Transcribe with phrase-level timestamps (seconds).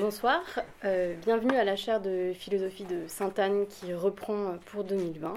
[0.00, 0.40] Bonsoir,
[0.86, 5.34] euh, bienvenue à la chaire de philosophie de Sainte-Anne qui reprend pour 2020.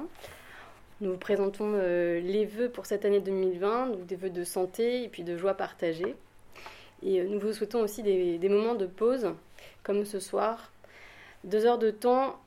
[1.01, 5.04] Nous vous présentons euh, les vœux pour cette année 2020, donc des vœux de santé
[5.04, 6.15] et puis de joie partagée.
[7.04, 9.33] Et euh, nous vous souhaitons aussi des, des, moments de pause,
[9.83, 10.71] comme ce soir,
[11.43, 12.39] deux heures de temps,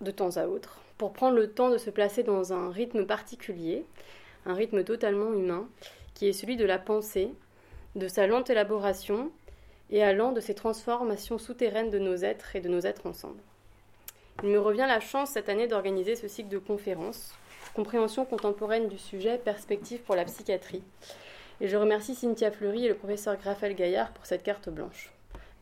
[0.00, 3.84] de temps à autre, pour prendre le temps de se placer dans un rythme particulier,
[4.44, 5.68] un rythme totalement humain,
[6.14, 7.30] qui est celui de la pensée,
[7.94, 9.30] de sa lente élaboration
[9.90, 13.40] et allant de ces transformations souterraines de nos êtres et de nos êtres ensemble.
[14.42, 17.32] Il me revient la chance cette année d'organiser ce cycle de conférences,
[17.74, 20.82] compréhension contemporaine du sujet, perspective pour la psychiatrie.
[21.60, 25.10] Et je remercie Cynthia Fleury et le professeur Raphaël Gaillard pour cette carte blanche.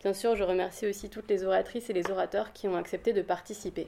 [0.00, 3.22] Bien sûr, je remercie aussi toutes les oratrices et les orateurs qui ont accepté de
[3.22, 3.86] participer.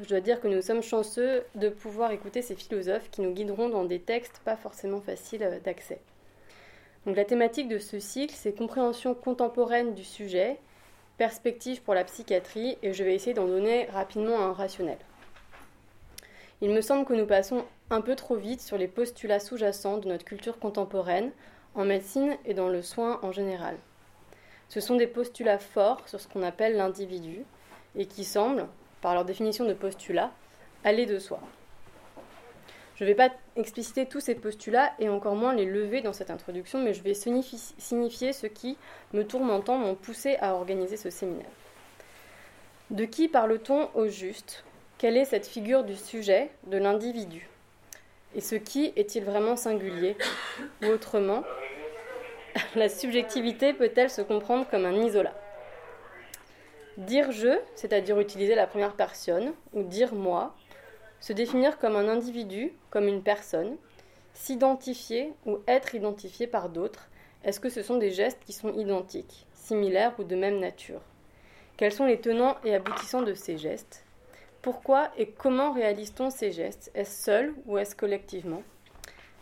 [0.00, 3.68] Je dois dire que nous sommes chanceux de pouvoir écouter ces philosophes qui nous guideront
[3.68, 6.00] dans des textes pas forcément faciles d'accès.
[7.08, 10.58] Donc la thématique de ce cycle, c'est compréhension contemporaine du sujet,
[11.16, 14.98] perspective pour la psychiatrie, et je vais essayer d'en donner rapidement un rationnel.
[16.60, 20.06] Il me semble que nous passons un peu trop vite sur les postulats sous-jacents de
[20.06, 21.30] notre culture contemporaine,
[21.74, 23.78] en médecine et dans le soin en général.
[24.68, 27.46] Ce sont des postulats forts sur ce qu'on appelle l'individu,
[27.96, 28.66] et qui semblent,
[29.00, 30.30] par leur définition de postulat,
[30.84, 31.40] aller de soi.
[32.98, 36.30] Je ne vais pas expliciter tous ces postulats et encore moins les lever dans cette
[36.30, 38.76] introduction, mais je vais signifier ce qui,
[39.12, 41.46] me tourmentant, m'ont poussé à organiser ce séminaire.
[42.90, 44.64] De qui parle-t-on au juste?
[44.98, 47.48] Quelle est cette figure du sujet, de l'individu?
[48.34, 50.16] Et ce qui est-il vraiment singulier?
[50.82, 51.44] Ou autrement,
[52.74, 55.34] la subjectivité peut-elle se comprendre comme un isolat?
[56.96, 60.56] Dire je, c'est-à-dire utiliser la première personne, ou dire moi,
[61.20, 63.76] se définir comme un individu, comme une personne,
[64.34, 67.08] s'identifier ou être identifié par d'autres,
[67.44, 71.00] est-ce que ce sont des gestes qui sont identiques, similaires ou de même nature?
[71.76, 74.04] Quels sont les tenants et aboutissants de ces gestes?
[74.62, 76.90] Pourquoi et comment réalise-t-on ces gestes?
[76.94, 78.62] Est-ce seul ou est-ce collectivement?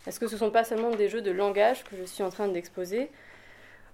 [0.05, 2.29] Est-ce que ce ne sont pas seulement des jeux de langage que je suis en
[2.29, 3.09] train d'exposer?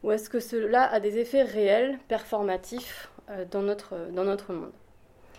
[0.03, 4.73] Ou est-ce que cela a des effets réels, performatifs euh, dans notre, dans notre monde?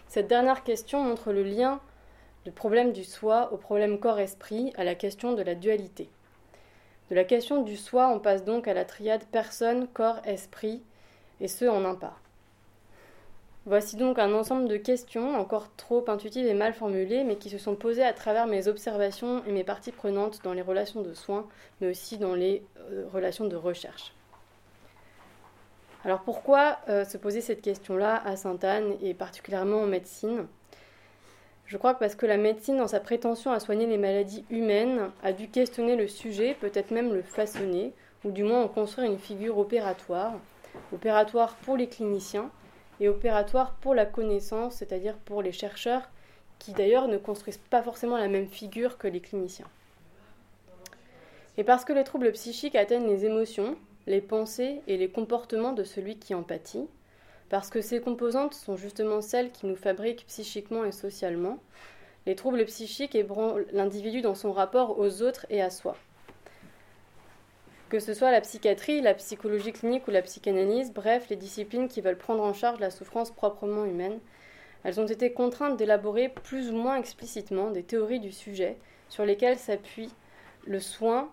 [0.08, 1.80] Cette dernière question montre le lien
[2.44, 6.08] du problème du soi au problème corps-esprit, à la question de la dualité.
[7.10, 10.82] De la question du soi, on passe donc à la triade personne, corps, esprit,
[11.40, 12.18] et ce en un pas.
[13.66, 17.56] Voici donc un ensemble de questions encore trop intuitives et mal formulées, mais qui se
[17.56, 21.46] sont posées à travers mes observations et mes parties prenantes dans les relations de soins,
[21.80, 24.12] mais aussi dans les euh, relations de recherche.
[26.04, 30.46] Alors pourquoi euh, se poser cette question-là à Sainte-Anne et particulièrement en médecine?
[31.66, 35.10] Je crois que parce que la médecine, dans sa prétention à soigner les maladies humaines,
[35.22, 37.92] a dû questionner le sujet, peut-être même le façonner,
[38.24, 40.34] ou du moins en construire une figure opératoire,
[40.92, 42.50] opératoire pour les cliniciens
[43.00, 46.08] et opératoire pour la connaissance, c'est-à-dire pour les chercheurs,
[46.58, 49.68] qui d'ailleurs ne construisent pas forcément la même figure que les cliniciens.
[51.56, 53.76] Et parce que les troubles psychiques atteignent les émotions,
[54.06, 56.86] les pensées et les comportements de celui qui en pâtit,
[57.48, 61.58] parce que ces composantes sont justement celles qui nous fabriquent psychiquement et socialement.
[62.26, 65.96] Les troubles psychiques ébranlent l'individu dans son rapport aux autres et à soi.
[67.90, 72.00] Que ce soit la psychiatrie, la psychologie clinique ou la psychanalyse, bref, les disciplines qui
[72.00, 74.18] veulent prendre en charge la souffrance proprement humaine,
[74.84, 78.78] elles ont été contraintes d'élaborer plus ou moins explicitement des théories du sujet
[79.08, 80.10] sur lesquelles s'appuie
[80.66, 81.30] le soin,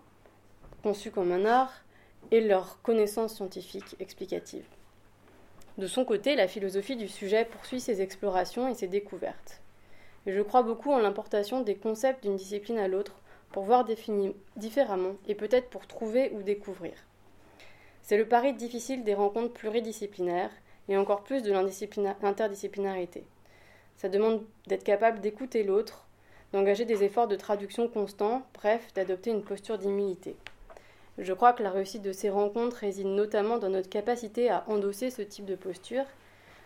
[0.84, 1.84] conçu comme un art,
[2.32, 4.66] et leur connaissance scientifique explicative.
[5.78, 9.62] De son côté, la philosophie du sujet poursuit ses explorations et ses découvertes.
[10.26, 13.16] Et je crois beaucoup en l'importation des concepts d'une discipline à l'autre
[13.52, 13.86] pour voir
[14.56, 16.94] différemment et peut-être pour trouver ou découvrir.
[18.02, 20.52] C'est le pari difficile des rencontres pluridisciplinaires
[20.90, 23.26] et encore plus de l'interdisciplinarité.
[23.98, 26.08] Ça demande d'être capable d'écouter l'autre,
[26.54, 30.36] d'engager des efforts de traduction constants, bref, d'adopter une posture d'humilité.
[31.18, 35.10] Je crois que la réussite de ces rencontres réside notamment dans notre capacité à endosser
[35.10, 36.06] ce type de posture,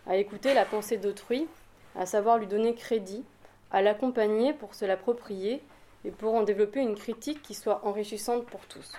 [0.07, 1.47] à écouter la pensée d'autrui,
[1.95, 3.23] à savoir lui donner crédit,
[3.71, 5.61] à l'accompagner pour se l'approprier
[6.05, 8.93] et pour en développer une critique qui soit enrichissante pour tous.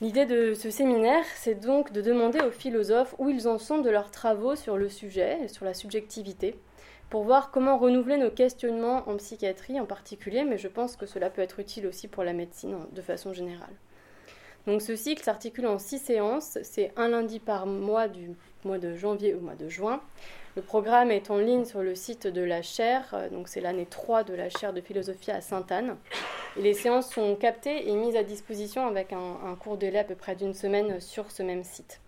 [0.00, 3.90] L'idée de ce séminaire, c'est donc de demander aux philosophes où ils en sont de
[3.90, 6.56] leurs travaux sur le sujet et sur la subjectivité,
[7.12, 11.28] pour voir comment renouveler nos questionnements en psychiatrie en particulier, mais je pense que cela
[11.28, 13.74] peut être utile aussi pour la médecine de façon générale.
[14.66, 18.30] Donc ce cycle s'articule en six séances, c'est un lundi par mois du
[18.64, 20.00] mois de janvier au mois de juin.
[20.56, 23.84] Le programme est en ligne sur le site de la chaire, euh, donc c'est l'année
[23.84, 25.96] 3 de la chaire de philosophie à Sainte-Anne.
[26.56, 30.14] Les séances sont captées et mises à disposition avec un, un cours délai à peu
[30.14, 32.00] près d'une semaine sur ce même site.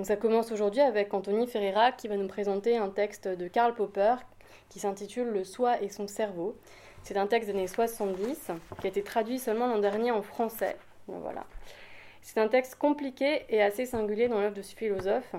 [0.00, 3.74] Donc ça commence aujourd'hui avec Anthony Ferreira qui va nous présenter un texte de Karl
[3.74, 4.14] Popper
[4.70, 6.56] qui s'intitule Le soi et son cerveau.
[7.02, 8.50] C'est un texte des années 70
[8.80, 10.78] qui a été traduit seulement l'an dernier en français.
[11.06, 11.44] Voilà.
[12.22, 15.34] C'est un texte compliqué et assez singulier dans l'œuvre de ce philosophe,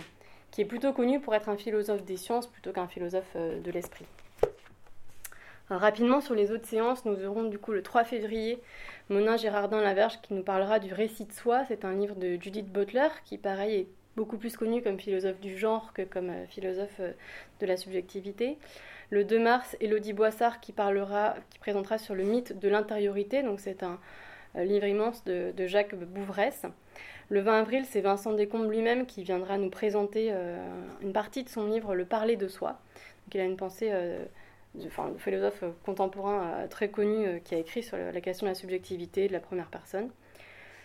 [0.52, 3.72] qui est plutôt connu pour être un philosophe des sciences plutôt qu'un philosophe euh, de
[3.72, 4.06] l'esprit.
[5.72, 8.62] Rapidement sur les autres séances, nous aurons du coup le 3 février
[9.10, 11.64] Monin Gérardin Laverge qui nous parlera du récit de soi.
[11.68, 15.58] C'est un livre de Judith Butler qui pareil est beaucoup plus connu comme philosophe du
[15.58, 17.14] genre que comme euh, philosophe euh,
[17.60, 18.58] de la subjectivité.
[19.10, 23.44] Le 2 mars, Elodie Boissard qui parlera, qui présentera sur le mythe de l'intériorité.
[23.44, 24.00] Donc c'est un,
[24.56, 26.66] euh, livre immense de, Jacques Bouvresse.
[27.30, 30.34] Le 20 avril, c'est Vincent Descombes lui-même qui viendra nous présenter
[31.02, 32.72] une partie de son livre Le parler de soi.
[32.72, 34.26] Donc, il a une pensée, euh,
[34.98, 39.32] un philosophe contemporain très connu qui a écrit sur la question de la subjectivité de
[39.32, 40.10] la première personne.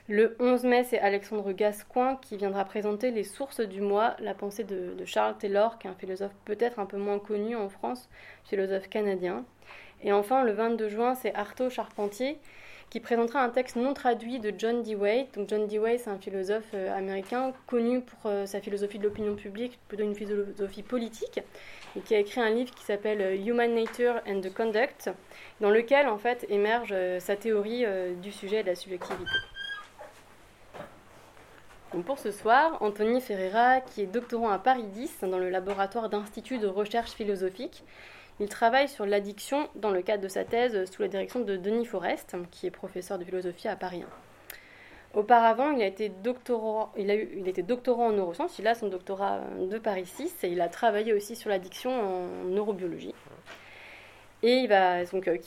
[0.09, 4.63] Le 11 mai, c'est Alexandre Gascoin qui viendra présenter Les sources du moi, la pensée
[4.63, 8.09] de, Charles Taylor, qui est un philosophe peut-être un peu moins connu en France,
[8.45, 9.45] philosophe canadien.
[10.05, 12.39] Et enfin, le 22 juin, c'est Artaud Charpentier
[12.89, 15.27] qui présentera un texte non traduit de John Dewey.
[15.35, 19.35] Donc John Dewey, c'est un philosophe euh, américain connu pour euh, sa philosophie de l'opinion
[19.35, 21.41] publique, plutôt une philosophie politique,
[21.97, 25.11] et qui a écrit un livre qui s'appelle euh, Human Nature and the Conduct,
[25.61, 27.85] dans lequel en fait émerge sa théorie
[28.23, 29.25] du sujet de la subjectivité.
[31.93, 36.09] Donc pour ce soir, Anthony Ferreira, qui est doctorant à Paris 10 dans le laboratoire
[36.09, 37.85] d'Institut de recherche philosophique,
[38.41, 41.87] il travaille sur l'addiction dans le cadre de sa thèse sous la direction de Denis
[41.87, 44.03] Forest, qui est professeur de philosophie à Paris
[45.15, 45.19] 1.
[45.19, 48.75] Auparavant, il a été doctorant, il a eu, il était doctorant en neurosciences, il a
[48.75, 53.15] son doctorat de Paris 6 et il a travaillé aussi sur l'addiction en neurobiologie.
[54.43, 55.39] Et il va donc euh,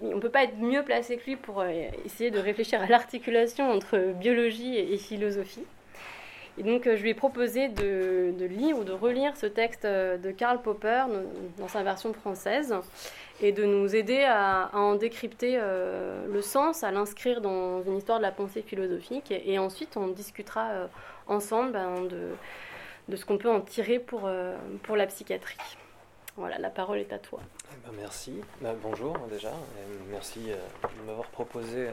[0.00, 2.86] on ne peut pas être mieux placé que lui pour euh, essayer de réfléchir à
[2.86, 5.64] l'articulation entre biologie et philosophie.
[6.58, 10.16] Et donc, euh, je lui ai proposé de, lire ou de relire ce texte euh,
[10.16, 11.04] de Karl Popper
[11.56, 12.74] dans sa version française
[13.40, 18.18] et de nous aider à, en décrypter euh, le sens, à l'inscrire dans une histoire
[18.18, 19.30] de la pensée philosophique.
[19.30, 20.88] Et, ensuite, on discutera
[21.28, 22.08] ensemble ben,
[23.08, 24.28] de, ce qu'on peut en tirer pour,
[24.82, 25.56] pour la psychiatrie.
[26.36, 27.40] Voilà, la parole est à toi.
[27.72, 28.32] Eh ben, merci.
[28.60, 29.52] Ben, bonjour déjà.
[30.10, 31.88] merci de m'avoir proposé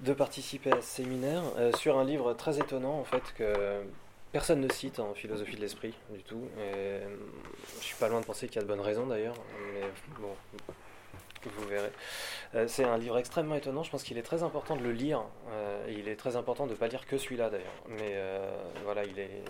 [0.00, 3.82] de participer à ce séminaire euh, sur un livre très étonnant en fait que
[4.32, 6.42] personne ne cite en philosophie de l'esprit du tout.
[6.58, 7.16] Et, euh,
[7.80, 9.36] je suis pas loin de penser qu'il y a de bonnes raisons d'ailleurs,
[9.72, 9.80] mais
[10.20, 10.34] bon,
[11.44, 11.92] vous verrez.
[12.54, 13.84] Euh, c'est un livre extrêmement étonnant.
[13.84, 15.22] Je pense qu'il est très important de le lire.
[15.88, 17.82] il est très important de ne pas lire que celui-là d'ailleurs.
[17.88, 18.20] Mais
[18.84, 19.42] voilà, il est.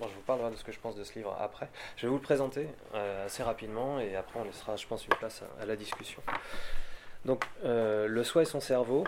[0.00, 1.68] Bon, je vous parlerai de ce que je pense de ce livre après.
[1.96, 2.66] Je vais vous le présenter
[3.24, 6.22] assez rapidement et après on laissera, je pense, une place à, à la discussion.
[7.24, 9.04] Donc, Le soi et son cerveau,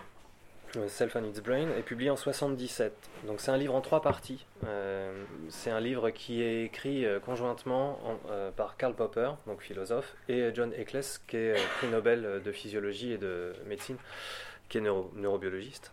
[0.89, 2.93] Self and Its Brain, est publié en 77.
[3.27, 4.45] Donc c'est un livre en trois parties.
[4.67, 7.99] Euh, c'est un livre qui est écrit euh, conjointement
[8.31, 13.13] euh, par Karl Popper, donc philosophe, et John Eccles, qui est prix Nobel de physiologie
[13.13, 13.97] et de médecine,
[14.69, 15.93] qui est neurobiologiste.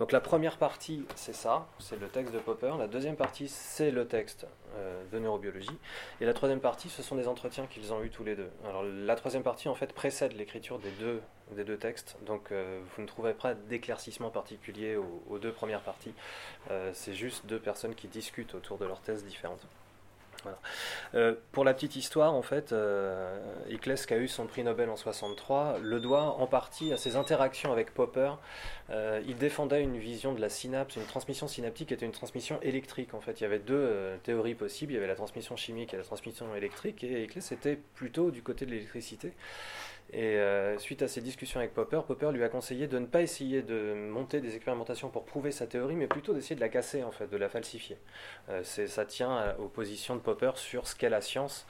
[0.00, 2.72] Donc la première partie, c'est ça, c'est le texte de Popper.
[2.78, 5.78] La deuxième partie, c'est le texte euh, de neurobiologie.
[6.22, 8.48] Et la troisième partie, ce sont des entretiens qu'ils ont eus tous les deux.
[8.66, 11.20] Alors la troisième partie, en fait, précède l'écriture des deux,
[11.54, 12.16] des deux textes.
[12.24, 16.14] Donc euh, vous ne trouverez pas d'éclaircissement particulier aux, deux premières parties.
[16.70, 19.66] Euh, c'est juste deux personnes qui discutent autour de leurs thèses différentes.
[21.14, 24.96] Euh, pour la petite histoire, en fait, euh, qui a eu son prix Nobel en
[24.96, 28.32] 63, le doit en partie à ses interactions avec Popper.
[28.90, 33.14] Euh, il défendait une vision de la synapse, une transmission synaptique était une transmission électrique.
[33.14, 34.92] En fait, il y avait deux théories possibles.
[34.92, 38.42] Il y avait la transmission chimique et la transmission électrique, et Eccles était plutôt du
[38.42, 39.32] côté de l'électricité.
[40.12, 43.22] Et euh, suite à ces discussions avec Popper, Popper lui a conseillé de ne pas
[43.22, 47.04] essayer de monter des expérimentations pour prouver sa théorie, mais plutôt d'essayer de la casser,
[47.04, 47.96] en fait, de la falsifier.
[48.48, 51.64] Euh, ça tient aux positions de Popper sur ce qu'est la science,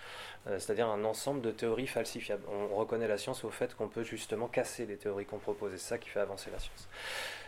[0.46, 2.44] euh, c'est-à-dire un ensemble de théories falsifiables.
[2.48, 5.78] On reconnaît la science au fait qu'on peut justement casser les théories qu'on propose, et
[5.78, 6.88] c'est ça qui fait avancer la science.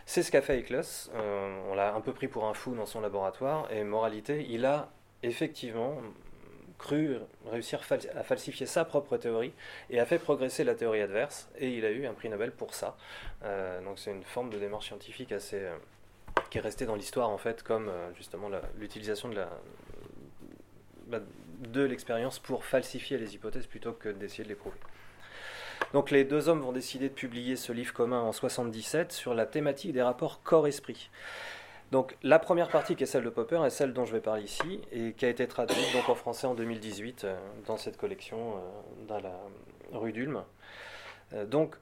[0.05, 1.09] C'est ce qu'a fait Eccles.
[1.15, 4.91] on l'a un peu pris pour un fou dans son laboratoire, et moralité, il a
[5.23, 5.97] effectivement
[6.83, 7.17] cru
[7.49, 7.79] réussir
[8.15, 9.53] à falsifier sa propre théorie
[9.89, 12.73] et a fait progresser la théorie adverse et il a eu un prix Nobel pour
[12.75, 12.97] ça.
[13.43, 15.77] Euh, donc c'est une forme de démarche scientifique assez euh,
[16.49, 19.41] qui est restée dans l'histoire en fait comme euh, justement l'utilisation de
[21.59, 24.77] de l'expérience pour falsifier les hypothèses plutôt que d'essayer de les prouver.
[25.93, 29.45] Donc les deux hommes vont décider de publier ce livre commun en 77 sur la
[29.45, 31.09] thématique des rapports corps-esprit.
[31.91, 34.43] Donc la première partie qui est celle de Popper est celle dont je vais parler
[34.43, 37.37] ici et qui a été traduite donc en français en 2018 euh,
[37.67, 39.39] dans cette collection euh, dans la
[39.91, 40.43] rue d'Ulm.
[41.33, 41.75] Euh, donc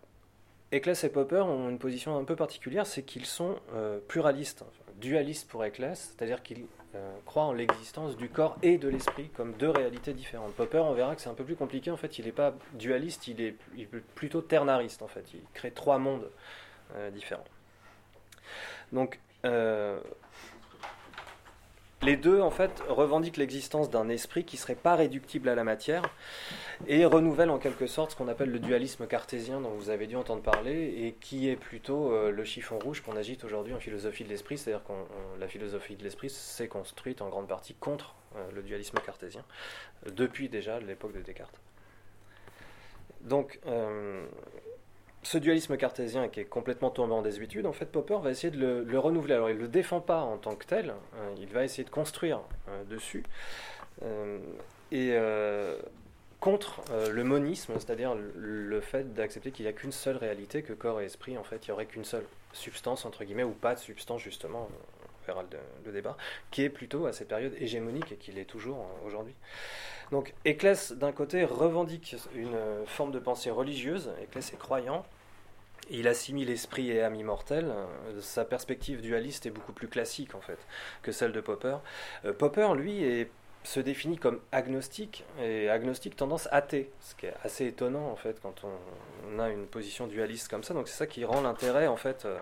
[0.73, 3.57] Eccles et Popper ont une position un peu particulière, c'est qu'ils sont
[4.07, 4.63] pluralistes,
[5.01, 6.65] dualistes pour Eccles, c'est-à-dire qu'ils
[7.25, 10.53] croient en l'existence du corps et de l'esprit comme deux réalités différentes.
[10.53, 13.27] Popper, on verra que c'est un peu plus compliqué, en fait, il n'est pas dualiste,
[13.27, 16.29] il est, il est, plutôt ternariste, en fait, il crée trois mondes
[17.11, 17.43] différents.
[18.93, 19.19] Donc
[22.03, 26.03] les deux, en fait, revendiquent l'existence d'un esprit qui serait pas réductible à la matière
[26.87, 30.15] et renouvellent en quelque sorte ce qu'on appelle le dualisme cartésien dont vous avez dû
[30.15, 34.23] entendre parler et qui est plutôt euh, le chiffon rouge qu'on agite aujourd'hui en philosophie
[34.23, 34.93] de l'esprit, c'est-à-dire que
[35.39, 39.45] la philosophie de l'esprit s'est construite en grande partie contre euh, le dualisme cartésien
[40.11, 41.61] depuis déjà l'époque de Descartes.
[43.21, 43.59] Donc,
[45.23, 48.83] ce dualisme cartésien qui est complètement tombé en désuétude, en fait, Popper va essayer de
[48.87, 49.35] le, renouveler.
[49.35, 51.89] Alors, il ne le défend pas en tant que tel, hein, il va essayer de
[51.89, 53.23] construire euh, dessus.
[54.03, 54.39] Euh,
[54.91, 55.77] et euh,
[56.39, 60.99] contre le monisme, c'est-à-dire le, fait d'accepter qu'il n'y a qu'une seule réalité, que corps
[60.99, 63.79] et esprit, en fait, il n'y aurait qu'une seule substance, entre guillemets, ou pas de
[63.79, 64.67] substance, justement,
[65.25, 65.43] verra
[65.85, 66.17] débat,
[66.51, 69.35] qui est plutôt à cette période hégémonique et qui l'est toujours aujourd'hui.
[70.11, 75.05] Donc Ecclès, d'un côté, revendique une forme de pensée religieuse, Ecclès est croyant,
[75.89, 77.73] il assimile l'esprit et âme immortelle.
[78.21, 80.59] Sa perspective dualiste est beaucoup plus classique en fait
[81.01, 81.77] que celle de Popper.
[82.25, 83.27] Euh, Popper, lui,
[83.63, 88.39] se définit comme agnostique et agnostique tendance athée, ce qui est assez étonnant en fait
[88.41, 90.73] quand on, a une position dualiste comme ça.
[90.73, 92.25] Donc c'est ça qui rend l'intérêt en fait.
[92.25, 92.39] Euh, euh,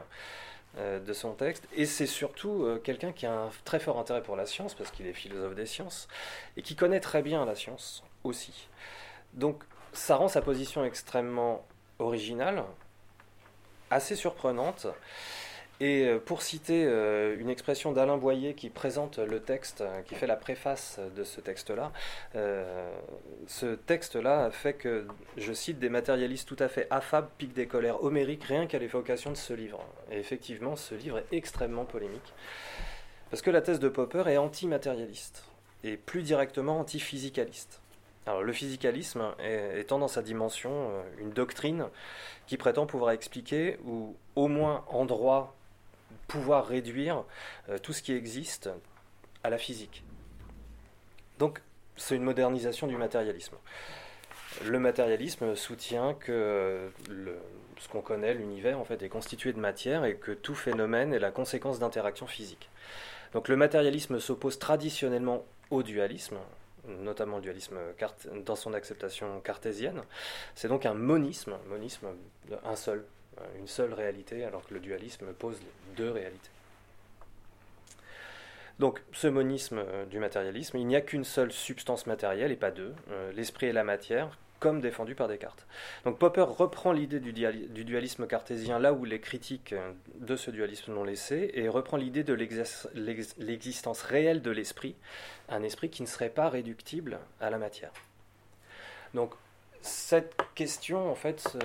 [0.78, 1.68] de son texte.
[1.74, 4.92] Et c'est surtout euh, quelqu'un qui a un très fort intérêt pour la science, parce
[4.92, 6.08] qu'il est philosophe des sciences,
[6.58, 8.68] et qui connaît très bien la science aussi.
[9.34, 11.66] Donc ça rend sa position extrêmement
[11.98, 12.64] originale,
[13.90, 14.88] assez surprenante,
[15.82, 20.16] et euh, pour citer euh, une expression d'Alain Boyer qui présente le texte, euh, qui
[20.16, 21.92] fait la préface de ce texte-là,
[23.48, 25.08] ce texte-là fait que,
[25.38, 29.32] je cite, des matérialistes tout à fait affables piquent des colères homériques rien qu'à l'évocation
[29.32, 29.84] de ce livre.
[30.12, 32.34] Et effectivement, ce livre est extrêmement polémique,
[33.30, 35.46] parce que la thèse de Popper est anti-matérialiste,
[35.84, 37.82] et plus directement anti-physicaliste.
[38.26, 39.34] Alors, le physicalisme
[39.76, 41.86] étant dans sa dimension une doctrine
[42.48, 45.56] qui prétend pouvoir expliquer, ou au moins en droit
[46.30, 47.26] pouvoir réduire
[47.68, 48.70] euh, tout ce qui existe
[49.44, 50.04] à la physique.
[51.40, 51.62] Donc
[51.98, 53.58] c'est une modernisation du matérialisme.
[54.66, 56.90] Le matérialisme soutient que
[57.78, 61.20] ce qu'on connaît, l'univers, en fait, est constitué de matière et que tout phénomène est
[61.20, 62.70] la conséquence d'interactions physiques.
[63.34, 66.38] Donc le matérialisme s'oppose traditionnellement au dualisme,
[66.88, 67.78] notamment le dualisme
[68.46, 70.02] dans son acceptation cartésienne.
[70.56, 72.08] C'est donc un monisme, monisme,
[72.64, 73.06] un seul,
[73.58, 75.58] une seule réalité, alors que le dualisme pose
[75.96, 76.50] deux réalités.
[78.80, 82.72] Donc, ce monisme euh, du matérialisme, il n'y a qu'une seule substance matérielle et pas
[82.72, 85.66] deux, euh, l'esprit et la matière, comme défendu par Descartes.
[86.06, 90.52] Donc Popper reprend l'idée du, du, dualisme cartésien là où les critiques euh, de ce
[90.52, 94.96] dualisme l'ont laissé, et reprend l'idée de l'existence réelle de l'esprit,
[95.50, 97.92] un esprit qui ne serait pas réductible à la matière.
[99.14, 99.34] Donc
[99.82, 101.58] cette question, en fait,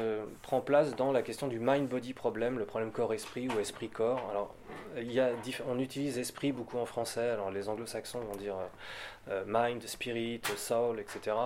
[0.43, 4.57] prend place dans la question du mind-body problem, le problème corps-esprit ou esprit-corps.
[5.67, 7.37] On utilise esprit beaucoup en français.
[7.53, 8.67] Les anglo-saxons vont dire euh,
[9.29, 11.37] euh, mind, spirit, soul, etc.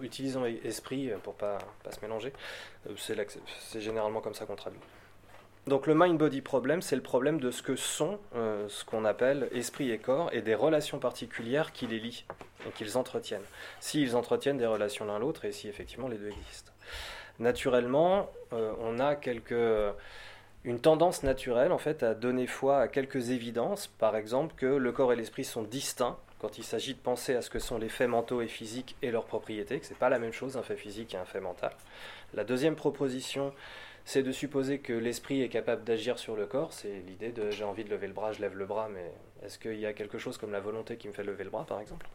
[0.00, 2.32] Utilisons esprit pour pas, pas se mélanger.
[2.88, 4.80] Euh, c'est généralement comme ça qu'on traduit.
[5.68, 9.48] Donc le mind-body problem, c'est le problème de ce que sont euh, ce qu'on appelle
[9.52, 12.24] esprit et corps et des relations particulières qui les lient
[12.66, 13.44] et qu'ils entretiennent.
[13.78, 16.72] S'ils entretiennent des relations l'un l'autre et si effectivement les deux existent.
[17.38, 19.16] Naturellement, euh, on a
[20.64, 24.90] une tendance naturelle en fait à donner foi à quelques évidences, par exemple que le
[24.90, 27.88] corps et l'esprit sont distincts quand il s'agit de penser à ce que sont les
[27.88, 30.62] faits mentaux et physiques et leurs propriétés, que ce n'est pas la même chose un
[30.62, 31.70] fait physique et un fait mental.
[32.34, 33.52] La deuxième proposition
[34.04, 36.72] c'est de supposer que l'esprit est capable d'agir sur le corps.
[36.72, 39.12] C'est l'idée de j'ai envie de lever le bras, je lève le bras, mais
[39.44, 41.64] est-ce qu'il y a quelque chose comme la volonté qui me fait lever le bras,
[41.64, 42.06] par exemple?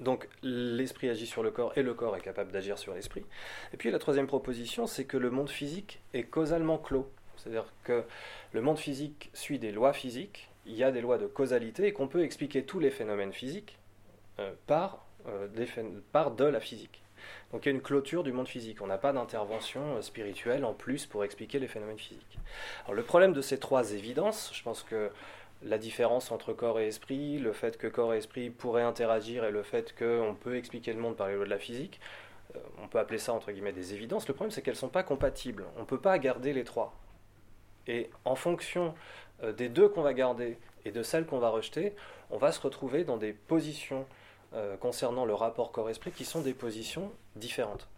[0.00, 3.24] Donc l'esprit agit sur le corps et le corps est capable d'agir sur l'esprit.
[3.72, 7.10] Et puis la troisième proposition, c'est que le monde physique est causalement clos.
[7.36, 8.04] C'est-à-dire que
[8.52, 11.92] le monde physique suit des lois physiques, il y a des lois de causalité et
[11.92, 13.78] qu'on peut expliquer tous les phénomènes physiques
[14.38, 15.48] euh, euh,
[16.12, 17.01] par de la physique.
[17.52, 18.80] Donc il y a une clôture du monde physique.
[18.82, 22.38] On n'a pas d'intervention euh, spirituelle en plus pour expliquer les phénomènes physiques.
[22.84, 25.10] Alors le problème de ces trois évidences, je pense que
[25.62, 29.50] la différence entre corps et esprit, le fait que corps et esprit pourraient interagir et
[29.50, 32.00] le fait qu'on peut expliquer le monde par les lois de la physique,
[32.56, 34.26] euh, on peut appeler ça entre guillemets des évidences.
[34.28, 35.64] Le problème c'est qu'elles ne sont pas compatibles.
[35.76, 36.94] On ne peut pas garder les trois.
[37.86, 38.94] Et en fonction
[39.42, 41.94] euh, des deux qu'on va garder et de celles qu'on va rejeter,
[42.30, 44.06] on va se retrouver dans des positions
[44.54, 47.88] euh, concernant le rapport corps-esprit qui sont des positions différentes.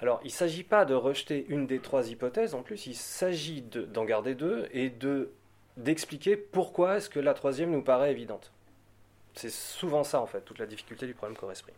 [0.00, 3.62] Alors, il ne s'agit pas de rejeter une des trois hypothèses, en plus, il s'agit
[3.62, 5.30] d'en garder deux et de
[5.76, 8.52] d'expliquer pourquoi est-ce que la troisième nous paraît évidente.
[9.34, 11.72] C'est souvent ça, en fait, toute la difficulté du problème corps-esprit.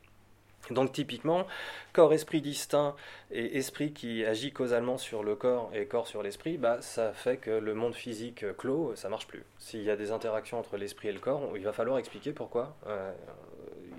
[0.71, 1.47] Donc typiquement,
[1.93, 2.97] corps-esprit distinct
[3.31, 7.37] et esprit qui agit causalement sur le corps et corps sur l'esprit, bah, ça fait
[7.37, 9.45] que le monde physique clos, ça marche plus.
[9.59, 12.75] S'il y a des interactions entre l'esprit et le corps, il va falloir expliquer pourquoi.
[12.88, 13.12] Euh,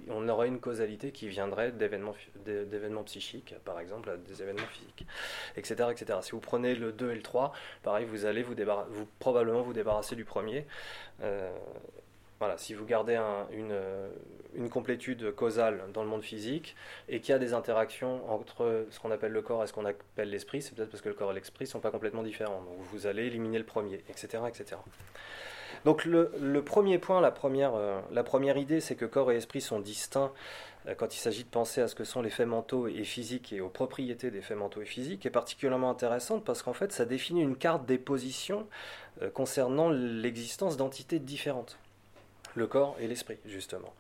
[0.09, 5.05] on aurait une causalité qui viendrait d'événements, psychiques, par exemple, des événements physiques,
[5.55, 6.19] etc., etc.
[6.21, 8.55] Si vous prenez le 2 et le 3, pareil, vous allez vous,
[8.89, 10.65] vous probablement vous débarrasser du premier.
[11.21, 11.51] Euh,
[12.39, 13.19] voilà, si vous gardez
[13.51, 13.75] une,
[14.53, 16.75] une, complétude causale dans le monde physique
[17.09, 19.85] et qu'il y a des interactions entre ce qu'on appelle le corps et ce qu'on
[19.85, 22.61] appelle l'esprit, c'est peut-être parce que le corps et l'esprit ne sont pas complètement différents.
[22.61, 24.43] Donc vous allez éliminer le premier, etc.
[24.47, 24.77] etc.
[25.86, 29.62] Donc le, premier point, la première, euh, la première idée, c'est que corps et esprit
[29.62, 30.31] sont distincts
[30.88, 33.53] euh, quand il s'agit de penser à ce que sont les faits mentaux et physiques
[33.53, 37.05] et aux propriétés des faits mentaux et physiques, est particulièrement intéressante parce qu'en fait ça
[37.05, 38.67] définit une carte des positions
[39.21, 41.77] euh, concernant l'existence d'entités différentes
[42.55, 43.93] le corps et l'esprit, justement.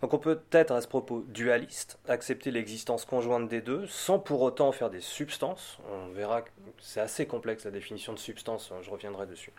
[0.00, 4.40] Donc on peut être à ce propos dualiste, accepter l'existence conjointe des deux, sans pour
[4.42, 5.78] autant faire des substances.
[5.90, 6.50] On verra que
[6.80, 9.52] c'est assez complexe la définition de substance, je reviendrai dessus.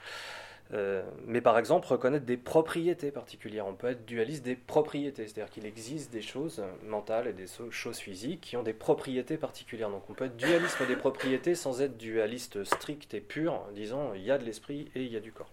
[0.73, 3.67] Euh, mais par exemple, reconnaître des propriétés particulières.
[3.67, 7.99] On peut être dualiste des propriétés, c'est-à-dire qu'il existe des choses mentales et des choses
[7.99, 9.89] physiques qui ont des propriétés particulières.
[9.89, 14.13] Donc on peut être dualiste des propriétés sans être dualiste strict et pur, en disant
[14.15, 15.51] il y a de l'esprit et il y a du corps.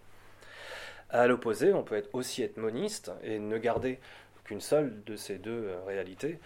[1.10, 3.98] À l'opposé, on peut être aussi être moniste et ne garder
[4.44, 6.38] qu'une seule de ces deux euh, réalités,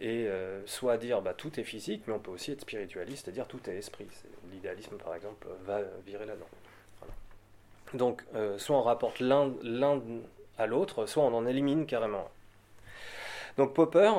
[0.00, 3.32] et euh, soit dire bah, tout est physique, mais on peut aussi être spiritualiste et
[3.32, 4.08] dire tout est esprit.
[4.50, 6.48] L'idéalisme, par exemple, va virer là-dedans.
[7.94, 9.52] Donc, euh, soit on rapporte l'un
[10.58, 12.28] à l'autre, soit on en élimine carrément.
[13.56, 14.12] Donc Popper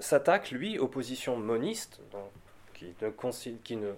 [0.00, 2.02] s'attaque, lui, aux positions monistes,
[3.64, 3.92] qui, ne,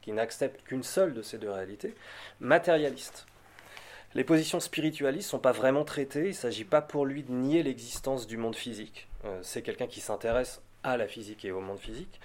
[0.00, 1.94] qui n'acceptent qu'une seule de ces deux réalités,
[2.40, 3.26] matérialistes.
[4.14, 7.30] Les positions spiritualistes ne sont pas vraiment traitées, il ne s'agit pas pour lui de
[7.30, 9.08] nier l'existence du monde physique.
[9.24, 12.20] Euh, c'est quelqu'un qui s'intéresse à la physique et au monde physique.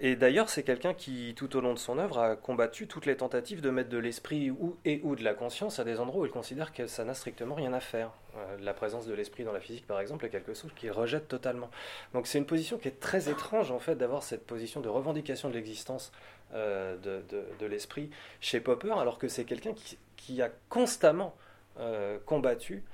[0.00, 3.16] Et d'ailleurs, c'est quelqu'un qui, tout au long de son œuvre, a combattu toutes les
[3.16, 6.26] tentatives de mettre de l'esprit ou, et ou de la conscience à des endroits où
[6.26, 8.10] il considère que ça n'a strictement rien à faire.
[8.36, 11.28] Euh, la présence de l'esprit dans la physique, par exemple, est quelque chose qu'il rejette
[11.28, 11.70] totalement.
[12.14, 15.48] Donc c'est une position qui est très étrange, en fait, d'avoir cette position de revendication
[15.50, 16.12] de l'existence
[16.54, 18.08] euh, de, l'esprit
[18.40, 21.36] chez Popper, alors que c'est quelqu'un qui, qui, a constamment
[21.78, 22.84] euh, combattu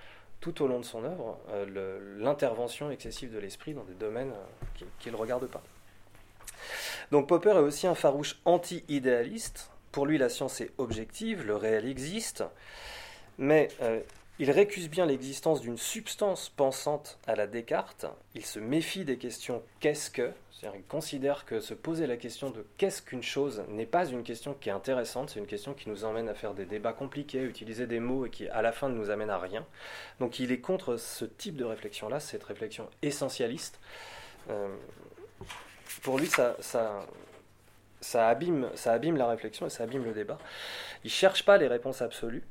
[0.45, 4.85] tout au long de son œuvre euh, l'intervention excessive de l'esprit dans des domaines euh,
[4.99, 5.63] qu'il ne regarde pas.
[7.11, 9.71] Donc Popper est aussi un farouche anti-idéaliste.
[9.91, 12.45] Pour lui, la science est objective, le réel existe,
[13.39, 14.01] mais euh,
[14.39, 18.07] il récuse bien l'existence d'une substance pensante à la Descartes.
[18.35, 20.33] Il se méfie des questions qu'est-ce que?
[20.51, 24.23] C'est-à-dire qu'il considère que se poser la question de qu'est-ce qu'une chose n'est pas une
[24.23, 27.43] question qui est intéressante, c'est une question qui nous emmène à faire des débats compliqués,
[27.43, 29.65] utiliser des mots et qui à la fin ne nous amène à rien.
[30.21, 33.79] Donc il est contre ce type de réflexion-là, cette réflexion essentialiste.
[34.51, 34.75] Euh,
[36.03, 37.07] pour lui, ça, ça,
[38.01, 40.39] ça, abîme, ça abîme la réflexion et ça abîme le débat.
[41.05, 42.45] Il ne cherche pas les réponses absolues.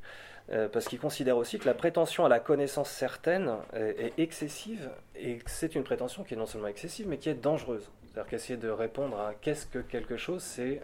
[0.52, 5.40] Euh, parce qu'il considère aussi que la prétention à la connaissance certaine est, excessive, et
[5.46, 7.90] c'est une prétention qui est non seulement excessive, mais qui est dangereuse.
[8.14, 10.82] C'est-à-dire qu'essayer de répondre à qu'est-ce que quelque chose, c'est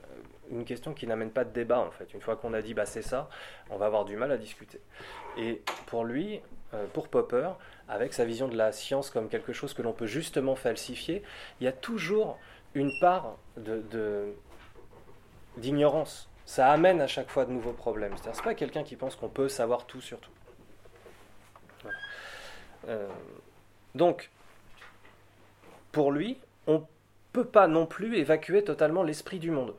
[0.50, 2.14] une question qui n'amène pas de débat, en fait.
[2.14, 3.30] Une fois qu'on a dit, bah c'est ça,
[3.70, 4.80] on va avoir du mal à discuter.
[5.38, 6.42] Et pour lui,
[6.74, 7.50] euh, pour Popper,
[7.88, 11.24] avec sa vision de la science comme quelque chose que l'on peut justement falsifier,
[11.60, 12.38] il y a toujours
[12.76, 13.38] une part
[15.58, 18.14] d'ignorance ça amène à chaque fois de nouveaux problèmes.
[18.14, 20.32] C'est-à-dire, c'est pas quelqu'un qui pense qu'on peut savoir tout sur tout.
[22.88, 23.08] Euh,
[23.94, 24.32] donc,
[25.92, 26.84] pour lui, on ne
[27.34, 29.76] peut pas non plus évacuer totalement l'esprit du monde.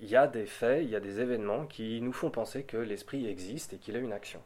[0.00, 2.76] Il y a des faits, il y a des événements qui nous font penser que
[2.76, 4.42] l'esprit existe et qu'il a une action.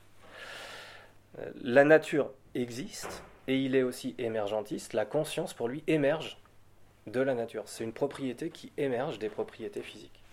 [1.39, 4.93] Euh, la nature existe et il est aussi émergentiste.
[4.93, 6.37] La conscience, pour lui, émerge
[7.07, 7.63] de la nature.
[7.65, 10.24] C'est une propriété qui émerge des propriétés physiques.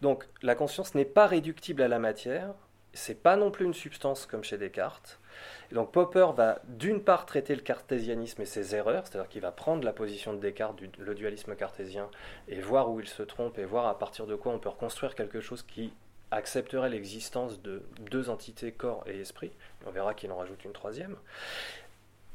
[0.00, 2.54] Donc la conscience n'est pas réductible à la matière,
[2.92, 5.20] c'est pas non plus une substance comme chez Descartes.
[5.70, 9.52] Et donc Popper va d'une part traiter le cartésianisme et ses erreurs, c'est-à-dire qu'il va
[9.52, 12.10] prendre la position de Descartes, le dualisme cartésien,
[12.48, 15.14] et voir où il se trompe, et voir à partir de quoi on peut reconstruire
[15.14, 15.92] quelque chose qui
[16.30, 19.52] accepterait l'existence de deux entités, corps et esprit.
[19.86, 21.16] On verra qu'il en rajoute une troisième.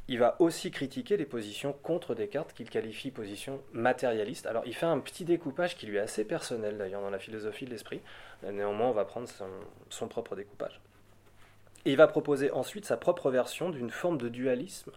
[0.06, 4.46] Il va aussi critiquer les positions contre Descartes qu'il qualifie positions matérialistes.
[4.46, 7.64] Alors il fait un petit découpage qui lui est assez personnel d'ailleurs dans la philosophie
[7.64, 8.02] de l'esprit.
[8.42, 9.28] Néanmoins, on va prendre
[9.88, 10.80] son, propre découpage.
[11.86, 14.92] Il va proposer ensuite sa propre version d'une forme de dualisme.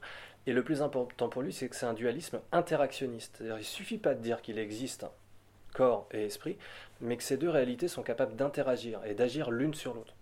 [0.45, 3.37] Et le plus important pour lui, c'est que c'est un dualisme interactionniste.
[3.41, 5.05] Il ne suffit pas de dire qu'il existe
[5.73, 6.57] corps et esprit,
[7.01, 10.13] mais que ces deux réalités sont capables d'interagir et d'agir l'une sur l'autre.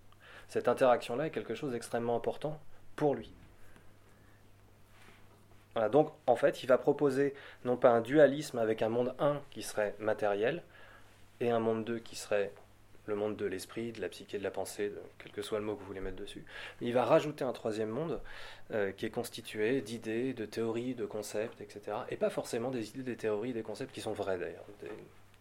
[0.47, 2.59] Cette interaction-là est quelque chose d'extrêmement important
[2.95, 3.33] pour lui
[5.91, 7.33] donc en fait, il va proposer
[7.65, 10.63] non pas un dualisme avec un monde 1 qui serait matériel
[11.41, 12.51] et un monde 2 qui serait
[13.07, 15.75] le monde de l'esprit, de la psyché, de la pensée, quel que soit le mot
[15.75, 16.43] que vous voulez mettre dessus.
[16.81, 18.19] il va rajouter un troisième monde
[18.71, 21.97] euh, qui est constitué d'idées, de théories, de concepts, etc.
[22.09, 24.65] Et pas forcément des idées, des théories, des concepts qui sont vrais d'ailleurs.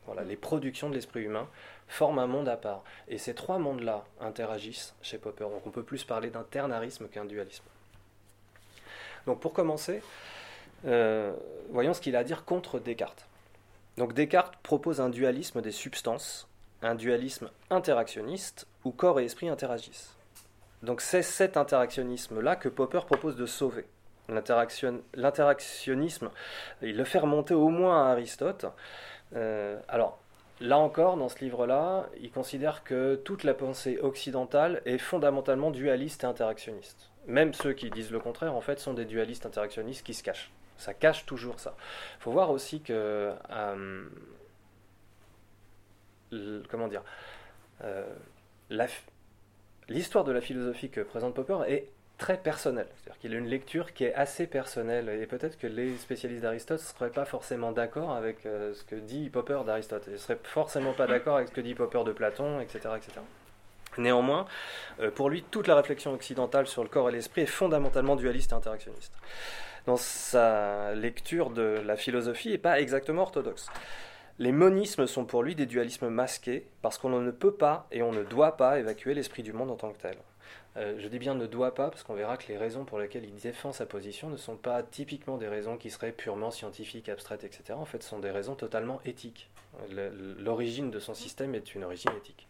[0.07, 1.49] Voilà, les productions de l'esprit humain
[1.89, 2.85] forment un monde à part.
[3.09, 5.45] Et ces trois mondes-là interagissent chez Popper.
[5.45, 7.65] Donc on peut plus parler d'un ternarisme qu'un dualisme.
[9.27, 10.03] Donc pour commencer,
[10.87, 11.33] euh,
[11.71, 13.27] voyons ce qu'il a à dire contre Descartes.
[13.97, 16.49] Donc Descartes propose un dualisme des substances,
[16.83, 20.15] un dualisme interactionniste où corps et esprit interagissent.
[20.83, 23.87] Donc c'est cet interactionnisme-là que Popper propose de sauver.
[24.29, 26.31] L'interactionnisme,
[26.83, 28.67] il le fait remonter au moins à Aristote.
[29.35, 30.19] Euh, alors,
[30.61, 36.25] là encore, dans ce livre-là, il considère que toute la pensée occidentale est fondamentalement dualiste
[36.25, 37.11] et interactionniste.
[37.27, 40.51] Même ceux qui disent le contraire, en fait, sont des dualistes interactionnistes qui se cachent.
[40.77, 41.77] Ça cache toujours ça.
[42.19, 43.33] Il faut voir aussi que.
[43.51, 44.05] Euh,
[46.69, 47.03] comment dire
[47.83, 48.13] euh,
[49.89, 52.89] L'histoire de la philosophie que présente Popper est très personnelle.
[52.97, 55.09] C'est-à-dire qu'il a une lecture qui est assez personnelle.
[55.09, 58.97] Et peut-être que les spécialistes d'Aristote ne seraient pas forcément d'accord avec euh, ce que
[58.97, 60.05] dit Popper d'Aristote.
[60.07, 62.91] Ils ne seraient forcément pas d'accord avec ce que dit Popper de Platon, etc.
[62.97, 63.21] etc.
[63.99, 64.47] Néanmoins,
[65.01, 68.53] euh, pour lui, toute la réflexion occidentale sur le corps et l'esprit est fondamentalement dualiste
[68.53, 69.13] et interactionniste.
[69.87, 73.69] Dans sa lecture de la philosophie, n'est pas exactement orthodoxe.
[74.39, 78.11] Les monismes sont pour lui des dualismes masqués, parce qu'on ne peut pas et on
[78.11, 80.17] ne doit pas évacuer l'esprit du monde en tant que tel.
[80.77, 83.25] Euh, je dis bien ne doit pas, parce qu'on verra que les raisons pour lesquelles
[83.25, 87.45] il défend sa position ne sont pas typiquement des raisons qui seraient purement scientifiques, abstraites,
[87.45, 87.75] etc.
[87.75, 89.51] En fait, ce sont des raisons totalement éthiques.
[90.39, 92.49] L'origine de son système est une origine éthique.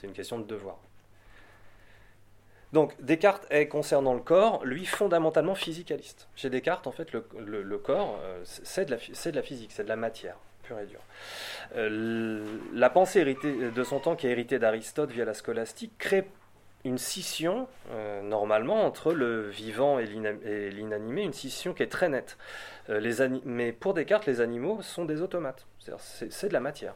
[0.00, 0.78] C'est une question de devoir.
[2.72, 6.28] Donc Descartes est, concernant le corps, lui, fondamentalement physicaliste.
[6.36, 8.92] Chez Descartes, en fait, le, corps, euh, c'est de,
[9.34, 11.02] la physique, c'est de la matière, pure et dure.
[11.76, 16.26] Euh, la pensée héritée de son temps, qui est héritée d'Aristote via la scolastique, crée
[16.84, 22.38] une scission, euh, normalement, entre le vivant et l'inanimé, une scission qui est très nette.
[23.44, 25.66] mais pour Descartes, les animaux sont des automates,
[25.98, 26.94] c'est de la matière.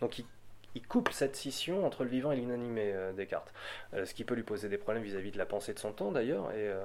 [0.00, 0.26] Donc il
[0.74, 3.52] il coupe cette scission entre le vivant et l'inanimé, euh, Descartes.
[3.94, 6.12] Euh, ce qui peut lui poser des problèmes vis-à-vis de la pensée de son temps,
[6.12, 6.50] d'ailleurs.
[6.52, 6.80] Euh,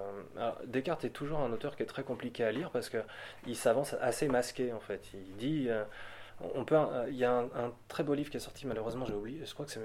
[0.65, 4.27] Descartes est toujours un auteur qui est très compliqué à lire parce qu'il s'avance assez
[4.27, 5.01] masqué, en fait.
[5.13, 5.69] Il dit.
[6.55, 6.77] on peut,
[7.09, 9.45] il y a un, très beau livre qui est sorti, malheureusement, j'ai oublié.
[9.45, 9.81] Je crois que c'est.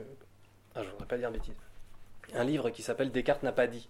[0.75, 1.55] Ah, je voudrais pas dire bêtise.
[2.35, 3.89] Un livre qui s'appelle Descartes n'a pas dit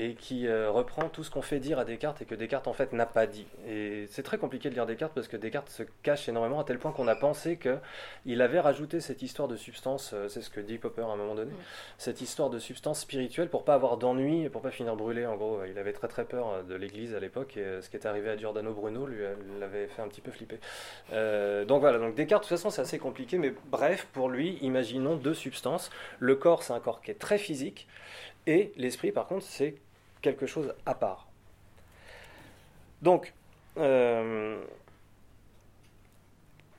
[0.00, 2.72] et qui euh, reprend tout ce qu'on fait dire à Descartes et que Descartes en
[2.72, 3.48] fait n'a pas dit.
[3.66, 6.78] Et c'est très compliqué de lire Descartes parce que Descartes se cache énormément à tel
[6.78, 10.60] point qu'on a pensé qu'il avait rajouté cette histoire de substance, euh, c'est ce que
[10.60, 11.50] dit Popper à un moment donné,
[11.98, 15.26] cette histoire de substance spirituelle pour pas avoir d'ennui et pour pas finir brûlé.
[15.26, 17.96] En gros, il avait très très peur euh, de l'Église à l'époque et ce qui
[17.96, 19.18] est arrivé à Giordano Bruno lui
[19.58, 20.60] l'avait fait un petit peu flipper.
[21.66, 25.16] donc voilà, donc Descartes de toute façon c'est assez compliqué, mais bref, pour lui, imaginons
[25.16, 25.90] deux substances.
[26.20, 27.88] Le corps c'est un corps qui est très physique
[28.48, 29.74] et l'esprit, par contre, c'est
[30.22, 31.28] quelque chose à part.
[33.02, 33.32] Donc,
[33.76, 34.60] euh,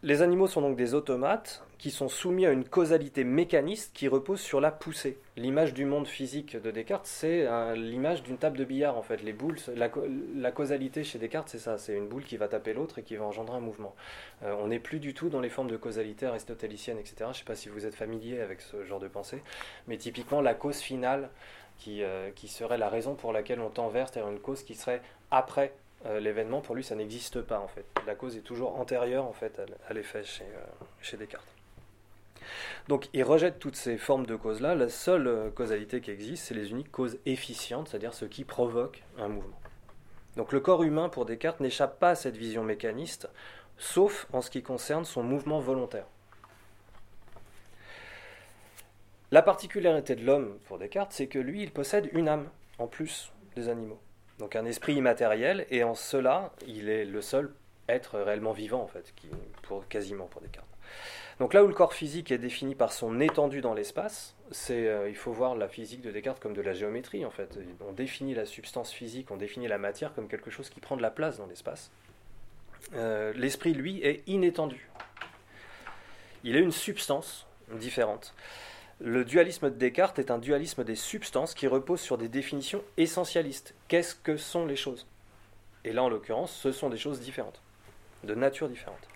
[0.03, 4.41] les animaux sont donc des automates qui sont soumis à une causalité mécaniste qui repose
[4.41, 5.17] sur la poussée.
[5.37, 9.23] L'image du monde physique de Descartes, c'est l'image d'une table de billard en fait.
[9.23, 12.99] Les boules, la, causalité chez Descartes, c'est ça, c'est une boule qui va taper l'autre
[12.99, 13.95] et qui va engendrer un mouvement.
[14.43, 17.15] Euh, on n'est plus du tout dans les formes de causalité aristotélicienne, etc.
[17.19, 19.41] Je ne sais pas si vous êtes familier avec ce genre de pensée,
[19.87, 21.29] mais typiquement la cause finale
[21.87, 25.01] euh, qui, serait la raison pour laquelle on tend vers, c'est-à-dire une cause qui serait
[25.31, 25.73] après
[26.05, 27.85] euh, l'événement, pour lui ça n'existe pas en fait.
[28.05, 31.47] La cause est toujours antérieure en fait à, l'effet chez, euh, chez, Descartes.
[32.87, 34.75] Donc il rejette toutes ces formes de causes-là.
[34.75, 39.27] La seule causalité qui existe, c'est les uniques causes efficientes, c'est-à-dire ce qui provoque un
[39.27, 39.59] mouvement.
[40.35, 43.29] Donc le corps humain pour Descartes n'échappe pas à cette vision mécaniste,
[43.77, 46.05] sauf en ce qui concerne son mouvement volontaire.
[49.31, 53.31] La particularité de l'homme, pour Descartes, c'est que lui, il possède une âme, en plus
[53.55, 53.99] des animaux.
[54.39, 57.53] Donc un esprit immatériel, et en cela, il est le seul
[57.87, 59.13] être réellement vivant, en fait,
[59.89, 60.67] quasiment pour Descartes.
[61.39, 64.35] Donc là où le corps physique est défini par son étendue dans l'espace,
[64.71, 67.57] euh, il faut voir la physique de Descartes comme de la géométrie en fait.
[67.87, 71.01] On définit la substance physique, on définit la matière comme quelque chose qui prend de
[71.01, 71.91] la place dans l'espace.
[72.93, 74.89] Euh, l'esprit, lui, est inétendu.
[76.43, 78.33] Il est une substance différente.
[79.01, 83.73] Le dualisme de Descartes est un dualisme des substances qui repose sur des définitions essentialistes.
[83.87, 85.07] Qu'est-ce que sont les choses?
[85.85, 87.61] Et là, en l'occurrence, ce sont des choses différentes,
[88.25, 89.07] de nature différente.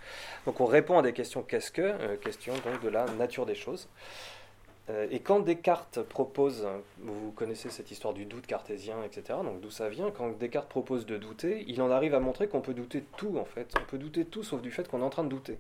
[0.46, 3.56] Donc on répond à des questions qu'est-ce que, euh, question donc de la nature des
[3.56, 3.90] choses.
[4.90, 6.66] Euh, et quand Descartes propose,
[7.00, 11.06] vous connaissez cette histoire du doute cartésien, etc., donc d'où ça vient, quand Descartes propose
[11.06, 13.74] de douter, il en arrive à montrer qu'on peut douter de tout, en fait.
[13.82, 15.58] On peut douter de tout sauf du fait qu'on est en train de douter.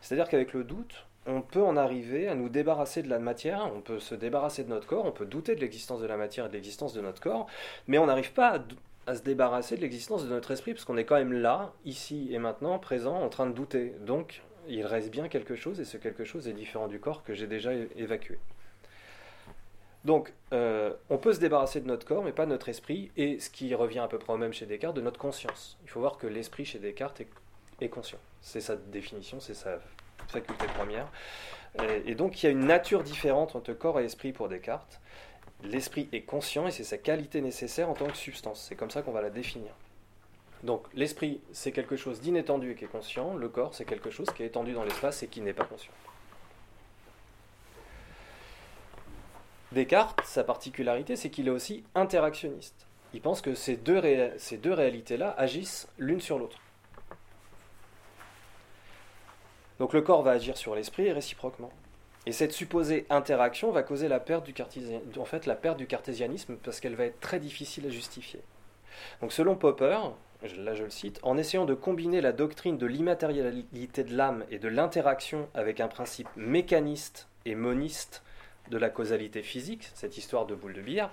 [0.00, 3.80] C'est-à-dire qu'avec le doute, on peut en arriver à nous débarrasser de la matière, on
[3.80, 6.48] peut se débarrasser de notre corps, on peut douter de l'existence de la matière et
[6.48, 7.46] de l'existence de notre corps,
[7.88, 8.60] mais on n'arrive pas
[9.06, 12.28] à, se débarrasser de l'existence de notre esprit, parce qu'on est quand même là, ici
[12.30, 13.94] et maintenant, présent, en train de douter.
[14.00, 17.34] Donc, il reste bien quelque chose, et ce quelque chose est différent du corps que
[17.34, 18.38] j'ai déjà évacué.
[20.04, 23.40] Donc, euh, on peut se débarrasser de notre corps, mais pas de notre esprit, et
[23.40, 25.76] ce qui revient à peu près au même chez Descartes, de notre conscience.
[25.82, 27.22] Il faut voir que l'esprit chez Descartes
[27.80, 28.18] est, conscient.
[28.40, 29.80] C'est sa définition, c'est sa
[30.28, 31.08] faculté première.
[32.06, 35.00] Et, donc, il y a une nature différente entre corps et esprit pour Descartes.
[35.62, 38.64] L'esprit est conscient et c'est sa qualité nécessaire en tant que substance.
[38.66, 39.72] C'est comme ça qu'on va la définir.
[40.62, 43.34] Donc, l'esprit, c'est quelque chose d'inétendu et qui est conscient.
[43.34, 45.92] Le corps, c'est quelque chose qui est étendu dans l'espace et qui n'est pas conscient.
[49.72, 52.86] Descartes, sa particularité, c'est qu'il est aussi interactionniste.
[53.12, 54.00] Il pense que ces deux,
[54.38, 56.58] ces deux réalités-là agissent l'une sur l'autre.
[59.78, 61.70] Donc le corps va agir sur l'esprit et réciproquement.
[62.26, 64.54] Et cette supposée interaction va causer la perte du,
[65.18, 68.40] en fait, la perte du cartésianisme parce qu'elle va être très difficile à justifier.
[69.20, 69.98] Donc selon Popper,
[70.58, 74.58] là je le cite, en essayant de combiner la doctrine de l'immatérialité de l'âme et
[74.58, 78.22] de l'interaction avec un principe mécaniste et moniste
[78.70, 81.12] de la causalité physique, cette histoire de boule de billard,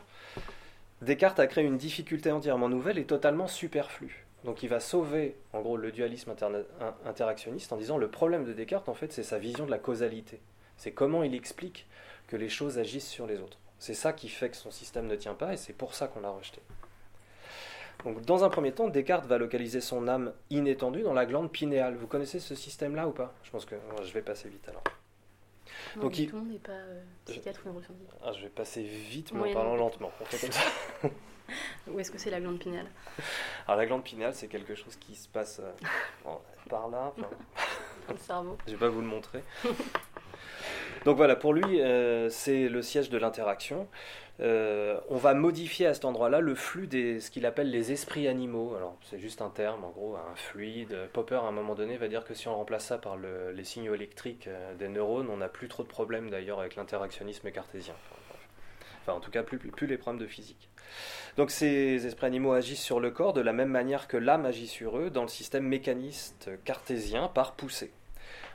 [1.03, 4.22] Descartes a créé une difficulté entièrement nouvelle et totalement superflue.
[4.43, 6.35] Donc il va sauver en gros le dualisme
[7.05, 10.41] interactionniste en disant le problème de Descartes en fait c'est sa vision de la causalité.
[10.77, 11.87] C'est comment il explique
[12.27, 13.57] que les choses agissent sur les autres.
[13.79, 16.21] C'est ça qui fait que son système ne tient pas et c'est pour ça qu'on
[16.21, 16.61] l'a rejeté.
[18.03, 21.95] Donc dans un premier temps, Descartes va localiser son âme inétendue dans la glande pinéale.
[21.95, 23.33] Vous connaissez ce système-là ou pas?
[23.43, 24.83] Je pense que je vais passer vite alors.
[25.95, 26.27] Non, Donc, il...
[26.29, 28.09] tout le monde n'est pas euh, psychiatre ou neuroscientifique.
[28.23, 30.11] Ah, je vais passer vite, mais en parlant lentement.
[30.21, 30.61] On fait comme ça.
[31.87, 32.87] Où est-ce que c'est la glande pinéale?
[33.67, 36.31] Alors, la glande pinéale, c'est quelque chose qui se passe euh,
[36.69, 37.13] par là.
[37.17, 38.57] Dans le cerveau.
[38.67, 39.43] Je vais pas vous le montrer.
[41.05, 43.87] Donc voilà, pour lui, euh, c'est le siège de l'interaction.
[44.39, 48.27] Euh, on va modifier à cet endroit-là le flux des ce qu'il appelle les esprits
[48.27, 48.75] animaux.
[48.75, 50.97] Alors c'est juste un terme, en gros, un fluide.
[51.13, 53.93] Popper à un moment donné va dire que si on remplace ça par les signaux
[53.93, 57.95] électriques euh, des neurones, on n'a plus trop de problèmes d'ailleurs avec l'interactionnisme cartésien.
[59.01, 60.69] Enfin, en tout cas, plus, plus les problèmes de physique.
[61.37, 64.67] Donc ces esprits animaux agissent sur le corps de la même manière que l'âme agit
[64.67, 67.91] sur eux dans le système mécaniste cartésien par poussée.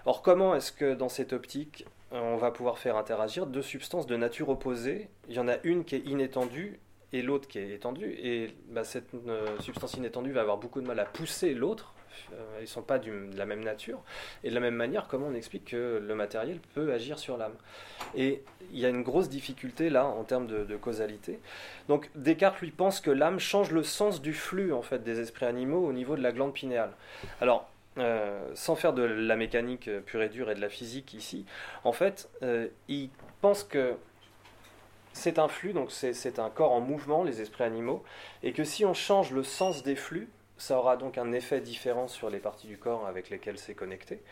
[0.06, 4.16] Or, comment est-ce que dans cette optique, on va pouvoir faire interagir deux substances de
[4.16, 5.08] nature opposée.
[5.28, 6.80] Il y en a une qui est inétendue
[7.12, 8.16] et l'autre qui est étendue.
[8.22, 11.94] Et bah, cette euh, substance inétendue va avoir beaucoup de mal à pousser l'autre.
[12.32, 14.00] Euh, ils ne sont pas de la même nature.
[14.42, 17.54] Et de la même manière, comment on explique que le matériel peut agir sur l'âme?
[18.14, 18.42] Et
[18.72, 21.38] il y a une grosse difficulté là en termes de, de, causalité.
[21.88, 25.46] Donc Descartes lui pense que l'âme change le sens du flux en fait des esprits
[25.46, 26.90] animaux au niveau de la glande pinéale.
[27.40, 31.44] Alors euh, sans faire de la mécanique pure et dure et de la physique ici,
[31.84, 33.96] en fait, euh, il pense que
[35.12, 38.04] c'est un flux, donc c'est un corps en mouvement, les esprits animaux,
[38.42, 42.08] et que si on change le sens des flux, ça aura donc un effet différent
[42.08, 44.22] sur les parties du corps avec lesquelles c'est connecté,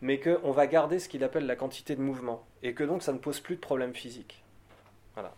[0.00, 3.12] mais qu'on va garder ce qu'il appelle la quantité de mouvement, et que donc ça
[3.12, 4.42] ne pose plus de problème physique.
[5.14, 5.32] Voilà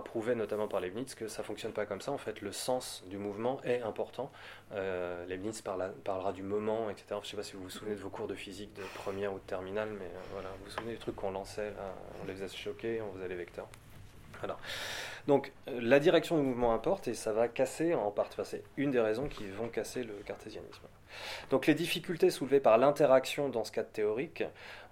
[0.00, 2.12] prouvé notamment par Leibniz que ça fonctionne pas comme ça.
[2.12, 4.32] En fait, le sens du mouvement est important.
[4.72, 7.06] Euh, Leibniz parla, parlera du moment, etc.
[7.10, 9.34] Je ne sais pas si vous vous souvenez de vos cours de physique de première
[9.34, 11.74] ou de terminale, mais euh, voilà, vous vous souvenez des trucs qu'on lançait,
[12.22, 13.68] on les faisait choquer, on faisait les vecteurs.
[15.26, 18.36] Donc euh, la direction du mouvement importe et ça va casser en partie.
[18.44, 20.86] C'est une des raisons qui vont casser le cartésianisme.
[21.50, 24.44] Donc les difficultés soulevées par l'interaction dans ce cadre théorique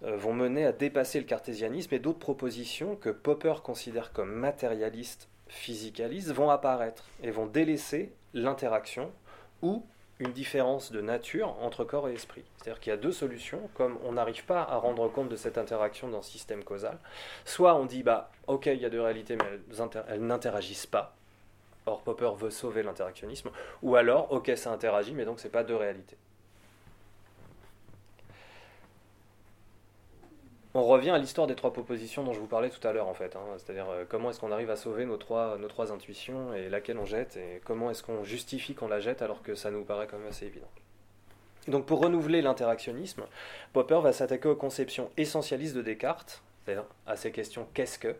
[0.04, 5.28] euh, vont mener à dépasser le cartésianisme et d'autres propositions que Popper considère comme matérialistes,
[5.48, 9.10] physicalistes, vont apparaître et vont délaisser l'interaction
[9.62, 9.84] ou
[10.20, 12.44] une différence de nature entre corps et esprit.
[12.56, 15.58] C'est-à-dire qu'il y a deux solutions, comme on n'arrive pas à rendre compte de cette
[15.58, 16.98] interaction dans le système causal.
[17.44, 21.16] Soit on dit, bah, ok, il y a deux réalités, mais elles, elles n'interagissent pas.
[21.86, 23.50] Or, Popper veut sauver l'interactionnisme.
[23.82, 26.16] Ou alors, ok, ça interagit, mais donc c'est pas deux réalités.
[30.74, 33.14] On revient à l'histoire des trois propositions dont je vous parlais tout à l'heure en
[33.14, 33.36] fait.
[33.36, 33.40] Hein.
[33.58, 36.98] C'est-à-dire euh, comment est-ce qu'on arrive à sauver nos trois, nos trois intuitions et laquelle
[36.98, 40.06] on jette et comment est-ce qu'on justifie qu'on la jette alors que ça nous paraît
[40.06, 40.68] quand même assez évident.
[41.68, 43.24] Donc pour renouveler l'interactionnisme,
[43.72, 48.16] Popper va s'attaquer aux conceptions essentialistes de Descartes, c'est-à-dire à ces questions qu'est-ce que?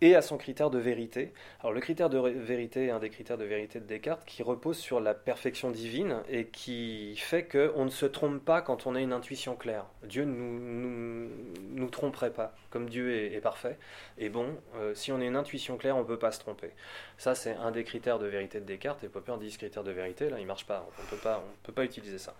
[0.00, 1.32] Et à son critère de vérité.
[1.60, 4.78] Alors le critère de vérité est un des critères de vérité de Descartes qui repose
[4.78, 9.00] sur la perfection divine et qui fait qu'on ne se trompe pas quand on a
[9.00, 9.86] une intuition claire.
[10.04, 11.30] Dieu ne nous,
[11.70, 13.78] nous, tromperait pas, comme Dieu est, parfait.
[14.18, 16.70] Et bon, euh, si on a une intuition claire, on ne peut pas se tromper.
[17.16, 19.90] Ça, c'est un des critères de vérité de Descartes, et Popper dit ce critère de
[19.90, 22.34] vérité, là, il ne marche pas, on ne peut pas utiliser ça.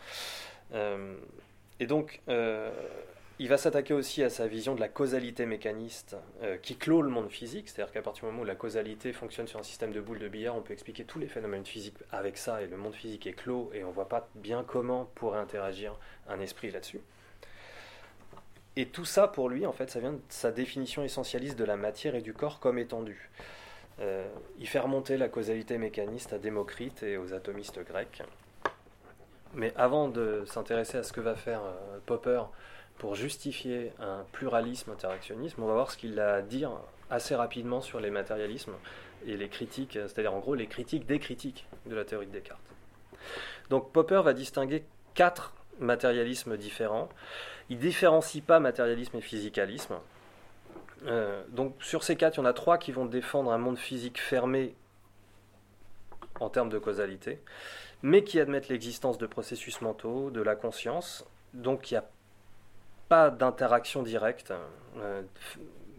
[0.75, 1.15] Euh,
[1.81, 2.71] et donc, euh,
[3.41, 7.11] il va s'attaquer aussi à sa vision de la causalité mécaniste euh, qui clôt le
[7.11, 10.01] monde physique, c'est-à-dire qu'à partir du moment où la causalité fonctionne sur un système de
[10.01, 12.95] boules de billard, on peut expliquer tous les phénomènes physiques avec ça, et le monde
[12.95, 15.95] physique est clos, et on ne voit pas bien comment pourrait interagir
[16.29, 17.01] un esprit là-dessus.
[18.75, 21.77] Et tout ça, pour lui, en fait, ça vient de sa définition essentialiste de la
[21.77, 23.31] matière et du corps comme étendue.
[24.01, 28.23] Euh, il fait remonter la causalité mécaniste à Démocrite et aux atomistes grecs.
[29.55, 32.43] Mais avant de s'intéresser à ce que va faire euh, Popper
[32.99, 36.71] pour justifier un pluralisme interactionnisme, on va voir ce qu'il a à dire
[37.11, 38.75] assez rapidement sur les matérialismes
[39.27, 42.61] et les critiques, c'est-à-dire en gros les critiques des critiques de la théorie de Descartes.
[43.71, 44.85] Donc Popper va distinguer
[45.15, 47.09] quatre matérialismes différents.
[47.71, 49.97] Il différencie pas matérialisme et physicalisme.
[51.07, 53.79] Euh, donc sur ces quatre, il y en a trois qui vont défendre un monde
[53.79, 54.75] physique fermé
[56.41, 57.41] en termes de causalité,
[58.03, 61.25] mais qui admettent l'existence de processus mentaux, de la conscience.
[61.53, 62.05] Donc il n'y a
[63.09, 64.53] pas d'interaction directe.
[64.99, 65.23] Euh,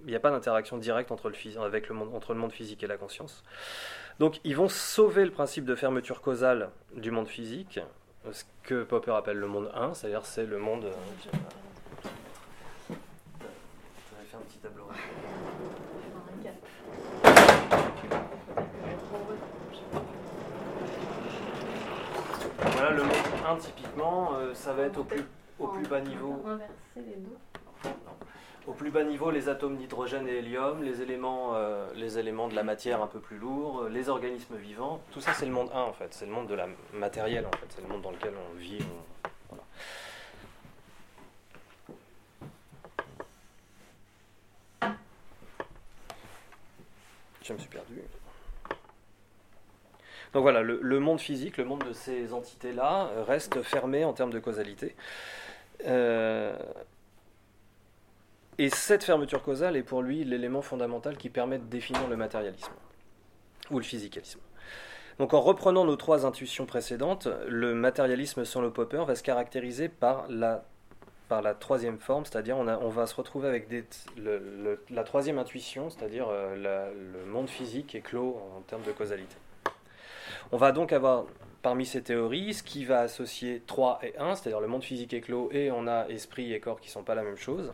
[0.03, 2.83] il n'y a pas d'interaction directe entre le, avec le monde, entre le monde physique
[2.83, 3.43] et la conscience.
[4.19, 7.79] Donc ils vont sauver le principe de fermeture causale du monde physique,
[8.31, 10.85] ce que Popper appelle le monde 1, c'est-à-dire c'est le monde...
[10.85, 11.37] Euh.
[22.61, 23.15] Voilà le monde
[23.47, 25.23] 1 typiquement, euh, ça va être au plus
[25.59, 26.43] au plus bas niveau.
[28.67, 32.55] Au plus bas niveau, les atomes d'hydrogène et hélium, les éléments, euh, les éléments de
[32.55, 35.71] la matière un peu plus lourds, euh, les organismes vivants, tout ça c'est le monde
[35.73, 38.11] 1 en fait, c'est le monde de la matérielle en fait, c'est le monde dans
[38.11, 38.79] lequel on vit.
[47.41, 48.01] Je me suis perdu.
[50.33, 54.29] Donc voilà, le, le, monde physique, le monde de ces entités-là, reste fermé en termes
[54.29, 54.95] de causalité.
[55.85, 56.55] Euh,
[58.57, 62.73] et cette fermeture causale est pour lui l'élément fondamental qui permet de définir le matérialisme
[63.71, 64.39] ou le physicalisme.
[65.17, 69.89] Donc en reprenant nos trois intuitions précédentes, le matérialisme sans le Popper va se caractériser
[69.89, 70.65] par la,
[71.27, 73.67] par la troisième forme, c'est-à-dire on, va se retrouver avec
[74.89, 79.35] la troisième intuition, c'est-à-dire euh, le monde physique est clos en termes de causalité.
[80.51, 81.25] On va donc avoir
[81.61, 85.21] parmi ces théories, ce qui va associer 3 et 1, c'est-à-dire le monde physique est
[85.21, 87.73] clos et on a esprit et corps qui ne sont pas la même chose,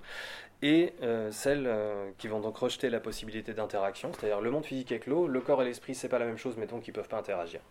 [0.61, 4.91] et euh, celles euh, qui vont donc rejeter la possibilité d'interaction, c'est-à-dire le monde physique
[4.91, 6.95] est clos, le corps et l'esprit c'est pas la même chose, mais donc ils ne
[6.95, 7.61] peuvent pas interagir.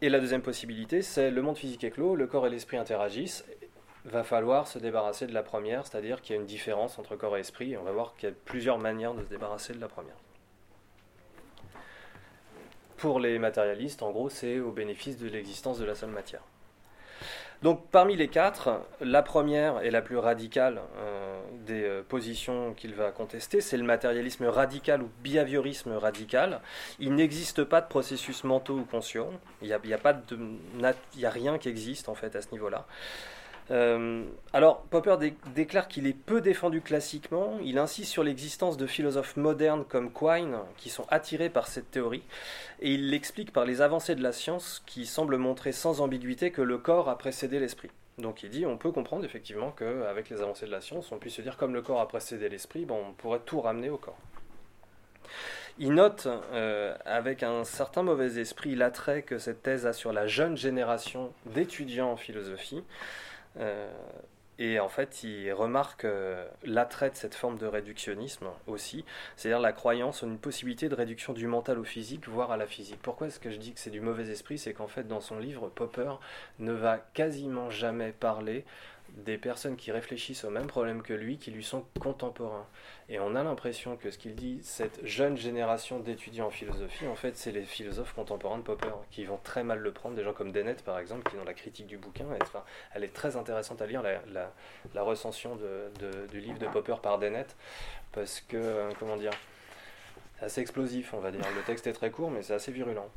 [0.00, 3.44] Et la deuxième possibilité, c'est le monde physique est clos, le corps et l'esprit interagissent,
[4.04, 7.36] va falloir se débarrasser de la première, c'est-à-dire qu'il y a une différence entre corps
[7.36, 9.80] et esprit, et on va voir qu'il y a plusieurs manières de se débarrasser de
[9.80, 10.16] la première.
[12.98, 16.42] Pour les matérialistes, en gros, c'est au bénéfice de l'existence de la seule matière.
[17.62, 22.94] Donc parmi les quatre, la première et la plus radicale euh, des euh, positions qu'il
[22.94, 26.60] va contester, c'est le matérialisme radical ou behaviorisme radical.
[27.00, 29.30] Il n'existe pas de processus mentaux ou conscients.
[29.60, 32.86] Il n'y a, a, rien qui existe en fait à ce niveau-là.
[33.70, 35.16] Euh, alors, Popper
[35.54, 37.58] déclare qu'il est peu défendu classiquement.
[37.62, 42.22] Il insiste sur l'existence de philosophes modernes comme Quine qui sont attirés par cette théorie,
[42.80, 46.62] et il l'explique par les avancées de la science qui semblent montrer sans ambiguïté que
[46.62, 47.90] le corps a précédé l'esprit.
[48.18, 51.34] Donc il dit on peut comprendre effectivement qu'avec les avancées de la science, on puisse
[51.34, 54.18] se dire comme le corps a précédé l'esprit, on pourrait tout ramener au corps.
[55.78, 60.26] Il note euh, avec un certain mauvais esprit l'attrait que cette thèse a sur la
[60.26, 62.82] jeune génération d'étudiants en philosophie,
[64.58, 69.04] et en fait, il remarque euh, l'attrait de cette forme de réductionnisme aussi,
[69.36, 72.66] c'est-à-dire la croyance en une possibilité de réduction du mental au physique, voire à la
[72.66, 72.98] physique.
[73.00, 74.58] Pourquoi est-ce que je dis que c'est du mauvais esprit?
[74.58, 76.14] C'est qu'en fait, dans son livre, Popper
[76.58, 78.64] ne va quasiment jamais parler
[79.24, 82.66] des personnes qui réfléchissent aux mêmes problèmes que lui, qui lui sont contemporains.
[83.08, 87.14] Et on a l'impression que ce qu'il dit, cette jeune génération d'étudiants en philosophie, en
[87.14, 90.32] fait, c'est les philosophes contemporains de Popper, qui vont très mal le prendre, des gens
[90.32, 92.62] comme Dennett, par exemple, qui dans la critique du bouquin, enfin,
[92.94, 97.56] elle est très intéressante à lire, la, recension du livre de Popper par Dennett,
[98.12, 99.32] parce que, euh, comment dire,
[100.38, 101.40] c'est assez explosif, on va dire.
[101.56, 103.08] Le texte est très court, mais c'est assez virulent.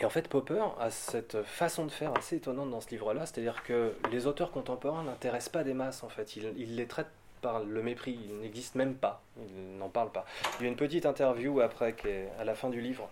[0.00, 3.62] Et en fait, Popper a cette façon de faire assez étonnante dans ce livre-là, c'est-à-dire
[3.62, 6.36] que les auteurs contemporains n'intéressent pas des masses, en fait.
[6.36, 7.08] Il, les traite
[7.42, 10.24] par le mépris, ils n'existent même pas, ils n'en parlent pas.
[10.58, 13.10] Il y a une petite interview après, qui est à la fin du livre,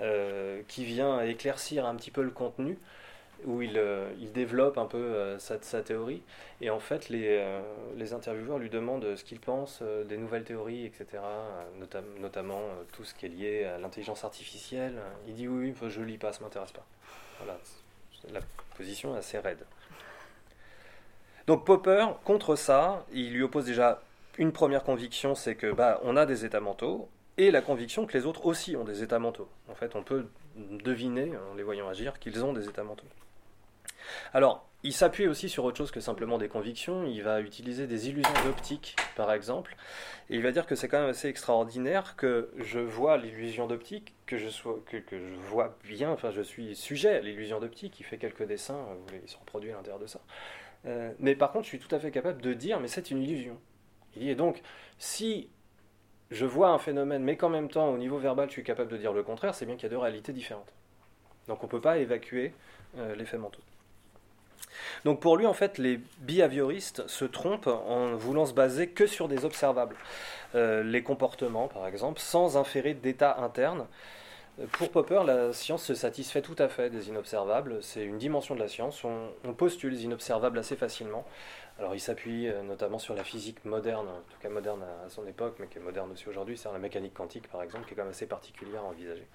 [0.00, 2.78] euh, qui vient éclaircir un petit peu le contenu,
[3.44, 6.22] où il, euh, il développe un peu euh, sa, sa, théorie.
[6.60, 7.60] Et en fait, les, euh,
[7.96, 11.22] les intervieweurs lui demandent ce qu'il pense des nouvelles théories, etc.,
[12.20, 12.60] notamment
[12.92, 14.94] tout ce qui est lié à l'intelligence artificielle.
[15.26, 16.86] Il dit oui, oui, je lis pas, ça m'intéresse pas.
[17.38, 17.58] Voilà,
[18.32, 18.40] la
[18.76, 19.64] position est assez raide.
[21.46, 24.02] Donc Popper, contre ça, il lui oppose déjà
[24.36, 27.08] une première conviction, c'est que bah, on a des états mentaux,
[27.38, 29.48] et la conviction que les autres aussi ont des états mentaux.
[29.68, 30.26] En fait, on peut
[30.56, 33.06] deviner, en les voyant agir, qu'ils ont des états mentaux.
[34.32, 37.04] Alors, il s'appuie aussi sur autre chose que simplement des convictions.
[37.04, 39.76] Il va utiliser des illusions d'optique, par exemple.
[40.30, 44.14] Et il va dire que c'est quand même assez extraordinaire que je vois l'illusion d'optique,
[44.26, 44.46] que je
[45.48, 47.98] vois bien, enfin, je suis sujet à l'illusion d'optique.
[47.98, 48.86] Il fait quelques dessins,
[49.22, 50.20] ils sont reproduits à l'intérieur de ça.
[50.86, 53.22] Euh, mais par contre, je suis tout à fait capable de dire, mais c'est une
[53.22, 53.58] illusion.
[54.14, 54.62] Il dit, et donc,
[54.98, 55.48] si
[56.30, 58.96] je vois un phénomène, mais qu'en même temps, au niveau verbal, je suis capable de
[58.96, 60.72] dire le contraire, c'est bien qu'il y a deux réalités différentes.
[61.46, 62.52] Donc on ne peut pas évacuer
[62.98, 63.62] euh, l'effet mentaux.
[65.04, 69.28] Donc pour lui, en fait, les behavioristes se trompent en voulant se baser que sur
[69.28, 69.96] des observables.
[70.54, 73.86] Euh, les comportements, par exemple, sans inférer d'état interne.
[74.72, 77.80] Pour Popper, la science se satisfait tout à fait des inobservables.
[77.80, 79.04] C'est une dimension de la science.
[79.04, 81.24] On, on, postule les inobservables assez facilement.
[81.78, 85.24] Alors il s'appuie euh, notamment sur la physique moderne, en tout cas moderne à son
[85.28, 86.56] époque, mais qui est moderne aussi aujourd'hui.
[86.56, 89.28] C'est la mécanique quantique, par exemple, qui est quand même assez particulière à envisager.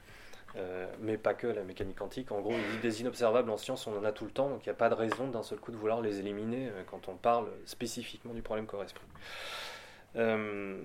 [0.56, 2.32] Euh, mais pas que la mécanique quantique.
[2.32, 4.66] En gros, il dit des inobservables en science, on en a tout le temps, donc
[4.66, 7.10] il n'y a pas de raison d'un seul coup de vouloir les éliminer euh, quand
[7.10, 9.06] on parle spécifiquement du problème corps-esprit.
[10.16, 10.80] Euh,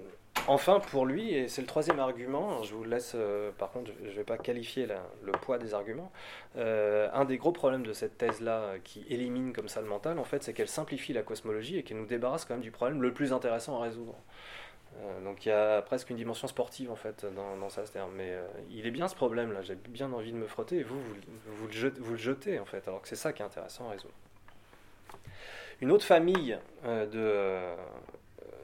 [0.47, 3.15] enfin, pour lui, et c'est le troisième argument, je vous laisse,
[3.59, 4.87] par contre, je ne vais pas qualifier
[5.23, 6.11] le poids des arguments,
[6.57, 10.43] un des gros problèmes de cette thèse-là qui élimine comme ça le mental, en fait,
[10.43, 13.35] c'est qu'elle simplifie la cosmologie et qu'elle nous débarrasse quand même du problème le plus
[13.35, 14.15] intéressant à résoudre.
[15.01, 17.83] Euh, donc il y a presque une dimension sportive en fait dans, ça.
[18.15, 20.83] Mais euh, il est bien ce problème là, j'ai bien envie de me frotter et
[20.83, 24.15] vous, vous, le jetez, en fait, alors que c'est ça qui est intéressant à résoudre.
[25.81, 27.77] Une autre famille euh,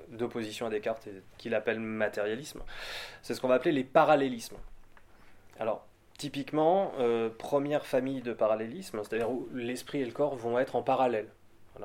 [0.09, 1.09] d'opposition à Descartes
[1.39, 2.63] qu'il appelle matérialisme,
[3.23, 4.57] c'est ce qu'on va appeler les parallélismes.
[5.61, 5.87] Alors,
[6.19, 6.93] typiquement,
[7.39, 11.29] première famille de parallélisme, c'est-à-dire où l'esprit et le corps vont être en parallèle.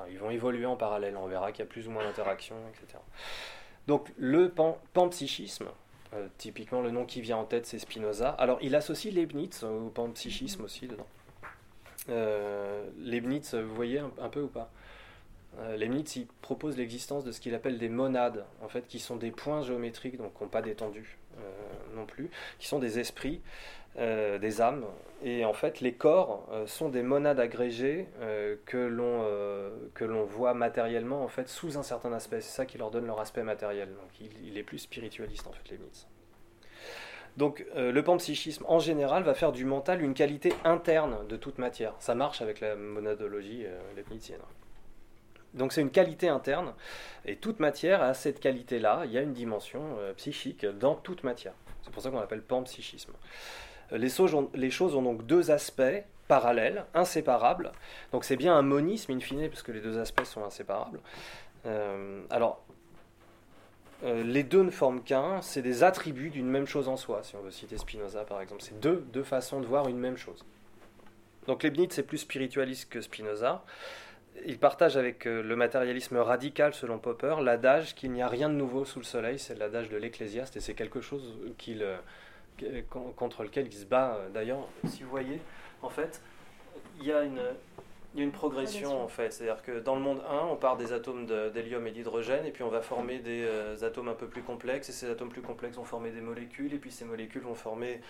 [0.09, 2.97] ils vont évoluer en parallèle, on verra qu'il y a plus ou moins d'interactions, etc.
[3.89, 4.53] Donc le
[4.93, 5.65] panpsychisme,
[6.13, 8.29] euh, typiquement le nom qui vient en tête c'est Spinoza.
[8.29, 11.07] Alors il associe Leibniz au panpsychisme aussi dedans.
[12.09, 14.69] Euh, Leibniz, vous voyez un, peu ou pas?
[15.57, 19.15] Euh, Leibniz il propose l'existence de ce qu'il appelle des monades, en fait, qui sont
[19.15, 21.17] des points géométriques, donc qui n'ont pas d'étendue
[21.95, 22.29] non plus,
[22.59, 23.41] qui sont des esprits
[23.97, 24.85] euh, des âmes.
[25.23, 28.77] Et en fait, les corps euh, sont des monades agrégées euh, que
[30.05, 32.39] l'on voit matériellement en fait sous un certain aspect.
[32.39, 33.89] C'est ça qui leur donne leur aspect matériel.
[33.89, 36.07] Donc, il, est plus spiritualiste en fait, Leibniz.
[37.35, 41.93] Donc, le panpsychisme en général va faire du mental une qualité interne de toute matière.
[41.99, 43.65] Ça marche avec la monadologie
[43.95, 44.41] leibnizienne.
[45.53, 46.73] Donc c'est une qualité interne,
[47.25, 51.53] et toute matière a cette qualité-là, il y a une dimension psychique dans toute matière.
[51.81, 53.13] C'est pour ça qu'on l'appelle panpsychisme.
[53.91, 57.71] Les, choses ont donc deux aspects parallèles, inséparables.
[58.11, 60.99] Donc c'est bien un monisme in fine, parce que les deux aspects sont inséparables.
[61.65, 62.63] Euh, alors,
[64.03, 67.35] euh, les deux ne forment qu'un, c'est des attributs d'une même chose en soi, si
[67.35, 68.61] on veut citer Spinoza par exemple.
[68.61, 70.45] C'est deux, deux façons de voir une même chose.
[71.47, 73.63] Donc Leibniz c'est plus spiritualiste que Spinoza.
[74.45, 78.53] Il partage avec euh, le matérialisme radical selon Popper l'adage qu'il n'y a rien de
[78.53, 81.83] nouveau sous le soleil, c'est l'adage de l'Ecclésiaste et c'est quelque chose qu'il
[82.89, 84.15] contre lequel il se bat.
[84.15, 85.39] Euh, d'ailleurs, si vous voyez,
[85.81, 86.21] en fait,
[86.99, 87.41] il y a une,
[88.15, 89.31] une progression en fait.
[89.31, 92.63] C'est-à-dire que dans le monde 1, on part des atomes d'hélium et d'hydrogène, et puis
[92.63, 95.77] on va former des euh, atomes un peu plus complexes, et ces atomes plus complexes
[95.77, 98.01] vont former des molécules, et puis ces molécules vont former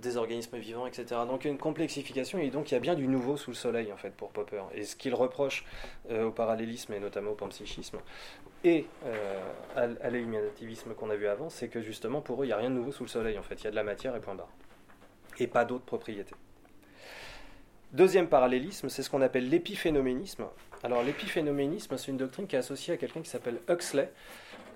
[0.00, 1.06] des organismes vivants, etc.
[1.26, 3.96] Donc une complexification et donc il y a bien du nouveau sous le soleil en
[3.96, 4.62] fait pour Popper.
[4.74, 5.64] Et ce qu'il reproche
[6.10, 7.98] euh, au parallélisme et notamment au panpsychisme
[8.64, 9.40] et euh,
[9.76, 12.70] à, l'illuminativisme qu'on a vu avant, c'est que justement pour eux il n'y a rien
[12.70, 13.56] de nouveau sous le soleil en fait.
[13.56, 14.52] Il y a de la matière et point barre.
[15.38, 16.34] Et pas d'autres propriétés.
[17.92, 20.44] Deuxième parallélisme, c'est ce qu'on appelle l'épiphénoménisme.
[20.82, 24.12] Alors l'épiphénoménisme, c'est une doctrine qui est associée à quelqu'un qui s'appelle Huxley,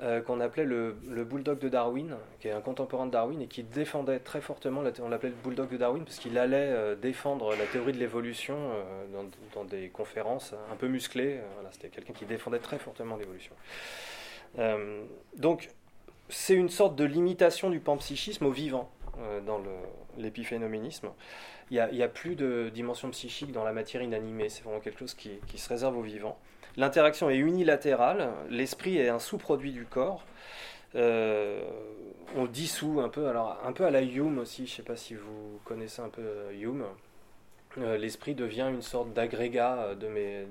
[0.02, 3.62] euh, qu'on appelait le, bulldog de Darwin, qui est un contemporain de Darwin et qui
[3.62, 7.66] défendait très fortement, on l'appelait le bulldog de Darwin parce qu'il allait euh, défendre la
[7.66, 9.22] théorie de l'évolution euh,
[9.54, 11.40] dans, des conférences un peu musclées.
[11.70, 13.54] C'était quelqu'un qui défendait très fortement l'évolution.
[15.36, 15.70] donc
[16.28, 18.90] c'est une sorte de limitation du panpsychisme au vivant
[19.46, 19.62] dans
[20.18, 21.10] l'épiphénoménisme.
[21.70, 25.14] Il n'y a, plus de dimension psychique dans la matière inanimée, c'est vraiment quelque chose
[25.14, 26.38] qui, qui se réserve au vivant.
[26.76, 30.24] L'interaction est unilatérale, l'esprit est un sous-produit du corps.
[30.94, 31.62] Euh,
[32.34, 34.96] on dissout un peu, alors un peu à la Hume aussi, je ne sais pas
[34.96, 36.84] si vous connaissez un peu euh, Hume.
[37.78, 40.46] Euh, l'esprit devient une sorte d'agrégat de mes,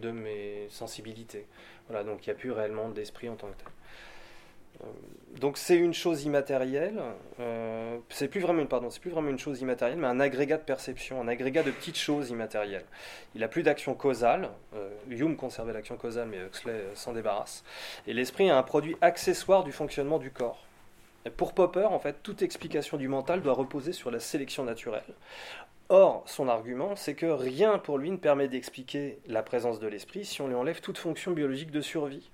[0.00, 1.46] de mes sensibilités.
[1.88, 3.68] Voilà, donc il n'y a plus réellement d'esprit en tant que tel.
[4.82, 4.86] Euh,
[5.40, 7.00] donc c'est une chose immatérielle,
[7.38, 10.62] euh, c'est plus vraiment une c'est plus vraiment une chose immatérielle, mais un agrégat de
[10.62, 12.84] perception, un agrégat de petites choses immatérielles.
[13.34, 14.50] Il n'a plus d'action causale.
[14.74, 17.64] Euh, Hume conservait l'action causale, mais Huxley s'en débarrasse.
[18.06, 20.64] Et l'esprit est un produit accessoire du fonctionnement du corps.
[21.36, 25.14] pour Popper, en fait, toute explication du mental doit reposer sur la sélection naturelle.
[25.92, 30.24] Or, son argument, c'est que rien pour lui ne permet d'expliquer la présence de l'esprit
[30.24, 32.30] si on lui enlève toute fonction biologique de survie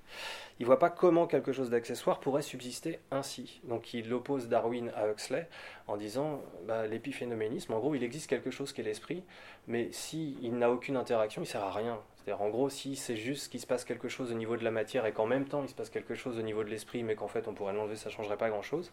[0.59, 3.61] il ne voit pas comment quelque chose d'accessoire pourrait subsister ainsi.
[3.65, 5.49] Donc il oppose Darwin à Huxley
[5.87, 9.23] en disant bah, l'épiphénoménisme, en gros, il existe quelque chose qui est l'esprit,
[9.67, 12.01] mais s'il n'a aucune interaction, il ne sert à rien.
[12.17, 14.71] C'est-à-dire, en gros, si c'est juste qu'il se passe quelque chose au niveau de la
[14.71, 17.15] matière et qu'en même temps il se passe quelque chose au niveau de l'esprit, mais
[17.15, 18.91] qu'en fait on pourrait l'enlever, ça changerait pas grand-chose,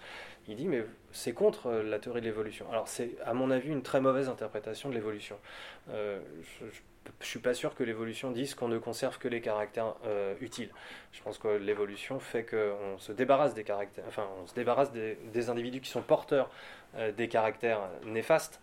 [0.48, 2.70] il dit mais c'est contre euh, la théorie de l'évolution.
[2.70, 5.38] Alors c'est à mon avis une très mauvaise interprétation de l'évolution.
[5.90, 6.20] Euh,
[6.62, 6.82] je
[7.34, 10.70] suis pas sûr que l'évolution dise qu'on ne conserve que les caractères euh, utiles.
[11.12, 15.50] Je pense que l'évolution fait qu'on se débarrasse des caractères, enfin on se débarrasse des,
[15.50, 16.50] individus qui sont porteurs
[16.96, 18.60] euh, des caractères néfastes,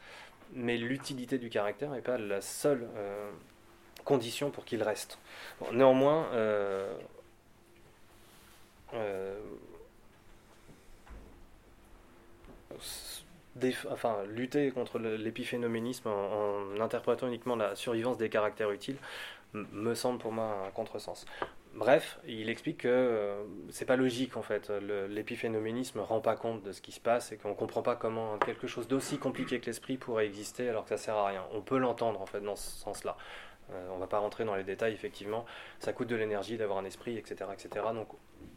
[0.53, 3.31] mais l'utilité du caractère n'est pas la seule euh,
[4.05, 5.19] condition pour qu'il reste.
[5.73, 6.29] néanmoins,
[14.29, 18.97] lutter contre l'épiphénoménisme en, interprétant uniquement la survivance des caractères utiles
[19.53, 21.27] me semble pour moi un contresens.
[21.75, 24.71] Bref, il explique que euh, c'est pas logique en fait.
[25.09, 28.67] L'épiphénoménisme rend pas compte de ce qui se passe et qu'on comprend pas comment quelque
[28.67, 31.45] chose d'aussi compliqué que l'esprit pourrait exister alors que ça sert à rien.
[31.53, 33.17] On peut l'entendre en fait dans ce sens-là.
[33.73, 35.47] Euh, on va pas rentrer dans les détails effectivement.
[35.79, 37.87] Ça coûte de l'énergie d'avoir un esprit, etc., etc.
[37.95, 38.09] Donc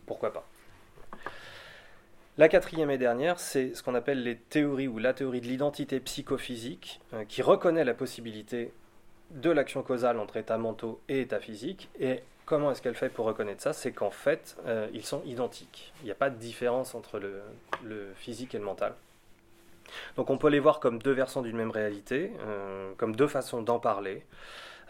[0.07, 0.47] pourquoi pas?
[2.39, 5.99] La quatrième et dernière, c'est ce qu'on appelle les théories ou la théorie de l'identité
[5.99, 8.73] psychophysique, euh, qui reconnaît la possibilité
[9.29, 11.89] de l'action causale entre états mentaux et états physiques.
[11.99, 13.71] Et comment est-ce qu'elle fait pour reconnaître ça?
[13.71, 15.93] C'est qu'en fait, euh, ils sont identiques.
[16.01, 18.95] Il n'y a pas de différence entre le, physique et le mental.
[20.15, 23.61] Donc on peut les voir comme deux versants d'une même réalité, euh, comme deux façons
[23.61, 24.25] d'en parler.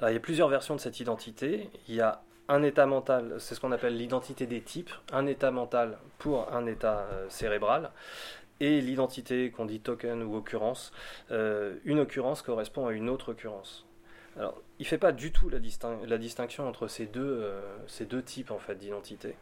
[0.01, 1.69] il y a plusieurs versions de cette identité.
[1.89, 5.51] Il y a un état mental, c'est ce qu'on appelle l'identité des types, un état
[5.51, 7.91] mental pour un état euh, cérébral,
[8.59, 10.91] et l'identité qu'on dit token ou occurrence,
[11.31, 13.85] euh, une occurrence correspond à une autre occurrence.
[14.37, 15.59] Alors, il ne fait pas du tout la,
[16.17, 19.35] distinction entre ces deux, euh, ces deux types en fait, d'identité,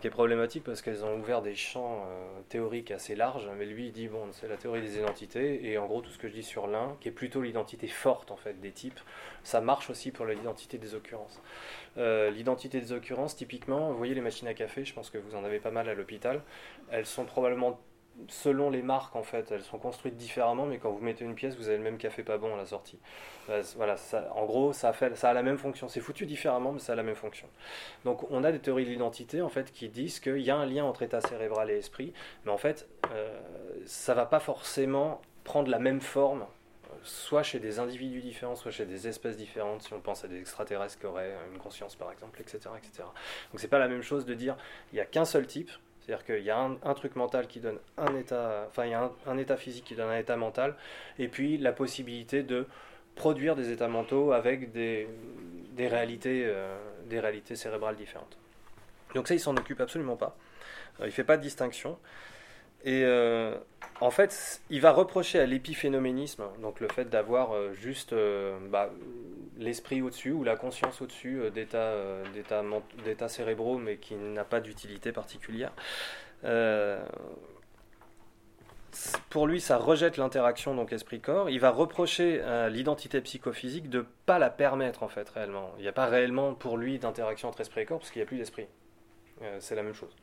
[0.00, 2.08] qui est problématique parce qu'elles ont ouvert des champs
[2.48, 5.86] théoriques assez larges, mais lui il dit bon, c'est la théorie des identités, et en
[5.86, 8.58] gros tout ce que je dis sur l'un, qui est plutôt l'identité forte en fait
[8.60, 9.00] des types,
[9.42, 11.40] ça marche aussi pour l'identité des occurrences.
[11.96, 15.34] Euh, l'identité des occurrences, typiquement, vous voyez les machines à café, je pense que vous
[15.34, 16.42] en avez pas mal à l'hôpital.
[16.90, 17.80] Elles sont probablement,
[18.26, 21.56] selon les marques en fait, elles sont construites différemment, mais quand vous mettez une pièce,
[21.56, 22.98] vous avez le même café pas bon à la sortie.
[23.48, 23.96] Euh, voilà,
[24.34, 25.88] en gros, ça, a la même fonction.
[25.88, 27.46] C'est foutu différemment, mais ça a la même fonction.
[28.04, 30.66] Donc on a des théories de l'identité en fait qui disent qu'il y a un
[30.66, 32.12] lien entre état cérébral et esprit,
[32.44, 33.38] mais en fait, euh,
[33.86, 36.44] ça va pas forcément prendre la même forme
[37.02, 40.38] soit chez des individus différents, soit chez des espèces différentes, si on pense à des
[40.38, 42.58] extraterrestres qui auraient une conscience par exemple, etc.
[42.76, 43.08] etc.
[43.52, 44.56] Donc c'est pas la même chose de dire
[44.92, 45.70] il n'y a qu'un seul type,
[46.08, 49.10] c'est-à-dire qu'il y a un, truc mental qui donne un état, enfin il y a
[49.26, 50.74] un, état physique qui donne un état mental,
[51.18, 52.66] et puis la possibilité de
[53.14, 55.06] produire des états mentaux avec des,
[55.78, 56.70] euh,
[57.10, 58.38] réalités cérébrales différentes.
[59.14, 60.34] Donc ça, il s'en occupe absolument pas.
[61.00, 61.98] Euh, il fait pas de distinction.
[62.84, 63.54] Et euh,
[64.00, 68.90] en fait, il va reprocher à l'épiphénoménisme, donc le fait d'avoir euh, juste euh, bah,
[69.56, 75.72] l'esprit au-dessus ou la conscience au-dessus d'états cérébraux, mais qui n'a pas d'utilité particulière.
[79.28, 81.50] pour lui, ça rejette l'interaction donc esprit-corps.
[81.50, 85.72] Il va reprocher à l'identité psychophysique de pas la permettre en fait réellement.
[85.78, 88.24] Il n'y a pas réellement pour lui d'interaction entre esprit et corps parce qu'il n'y
[88.24, 88.66] a plus d'esprit.
[89.58, 90.14] c'est la même chose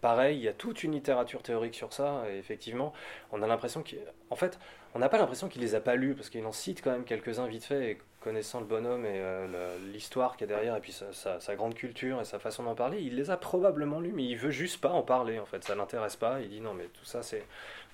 [0.00, 2.92] pareil, il y a toute une littérature théorique sur ça, et effectivement,
[3.32, 4.58] on a l'impression qu'en fait,
[4.94, 7.04] on n'a pas l'impression qu'il les a pas lus, parce qu'il en cite quand même
[7.04, 10.80] quelques-uns vite fait, et connaissant le bonhomme et euh, l'histoire qu'il y a derrière, et
[10.80, 14.24] puis sa, grande culture et sa façon d'en parler, il les a probablement lus, mais
[14.24, 16.86] il veut juste pas en parler, en fait, ça l'intéresse pas, il dit non, mais
[16.86, 17.44] tout ça, c'est...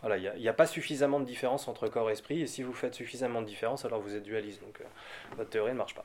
[0.00, 2.72] Voilà, il n'y a, pas suffisamment de différence entre corps et esprit, et si vous
[2.72, 4.84] faites suffisamment de différence, alors vous êtes dualiste, donc euh,
[5.36, 6.04] votre théorie ne marche pas.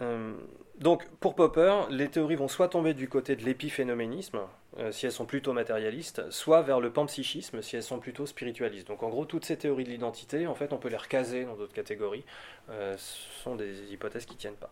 [0.00, 0.32] Euh,
[0.78, 4.40] donc, pour Popper, les théories vont soit tomber du côté de l'épiphénoménisme,
[4.78, 8.86] euh, si elles sont plutôt matérialistes, soit vers le panpsychisme, si elles sont plutôt spiritualistes.
[8.86, 11.56] Donc, en gros, toutes ces théories de l'identité, en fait, on peut les recaser dans
[11.56, 12.24] d'autres catégories.
[12.70, 14.70] Euh, ce sont des hypothèses qui ne tiennent pas.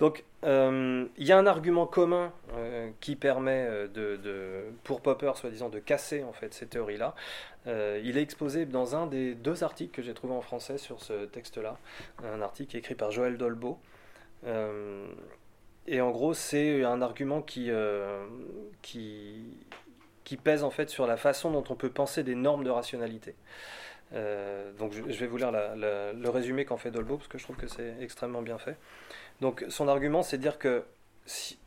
[0.00, 2.32] Donc, il y a un argument commun
[2.98, 7.14] qui permet, de, pour Popper, soi-disant, de casser en fait ces théories-là.
[7.66, 11.26] il est exposé dans un des deux articles que j'ai trouvé en français sur ce
[11.26, 11.78] texte-là,
[12.24, 13.78] un article écrit par Joël Dolbeau,
[15.86, 18.26] et en gros, c'est un argument qui, euh,
[18.82, 19.58] qui,
[20.24, 23.34] qui pèse en fait sur la façon dont on peut penser des normes de rationalité.
[24.12, 27.56] Euh, donc je, vais vous lire le résumé qu'en fait Dolbo parce que je trouve
[27.56, 28.76] que c'est extrêmement bien fait.
[29.40, 30.84] Donc son argument c'est de dire que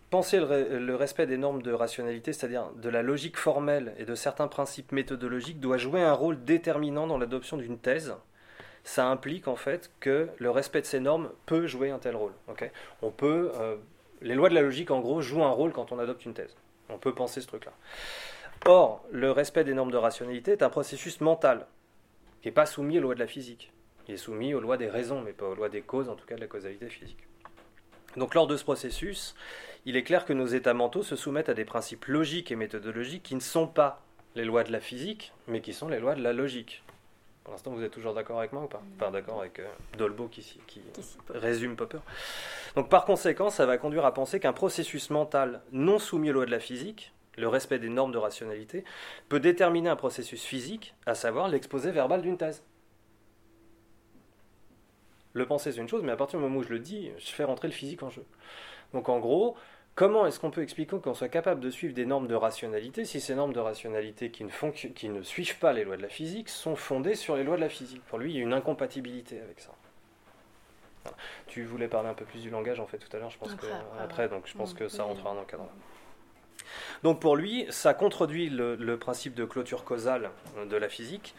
[0.10, 4.48] penser le, respect des normes de rationalité, c'est-à-dire de la logique formelle et de certains
[4.48, 8.16] principes méthodologiques, doit jouer un rôle déterminant dans l'adoption d'une thèse
[8.88, 12.32] ça implique en fait que le respect de ces normes peut jouer un tel rôle.
[13.02, 13.76] on peut, euh,
[14.22, 16.56] les lois de la logique en gros jouent un rôle quand on adopte une thèse.
[16.88, 17.74] On peut penser ce truc-là.
[18.66, 21.68] Or, le respect des normes de rationalité est un processus mental
[22.42, 23.74] qui n'est pas soumis aux lois de la physique.
[24.08, 26.26] Il est soumis aux lois des raisons, mais pas aux lois des causes, en tout
[26.26, 27.28] cas de la causalité physique.
[28.16, 29.36] Donc lors de ce processus,
[29.86, 33.24] il est clair que nos états mentaux se soumettent à des principes logiques et méthodologiques
[33.24, 34.02] qui ne sont pas
[34.36, 36.84] les lois de la physique, mais qui sont les lois de la logique.
[37.48, 39.68] Pour l'instant, vous êtes toujours d'accord avec moi ou pas Pas d'accord avec euh,
[39.98, 40.82] Dolbo qui, qui,
[41.30, 42.00] résume Popper.
[42.76, 46.46] Donc par conséquent, ça va conduire à penser qu'un processus mental non soumis aux lois
[46.46, 48.84] de la physique, le respect des normes de rationalité,
[49.30, 52.66] peut déterminer un processus physique, à savoir l'exposé verbal d'une thèse.
[55.32, 57.30] Le penser, c'est une chose, mais à partir du moment où je le dis, je
[57.30, 58.26] fais rentrer le physique en jeu.
[58.92, 59.56] Donc en gros,
[59.98, 63.20] Comment est-ce qu'on peut expliquer qu'on soit capable de suivre des normes de rationalité si
[63.20, 66.50] ces normes de rationalité qui ne, qui ne suivent pas les lois de la physique
[66.50, 68.04] sont fondées sur les lois de la physique?
[68.06, 69.72] Pour lui, il y a une incompatibilité avec ça.
[71.48, 73.54] Tu voulais parler un peu plus du langage en fait tout à l'heure, je pense
[73.54, 73.74] après, que
[74.04, 75.68] après, donc je pense que ça rentrera dans le cadre.
[77.02, 80.30] Donc pour lui, ça contredit le principe de clôture causale
[80.70, 81.34] de la physique.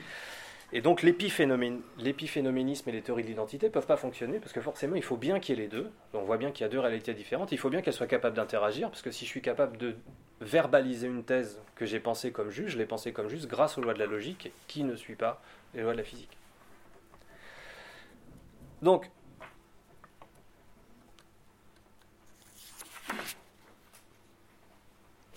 [0.72, 4.96] Et donc l'épiphénoménisme et les théories de l'identité ne peuvent pas fonctionner parce que forcément
[4.96, 5.90] il faut bien qu'il y ait les deux.
[6.12, 7.52] On voit bien qu'il y a deux réalités différentes.
[7.52, 9.96] Il faut bien qu'elles soient capables d'interagir parce que si je suis capable de
[10.40, 13.80] verbaliser une thèse que j'ai pensée comme juge, je l'ai pensée comme juste grâce aux
[13.80, 15.40] lois de la logique qui ne suit pas
[15.74, 16.36] les lois de la physique.
[18.82, 19.10] Donc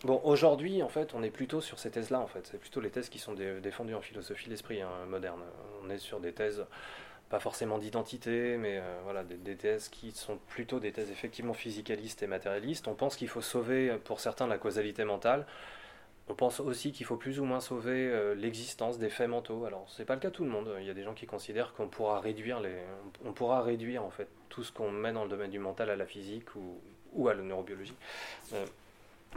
[0.04, 2.48] Bon, aujourd'hui, en fait, on est plutôt sur ces thèses-là, en fait.
[2.48, 5.42] C'est plutôt les thèses qui sont défendues en philosophie de l'esprit hein, moderne.
[5.84, 6.66] On est sur des thèses,
[7.30, 12.24] pas forcément d'identité, mais euh, voilà, des, thèses qui sont plutôt des thèses effectivement physicalistes
[12.24, 12.88] et matérialistes.
[12.88, 15.46] On pense qu'il faut sauver, pour certains, la causalité mentale.
[16.30, 19.66] On pense aussi qu'il faut plus ou moins sauver euh, l'existence des faits mentaux.
[19.66, 20.74] Alors, c'est pas le cas de tout le monde.
[20.80, 22.78] Il y a des gens qui considèrent qu'on pourra réduire les,
[23.24, 25.96] on pourra réduire en fait tout ce qu'on met dans le domaine du mental à
[25.96, 27.96] la physique ou, à la neurobiologie.
[28.54, 28.66] Euh,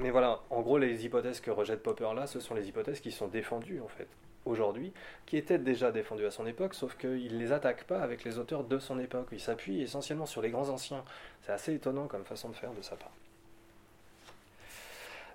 [0.00, 3.12] mais voilà, en gros, les hypothèses que rejette Popper là, ce sont les hypothèses qui
[3.12, 4.08] sont défendues, en fait,
[4.44, 4.92] aujourd'hui,
[5.24, 8.38] qui étaient déjà défendues à son époque, sauf qu'il ne les attaque pas avec les
[8.38, 9.28] auteurs de son époque.
[9.30, 11.04] Il s'appuie essentiellement sur les grands anciens.
[11.42, 13.12] C'est assez étonnant comme façon de faire de sa part.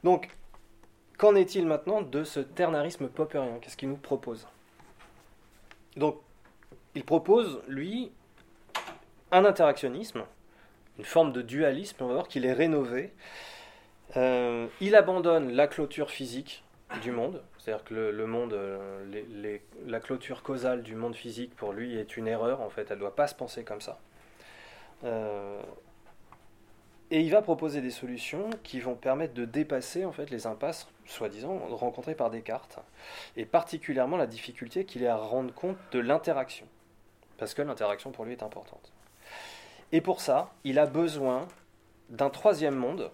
[0.04, 0.30] Donc,
[1.18, 4.48] qu'en est-il maintenant de ce ternarisme popperien Qu'est-ce qu'il nous propose?
[5.96, 6.20] Donc,
[6.96, 8.12] il propose, lui,
[9.32, 10.24] un interactionnisme,
[10.98, 13.14] une forme de dualisme, on va voir qu'il est rénové,
[14.18, 16.64] euh, il abandonne la clôture physique
[17.02, 21.98] du monde, c'est-à-dire que le, monde, euh, la clôture causale du monde physique pour lui
[21.98, 24.00] est une erreur, en fait, elle ne doit pas se penser comme ça.
[25.04, 25.62] Euh,
[27.12, 30.88] et il va proposer des solutions qui vont permettre de dépasser en fait les impasses,
[31.06, 32.80] soi-disant, rencontrées par Descartes,
[33.38, 36.68] et particulièrement la difficulté qu'il est à rendre compte de l'interaction,
[37.38, 38.92] parce que l'interaction pour lui est importante.
[39.92, 41.48] Et pour ça, il a besoin
[42.10, 43.12] d'un troisième monde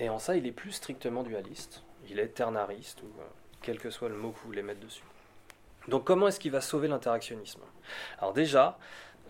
[0.00, 1.82] et en ça, il est plus strictement dualiste.
[2.08, 3.24] Il est ternariste, ou euh,
[3.60, 5.04] quel que soit le mot que vous voulez mettre dessus.
[5.88, 7.60] Donc comment est-ce qu'il va sauver l'interactionnisme?
[8.18, 8.78] Alors déjà,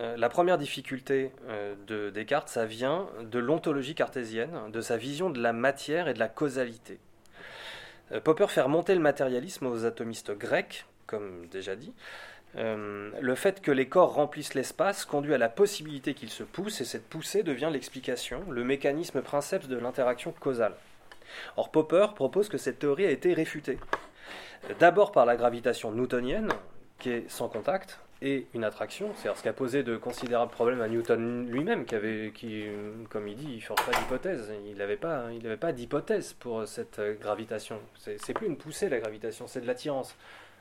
[0.01, 5.29] euh, la première difficulté euh, de Descartes, ça vient de l'ontologie cartésienne, de sa vision
[5.29, 6.99] de la matière et de la causalité.
[8.25, 11.93] Popper fait remonter le matérialisme aux atomistes grecs, comme déjà dit,
[12.57, 16.81] euh, le fait que les corps remplissent l'espace conduit à la possibilité qu'ils se poussent,
[16.81, 20.75] et cette poussée devient l'explication, le mécanisme princeps de l'interaction causale.
[21.57, 23.79] Or Popper propose que cette théorie a été réfutée.
[24.79, 26.49] D'abord par la gravitation newtonienne,
[26.99, 30.83] qui est sans contact, et une attraction, c'est-à-dire ce qui a posé de considérables problèmes
[30.83, 32.67] à Newton lui-même, qui avait, qui,
[33.09, 34.53] comme il dit, il ne pas d'hypothèse.
[34.67, 35.29] Il n'avait pas,
[35.59, 37.81] pas d'hypothèse pour cette gravitation.
[37.97, 40.15] C'est plus une poussée la gravitation, c'est de l'attirance.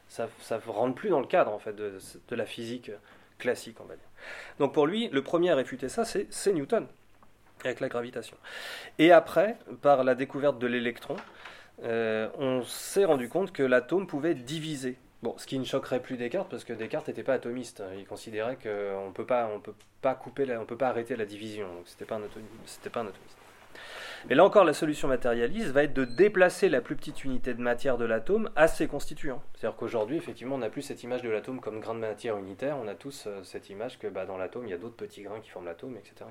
[0.10, 1.97] Ça ne rentre plus dans le cadre en fait de,
[2.28, 2.91] de, la physique
[3.38, 3.78] classique.
[4.60, 6.88] Donc pour lui, le premier à réfuter ça, c'est Newton
[7.64, 8.38] avec la gravitation.
[8.97, 11.16] Et après, par la découverte de l'électron,
[11.84, 16.16] euh, on s'est rendu compte que l'atome pouvait diviser Bon, ce qui ne choquerait plus
[16.16, 17.84] Descartes, parce que Descartes n'était pas atomiste.
[17.97, 21.68] Il considérait qu'on ne peut pas, couper, on peut pas arrêter la division.
[21.68, 23.38] Donc c'était pas un atomiste.
[24.28, 27.61] Mais là encore, la solution matérialiste va être de déplacer la plus petite unité de
[27.61, 29.41] matière de l'atome à ses constituants.
[29.55, 32.78] C'est-à-dire qu'aujourd'hui, effectivement, on n'a plus cette image de l'atome comme grain de matière unitaire.
[32.78, 35.22] On a tous euh, cette image que bah, dans l'atome, il y a d'autres petits
[35.22, 36.26] grains qui forment l'atome, etc..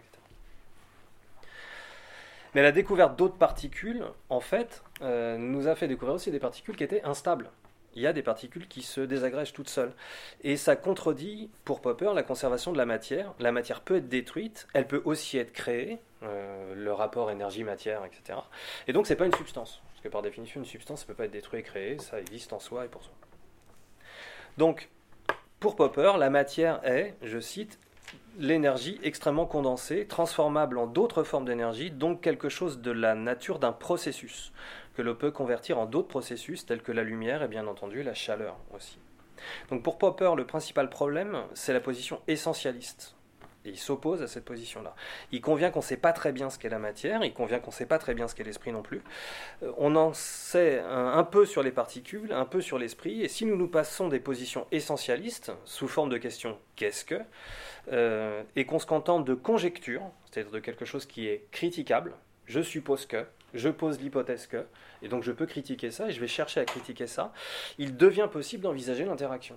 [2.54, 6.76] Mais la découverte d'autres particules, en fait, euh, nous a fait découvrir aussi des particules
[6.76, 7.50] qui étaient instables
[7.98, 9.92] il y a des particules qui se désagrègent toutes seules.
[10.42, 13.34] Et ça contredit, pour Popper, la conservation de la matière.
[13.40, 18.38] La matière peut être détruite, elle peut aussi être créée, euh, le rapport énergie-matière, etc.
[18.86, 19.82] Et donc, c'est pas une substance.
[19.90, 22.52] Parce que par définition, une substance, ne peut pas être détruite et créée, ça existe
[22.52, 23.12] en soi et pour soi.
[24.56, 24.88] Donc,
[25.58, 27.80] pour Popper, la matière est, je cite,
[28.38, 33.72] l'énergie extrêmement condensée, transformable en d'autres formes d'énergie, donc quelque chose de la nature d'un
[33.72, 34.52] processus
[34.98, 38.14] que l'on peut convertir en d'autres processus tels que la lumière et bien entendu la
[38.14, 38.98] chaleur aussi.
[39.70, 43.14] Donc pour Popper, le principal problème, c'est la position essentialiste.
[43.64, 44.96] Et il s'oppose à cette position-là.
[45.30, 47.70] Il convient qu'on ne sait pas très bien ce qu'est la matière, il convient qu'on
[47.70, 49.00] ne sait pas très bien ce qu'est l'esprit non plus.
[49.62, 53.46] Euh, on en sait un, peu sur les particules, un peu sur l'esprit, et si
[53.46, 57.20] nous nous passons des positions essentialistes, sous forme de question qu'est-ce que,
[57.92, 62.14] euh, et qu'on se contente de conjectures, c'est-à-dire de quelque chose qui est critiquable,
[62.46, 63.24] je suppose que,
[63.54, 64.66] je pose l'hypothèse que,
[65.02, 67.32] et donc je peux critiquer ça, et je vais chercher à critiquer ça,
[67.78, 69.56] il devient possible d'envisager l'interaction.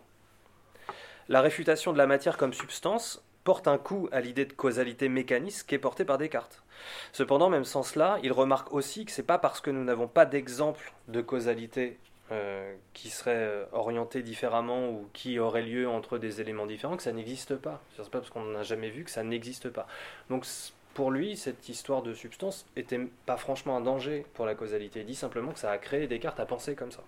[1.30, 5.68] La réfutation de la matière comme substance porte un coup à l'idée de causalité mécaniste
[5.68, 6.64] qui est portée par Descartes.
[7.12, 10.08] Cependant, même sans cela, il remarque aussi que ce n'est pas parce que nous n'avons
[10.08, 11.98] pas d'exemple de causalité
[12.32, 17.04] euh, qui serait euh, orienté différemment ou qui aurait lieu entre des éléments différents que
[17.04, 17.82] ça n'existe pas.
[17.96, 19.86] Ce n'est pas parce qu'on n'en a jamais vu que ça n'existe pas.
[20.30, 20.46] Donc
[20.94, 25.02] pour lui, cette histoire de substance était pas franchement un danger pour la causalité.
[25.02, 27.02] Il dit simplement que ça a créé Descartes à penser comme ça.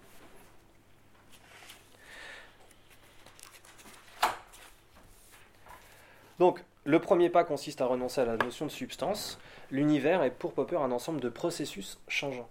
[6.40, 9.40] Donc, le premier pas consiste à renoncer à la notion de substance.
[9.72, 12.50] L'univers est pour Popper un ensemble de processus changeants.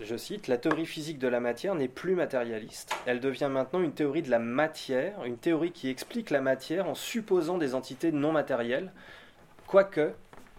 [0.00, 2.94] Je cite, La théorie physique de la matière n'est plus matérialiste.
[3.06, 6.94] Elle devient maintenant une théorie de la matière, une théorie qui explique la matière en
[6.94, 8.92] supposant des entités non matérielles,
[9.66, 10.12] quoique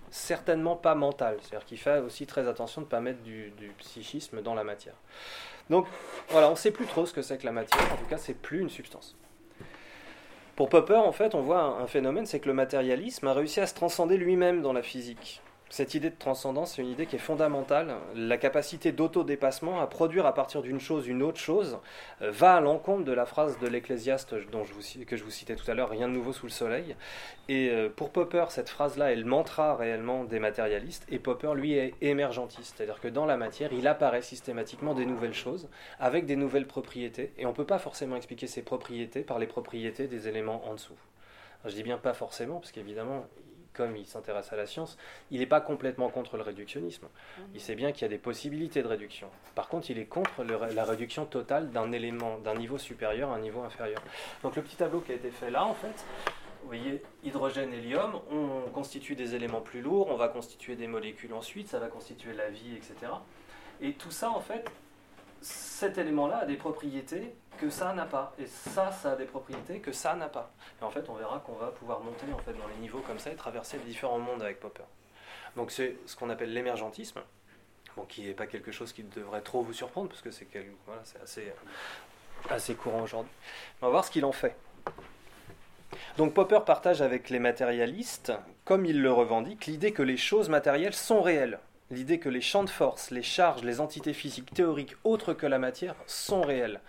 [0.10, 1.38] certainement pas mental.
[1.42, 4.96] C'est-à-dire qu'il fait aussi très attention de ne pas mettre du, psychisme dans la matière.
[5.70, 5.86] Donc
[6.30, 8.18] voilà, on ne sait plus trop ce que c'est que la matière, en tout cas
[8.18, 9.16] c'est plus une substance.
[10.56, 13.68] Pour Popper, en fait, on voit un phénomène, c'est que le matérialisme a réussi à
[13.68, 15.42] se transcender lui-même dans la physique.
[15.70, 17.96] Cette idée de transcendance, c'est une idée qui est fondamentale.
[18.16, 21.80] La capacité d'autodépassement, à produire à partir d'une chose une autre chose,
[22.22, 24.36] euh, va à l'encontre de la phrase de l'Ecclésiaste
[25.06, 26.96] que je vous citais tout à l'heure, rien de nouveau sous le soleil.
[27.50, 31.74] Et euh, pour Popper, cette phrase-là est le mantra réellement des matérialistes, et Popper, lui,
[31.74, 35.68] est émergentiste, c'est-à-dire que dans la matière, il apparaît systématiquement des nouvelles choses,
[36.00, 39.48] avec des nouvelles propriétés, et on ne peut pas forcément expliquer ces propriétés par les
[39.48, 40.98] propriétés des éléments en dessous.
[41.66, 43.26] je dis bien pas forcément, parce qu'évidemment,
[43.78, 44.98] comme il s'intéresse à la science,
[45.32, 47.06] il n'est pas complètement contre le réductionnisme.
[47.06, 47.46] Mhm.
[47.54, 49.30] Il sait bien qu'il y a des possibilités de réduction.
[49.56, 53.40] Par contre, il est contre la réduction totale d'un élément, d'un niveau supérieur à un
[53.40, 54.02] niveau inférieur.
[54.44, 56.06] Donc le petit tableau qui a été fait là, en fait,
[56.62, 61.34] vous voyez, hydrogène, hélium, on constitue des éléments plus lourds, on va constituer des molécules
[61.34, 63.12] ensuite, ça va constituer la vie, etc.
[63.80, 64.70] Et tout ça, en fait,
[65.40, 68.34] cet élément-là a des propriétés que ça n'a pas.
[68.40, 70.52] Et ça, ça a des propriétés que ça n'a pas.
[70.82, 73.20] Et en fait, on verra qu'on va pouvoir monter en fait, dans les niveaux comme
[73.20, 74.84] ça et traverser différents mondes avec Popper.
[75.56, 77.22] Donc c'est ce qu'on appelle l'émergentisme,
[77.96, 80.48] bon, qui n'est pas quelque chose qui devrait trop vous surprendre, parce que c'est
[81.22, 81.52] assez,
[82.50, 83.32] assez courant aujourd'hui.
[83.82, 84.56] On va voir ce qu'il en fait.
[86.18, 88.34] Donc Popper partage avec les matérialistes,
[88.66, 91.60] comme il le revendique, l'idée que les choses matérielles sont réelles.
[91.90, 95.58] L'idée que les champs de force, les charges, les entités physiques théoriques autres que la
[95.58, 96.82] matière sont réelles.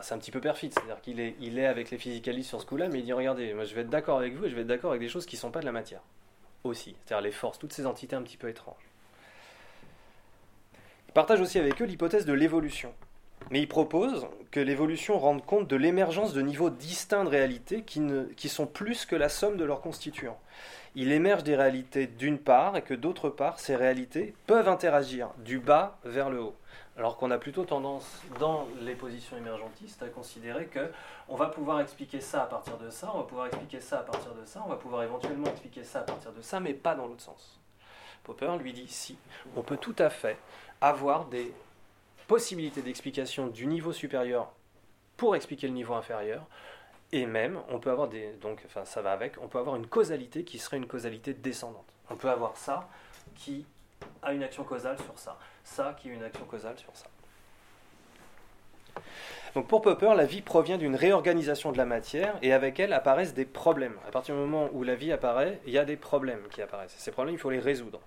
[0.00, 1.20] Ah, c'est un petit peu perfide, c'est-à-dire qu'il
[1.58, 3.90] est, avec les physicalistes sur ce coup-là, mais il dit regardez, moi je vais être
[3.90, 5.60] d'accord avec vous et je vais être d'accord avec des choses qui ne sont pas
[5.60, 6.00] de la matière.
[6.64, 8.88] Aussi, c'est-à-dire les forces, toutes ces entités un petit peu étranges.
[11.08, 12.94] Il partage aussi avec eux l'hypothèse de l'évolution.
[13.50, 18.00] mais il propose que l'évolution rende compte de l'émergence de niveaux distincts de réalité qui,
[18.00, 20.40] ne, qui sont plus que la somme de leurs constituants.
[20.94, 25.58] Il émerge des réalités d'une part et que d'autre part, ces réalités peuvent interagir du
[25.58, 26.56] bas vers le haut.
[27.00, 30.92] Alors qu'on a plutôt tendance, dans les positions émergentistes, à considérer que
[31.30, 34.02] on va pouvoir expliquer ça à partir de ça, on va pouvoir expliquer ça à
[34.02, 36.94] partir de ça, on va pouvoir éventuellement expliquer ça à partir de ça, mais pas
[36.94, 37.58] dans l'autre sens.
[38.22, 39.16] Popper lui dit si,
[39.56, 40.36] on peut tout à fait
[40.82, 41.54] avoir des
[42.28, 44.52] possibilités d'explication du niveau supérieur
[45.16, 46.44] pour expliquer le niveau inférieur,
[47.12, 48.32] et même, on peut avoir des.
[48.42, 51.94] Donc, enfin, ça va avec, on peut avoir une causalité qui serait une causalité descendante.
[52.10, 52.90] On peut avoir ça
[53.36, 53.64] qui
[54.22, 57.06] a une action causale sur ça, ça qui a une action causale sur ça.
[59.54, 63.34] Donc pour Popper, la vie provient d'une réorganisation de la matière et avec elle apparaissent
[63.34, 63.96] des problèmes.
[64.06, 66.94] À partir du moment où la vie apparaît, il y a des problèmes qui apparaissent.
[66.96, 68.00] Ces problèmes, il faut les résoudre.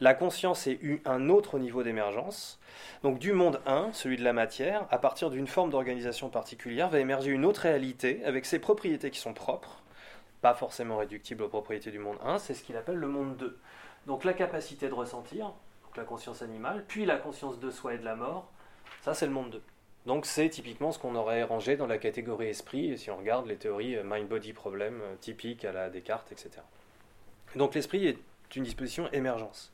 [0.00, 2.60] La conscience est eu un autre niveau d'émergence.
[3.02, 7.00] Donc du monde 1, celui de la matière, à partir d'une forme d'organisation particulière, va
[7.00, 9.82] émerger une autre réalité avec ses propriétés qui sont propres,
[10.42, 13.58] pas forcément réductibles aux propriétés du monde 1, c'est ce qu'il appelle le monde 2.
[14.06, 17.98] Donc la capacité de ressentir, donc la conscience animale, puis la conscience de soi et
[17.98, 18.50] de la mort,
[19.02, 19.62] ça c'est le monde 2.
[20.06, 23.56] Donc c'est typiquement ce qu'on aurait rangé dans la catégorie esprit, si on regarde les
[23.56, 26.50] théories euh, mind-body problem euh, typiques à la Descartes, etc.
[27.56, 28.18] Donc l'esprit est
[28.54, 29.72] une disposition émergence.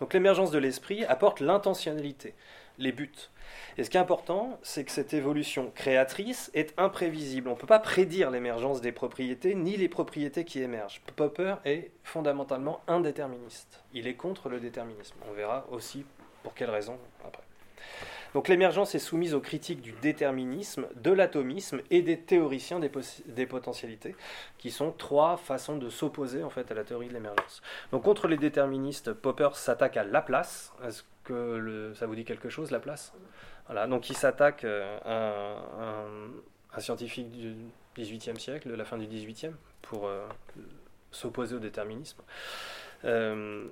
[0.00, 2.34] Donc l'émergence de l'esprit apporte l'intentionnalité,
[2.78, 3.12] les buts.
[3.76, 7.48] Et ce qui est important, c'est que cette évolution créatrice est imprévisible.
[7.48, 11.00] On ne peut pas prédire l'émergence des propriétés ni les propriétés qui émergent.
[11.16, 13.82] Popper est fondamentalement indéterministe.
[13.94, 15.16] Il est contre le déterminisme.
[15.28, 16.04] On verra aussi
[16.42, 17.42] pour quelles raisons après.
[18.34, 24.14] Donc l'émergence est soumise aux critiques du déterminisme, de l'atomisme et des théoriciens des, potentialités,
[24.58, 27.62] qui sont trois façons de s'opposer en fait à la théorie de l'émergence.
[27.90, 30.72] Donc contre les déterministes, Popper s'attaque à Laplace.
[31.28, 33.12] Que ça vous dit quelque chose, Laplace
[33.66, 36.04] Voilà, donc il s'attaque euh, à
[36.76, 37.54] un, scientifique du
[37.96, 40.26] XVIIIe siècle, de la fin du XVIIIe, pour euh,
[41.10, 42.22] s'opposer au déterminisme.
[43.04, 43.66] Euh,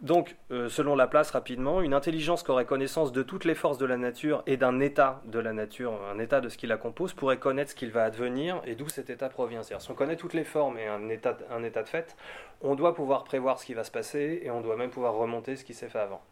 [0.00, 3.96] donc, selon Laplace, rapidement, une intelligence qui aurait connaissance de toutes les forces de la
[3.96, 7.38] nature et d'un état de la nature, un état de ce qui la compose, pourrait
[7.38, 9.64] connaître ce qu'il va advenir et d'où cet état provient.
[9.64, 12.16] C'est-à-dire, si on connaît toutes les formes et un état, un état de fait,
[12.60, 15.56] on doit pouvoir prévoir ce qui va se passer et on doit même pouvoir remonter
[15.56, 16.22] ce qui s'est fait avant.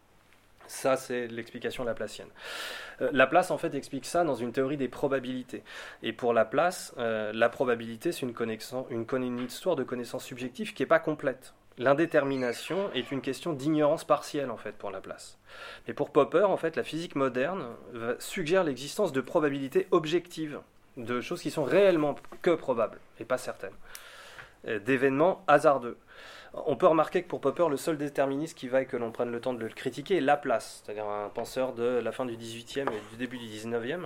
[0.67, 2.27] Ça, c'est l'explication laplacienne.
[3.01, 5.63] Euh, Laplace, en fait, explique ça dans une théorie des probabilités.
[6.03, 8.35] Et pour Laplace, euh, la probabilité, c'est une,
[9.23, 11.53] une, histoire de connaissance subjective qui n'est pas complète.
[11.77, 15.37] L'indétermination est une question d'ignorance partielle en fait pour Laplace.
[15.87, 17.67] Mais pour Popper, en fait, la physique moderne
[18.17, 20.59] suggère l'existence de probabilités objectives,
[20.97, 23.75] de choses qui sont réellement que probables et pas certaines,
[24.65, 25.97] d'événements hasardeux.
[26.53, 29.39] On peut remarquer que pour Popper, le seul déterministe qui vaille que l'on prenne le
[29.39, 33.11] temps de le critiquer est Laplace, c'est-à-dire un penseur de la fin du XVIIIe et
[33.11, 33.99] du début du XIXe.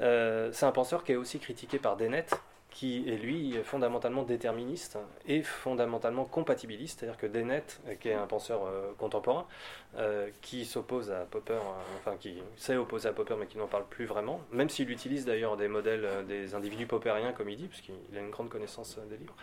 [0.00, 2.40] Euh, c'est un penseur qui est aussi critiqué par Dennett,
[2.70, 8.64] qui est lui fondamentalement déterministe et fondamentalement compatibiliste, c'est-à-dire que Dennett, qui est un penseur
[8.64, 9.46] euh, contemporain,
[9.98, 13.66] euh, qui s'oppose à Popper, euh, enfin qui s'est opposé à Popper mais qui n'en
[13.66, 17.66] parle plus vraiment, même s'il utilise d'ailleurs des modèles des individus poppériens comme il dit,
[17.66, 19.34] puisqu'il a une grande connaissance des livres.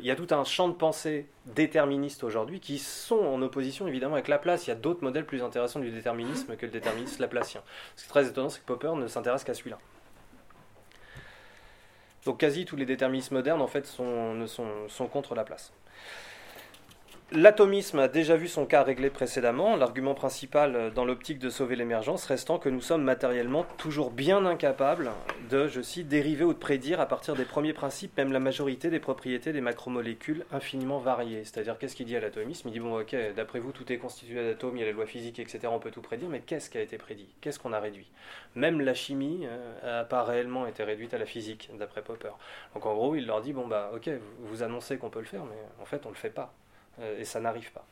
[0.00, 4.14] il y a tout un champ de pensée déterministe aujourd'hui qui sont en opposition évidemment
[4.14, 4.66] avec Laplace.
[4.66, 7.62] Il y a d'autres modèles plus intéressants du déterminisme que le déterminisme laplacien.
[7.96, 9.78] Ce qui est très étonnant, c'est que Popper ne s'intéresse qu'à celui-là.
[12.28, 15.72] Donc quasi tous les déterministes modernes en fait sont contre la place.
[17.30, 21.76] L'atomisme a déjà vu son cas réglé précédemment, l'argument principal euh, dans l'optique de sauver
[21.76, 25.10] l'émergence restant que nous sommes matériellement toujours bien incapables
[25.50, 28.88] de, je cite, dériver ou de prédire à partir des premiers principes même la majorité
[28.88, 31.44] des propriétés des macromolécules infiniment variées.
[31.44, 32.68] C'est-à-dire qu'est-ce qu'il dit à l'atomisme?
[32.68, 35.04] Il dit, bon ok, d'après vous tout est constitué d'atomes, il y a les lois
[35.04, 37.28] physiques, etc., on peut tout prédire, mais qu'est-ce qui a été prédit?
[37.42, 38.10] Qu'est-ce qu'on a réduit?
[38.54, 39.48] Même la chimie n'a
[39.84, 42.32] euh, pas réellement été réduite à la physique, d'après Popper.
[42.72, 44.08] Donc en gros, il leur dit, bon bah ok,
[44.44, 46.54] vous annoncez qu'on peut le faire, mais en fait on ne le fait pas.
[47.00, 47.84] Euh, et ça n'arrive pas.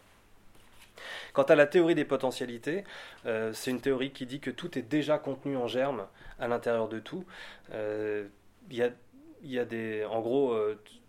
[1.32, 2.84] Quant à la théorie des potentialités,
[3.26, 6.06] euh, c'est une théorie qui dit que tout est déjà contenu en germe
[6.38, 7.24] à l'intérieur de tout.
[7.72, 8.26] Euh,
[10.10, 10.58] en gros,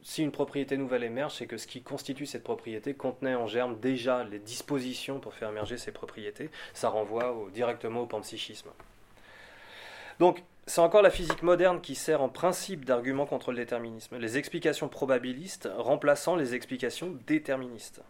[0.03, 3.79] si une propriété nouvelle émerge, c'est que ce qui constitue cette propriété contenait en germe
[3.79, 6.51] déjà les dispositions pour faire émerger ces propriétés.
[6.73, 8.69] Ça renvoie directement au panpsychisme.
[10.19, 14.37] Donc, c'est encore la physique moderne qui sert en principe d'argument contre le déterminisme, les
[14.37, 18.01] explications probabilistes remplaçant les explications déterministes.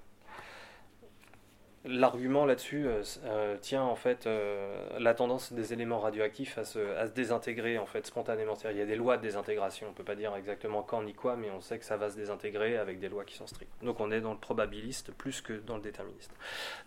[1.86, 7.08] l'argument là-dessus euh, euh, tient en fait euh, la tendance des éléments radioactifs à se,
[7.10, 8.55] désintégrer en fait spontanément.
[8.70, 11.14] Il y a des lois de désintégration, on ne peut pas dire exactement quand ni
[11.14, 13.72] quoi, mais on sait que ça va se désintégrer avec des lois qui sont strictes.
[13.84, 16.34] Donc on est dans le probabiliste plus que dans le déterministe.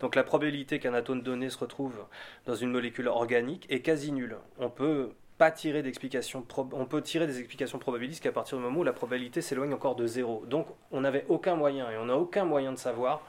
[0.01, 2.05] Donc la probabilité qu'un atome donné se retrouve
[2.45, 4.37] dans une molécule organique est quasi nulle.
[4.59, 8.81] On peut pas tirer d'explications, on peut tirer des explications probabilistes qu'à partir du moment
[8.81, 10.45] où la probabilité s'éloigne encore de zéro.
[10.45, 13.23] Donc on n'avait aucun moyen, et on n'a aucun moyen de savoir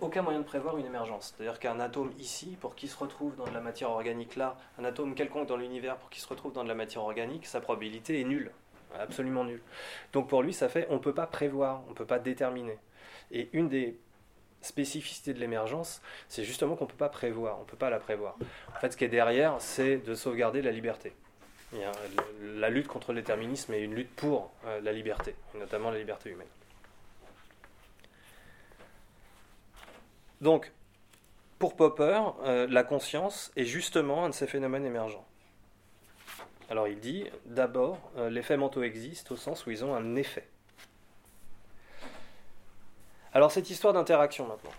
[0.00, 1.32] aucun moyen de prévoir une émergence.
[1.32, 4.84] C'est-à-dire qu'un atome ici, pour qu'il se retrouve dans de la matière organique là, un
[4.84, 8.20] atome quelconque dans l'univers, pour qu'il se retrouve dans de la matière organique, sa probabilité
[8.20, 8.50] est nulle,
[8.98, 9.62] absolument nulle.
[10.12, 12.76] Donc pour lui, ça fait on ne peut pas prévoir, on ne peut pas déterminer.
[13.30, 14.00] Et une des
[14.62, 18.00] spécificités de l'émergence, c'est justement qu'on ne peut pas prévoir, on ne peut pas la
[18.00, 18.36] prévoir.
[18.74, 21.12] En fait, ce qui est derrière, c'est de sauvegarder la liberté.
[22.42, 26.30] La lutte contre le déterminisme est une lutte pour euh, la liberté, notamment la liberté
[26.30, 26.48] humaine.
[30.40, 30.72] Donc,
[31.58, 35.24] pour Popper, euh, la conscience est justement un de ces phénomènes émergents.
[36.68, 40.16] Alors il dit, d'abord, euh, les faits mentaux existent au sens où ils ont un
[40.16, 40.48] effet.
[43.32, 44.72] Alors cette histoire d'interaction maintenant.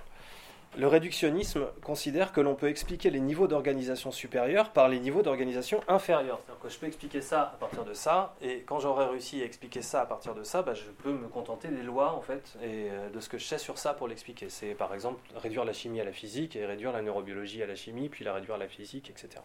[0.75, 5.81] Le réductionnisme considère que l'on peut expliquer les niveaux d'organisation supérieurs par les niveaux d'organisation
[5.87, 6.39] inférieurs.
[6.43, 9.45] C'est-à-dire que je peux expliquer ça à partir de ça, et quand j'aurai réussi à
[9.45, 12.57] expliquer ça à partir de ça, bah, je peux me contenter des lois en fait
[12.63, 14.49] et euh, de ce que je sais sur ça pour l'expliquer.
[14.49, 17.75] C'est par exemple réduire la chimie à la physique et réduire la neurobiologie à la
[17.75, 19.43] chimie, puis la réduire à la physique, etc.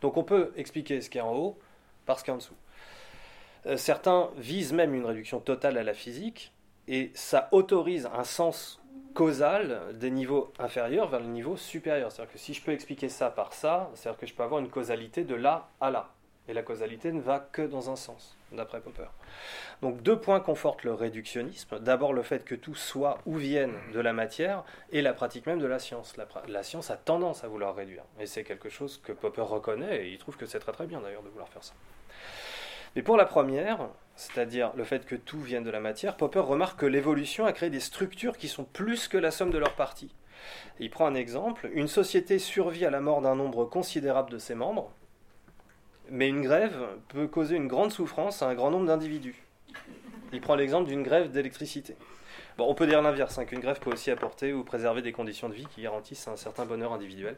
[0.00, 1.58] Donc on peut expliquer ce qui est en haut
[2.06, 2.56] par ce qui est en dessous.
[3.66, 6.54] Euh, certains visent même une réduction totale à la physique,
[6.88, 8.80] et ça autorise un sens
[9.16, 12.12] causal des niveaux inférieurs vers les niveaux supérieurs.
[12.12, 14.68] C'est-à-dire que si je peux expliquer ça par ça, c'est-à-dire que je peux avoir une
[14.68, 16.10] causalité de là à là.
[16.48, 19.08] Et la causalité ne va que dans un sens, d'après Popper.
[19.80, 21.80] Donc deux points confortent le réductionnisme.
[21.80, 24.62] D'abord le fait que tout soit ou vienne de la matière
[24.92, 26.14] et la pratique même de la science.
[26.46, 28.04] La, science a tendance à vouloir réduire.
[28.20, 31.00] Et c'est quelque chose que Popper reconnaît et il trouve que c'est très très bien
[31.00, 31.72] d'ailleurs de vouloir faire ça.
[32.94, 36.80] Mais pour la première, c'est-à-dire le fait que tout vienne de la matière, Popper remarque
[36.80, 40.14] que l'évolution a créé des structures qui sont plus que la somme de leurs parties.
[40.80, 44.54] il prend un exemple, une société survit à la mort d'un nombre considérable de ses
[44.54, 44.90] membres,
[46.10, 46.76] mais une grève
[47.08, 49.42] peut causer une grande souffrance à un grand nombre d'individus.
[50.32, 51.96] Il prend l'exemple d'une grève d'électricité.
[52.56, 55.48] Bon, on peut dire l'inverse, hein, qu'une grève peut aussi apporter ou préserver des conditions
[55.48, 57.36] de vie qui garantissent un certain bonheur individuel.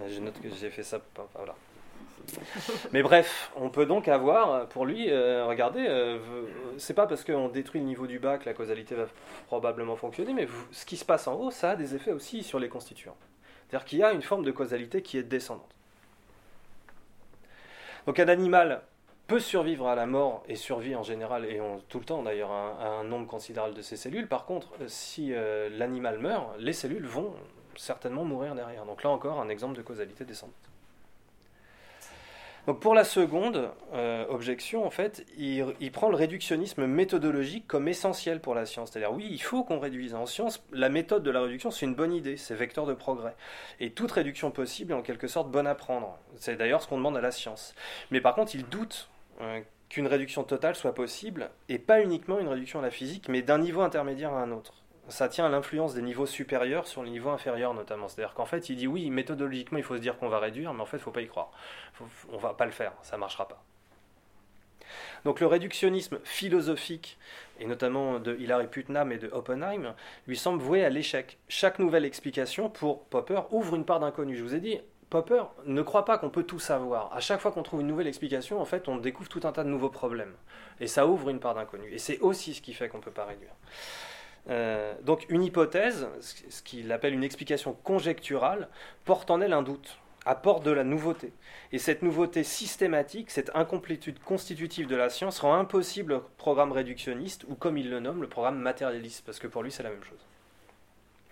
[0.00, 0.98] Euh, je note que j'ai fait ça.
[1.34, 1.54] Voilà.
[2.92, 6.18] Mais bref, on peut donc avoir, pour lui, euh, regardez, euh,
[6.78, 9.06] c'est pas parce qu'on détruit le niveau du bas que la causalité va
[9.46, 12.58] probablement fonctionner, mais ce qui se passe en haut, ça a des effets aussi sur
[12.58, 13.16] les constituants.
[13.68, 15.70] C'est-à-dire qu'il y a une forme de causalité qui est descendante.
[18.06, 18.82] Donc un animal
[19.26, 23.00] peut survivre à la mort et survit en général, et tout le temps d'ailleurs, à,
[23.00, 24.28] un nombre considérable de ses cellules.
[24.28, 27.34] Par contre, si euh, l'animal meurt, les cellules vont
[27.76, 28.84] certainement mourir derrière.
[28.84, 30.65] Donc là encore, un exemple de causalité descendante.
[32.72, 38.56] Pour la seconde euh, objection, en fait, il, prend le réductionnisme méthodologique comme essentiel pour
[38.56, 38.90] la science.
[38.90, 40.14] C'est-à-dire, oui, il faut qu'on réduise.
[40.14, 43.36] En science, la méthode de la réduction, c'est une bonne idée, c'est vecteur de progrès.
[43.78, 46.18] Et toute réduction possible est en quelque sorte bonne à prendre.
[46.38, 47.72] C'est d'ailleurs ce qu'on demande à la science.
[48.10, 49.10] Mais par contre, il doute
[49.40, 53.42] euh, qu'une réduction totale soit possible, et pas uniquement une réduction à la physique, mais
[53.42, 54.74] d'un niveau intermédiaire à un autre
[55.08, 58.08] ça tient à l'influence des niveaux supérieurs sur les niveaux inférieurs notamment.
[58.08, 60.82] C'est-à-dire qu'en fait, il dit oui, méthodologiquement, il faut se dire qu'on va réduire, mais
[60.82, 61.50] en fait, il ne faut pas y croire.
[62.30, 63.62] on ne va pas le faire, ça ne marchera pas.
[65.24, 67.18] Donc le réductionnisme philosophique,
[67.58, 69.94] et notamment de Hilary Putnam et de Oppenheim,
[70.26, 71.38] lui semble voué à l'échec.
[71.48, 74.36] Chaque nouvelle explication pour Popper ouvre une part d'inconnu.
[74.36, 74.78] Je vous ai dit,
[75.10, 77.12] Popper ne croit pas qu'on peut tout savoir.
[77.12, 79.64] À chaque fois qu'on trouve une nouvelle explication, en fait, on découvre tout un tas
[79.64, 80.34] de nouveaux problèmes.
[80.80, 81.92] Et ça ouvre une part d'inconnu.
[81.92, 83.52] Et c'est aussi ce qui fait qu'on ne peut pas réduire.
[84.48, 88.68] Euh, donc une hypothèse, ce qu'il appelle une explication conjecturale,
[89.04, 91.32] porte en elle un doute, apporte de la nouveauté.
[91.72, 97.44] Et cette nouveauté systématique, cette incomplétude constitutive de la science rend impossible le programme réductionniste,
[97.48, 100.04] ou comme il le nomme, le programme matérialiste, parce que pour lui c'est la même
[100.04, 100.26] chose.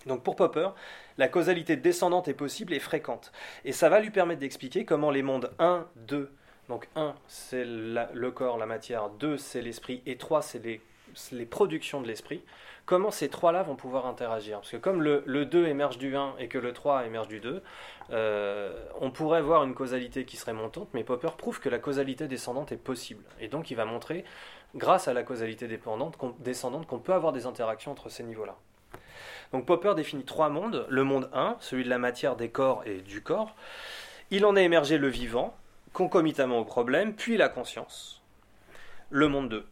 [0.07, 0.69] Donc pour Popper,
[1.17, 3.33] la causalité descendante est possible et fréquente.
[3.65, 6.31] Et ça va lui permettre d'expliquer comment les mondes 1, 2,
[6.69, 10.81] donc 1 c'est le corps, la matière, 2 c'est l'esprit, et 3 c'est les,
[11.33, 12.43] les productions de l'esprit,
[12.87, 14.59] comment ces trois-là vont pouvoir interagir.
[14.59, 17.63] Parce que comme le, 2 émerge du 1 et que le 3 émerge du 2,
[18.11, 22.29] euh, on pourrait voir une causalité qui serait montante, mais Popper prouve que la causalité
[22.29, 23.25] descendante est possible.
[23.41, 24.25] Et donc il va montrer,
[24.75, 26.17] grâce à la causalité descendante,
[26.87, 28.57] qu'on peut avoir des interactions entre ces niveaux-là.
[29.53, 30.87] Donc Popper définit trois mondes.
[30.89, 33.55] Le monde 1, celui de la matière, des corps et du corps.
[34.31, 35.55] Il en a émergé le vivant,
[35.93, 38.23] concomitamment au problème, puis la conscience.
[39.11, 39.67] Le monde 2,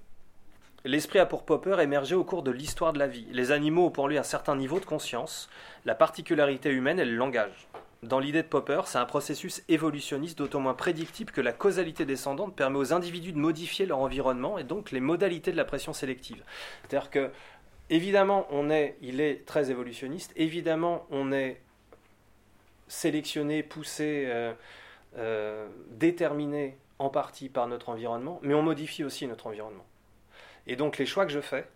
[0.84, 3.26] L'esprit a pour Popper émergé au cours de l'histoire de la vie.
[3.30, 5.48] Les animaux ont pour lui un certain niveau de conscience.
[5.84, 7.68] La particularité humaine est le langage.
[8.02, 12.56] Dans l'idée de Popper, c'est un processus évolutionniste d'autant moins prédictible que la causalité descendante
[12.56, 16.42] permet aux individus de modifier leur environnement et donc les modalités de la pression sélective.
[16.82, 17.30] C'est-à-dire que,
[17.88, 21.60] évidemment, on est, il est très évolutionniste, évidemment, on est
[22.88, 24.52] sélectionné, poussé, euh,
[25.16, 29.86] euh, déterminé en partie par notre environnement, mais on modifie aussi notre environnement.
[30.66, 31.66] Et donc les choix que je fais,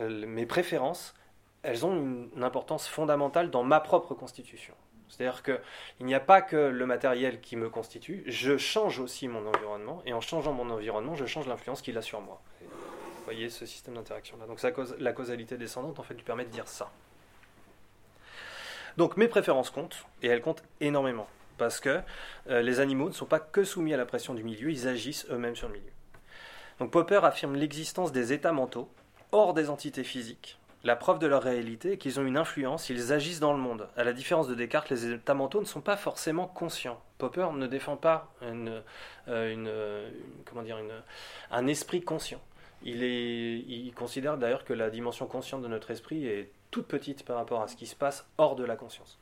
[0.00, 1.14] euh, mes préférences,
[1.62, 4.74] elles ont une importance fondamentale dans ma propre constitution.
[5.08, 9.46] C'est-à-dire qu'il n'y a pas que le matériel qui me constitue, je change aussi mon
[9.46, 12.40] environnement, et en changeant mon environnement, je change l'influence qu'il a sur moi.
[12.60, 14.46] vous voyez ce système d'interaction-là.
[14.46, 16.90] Donc cause, la causalité descendante, en fait, lui permet de dire ça.
[18.96, 22.00] Donc mes préférences comptent, et elles comptent énormément, parce que
[22.48, 25.26] euh, les animaux ne sont pas que soumis à la pression du milieu, ils agissent
[25.30, 25.93] eux-mêmes sur le milieu.
[26.78, 28.88] Donc Popper affirme l'existence des états mentaux,
[29.32, 33.14] hors des entités physiques, la preuve de leur réalité est qu'ils ont une influence, ils
[33.14, 33.88] agissent dans le monde.
[33.96, 37.00] À la différence de Descartes, les états mentaux ne sont pas forcément conscients.
[37.16, 40.10] Popper ne défend pas euh,
[41.50, 42.40] un esprit conscient.
[42.82, 47.62] Il considère d'ailleurs que la dimension consciente de notre esprit est toute petite par rapport
[47.62, 49.18] à ce qui se passe hors de la conscience.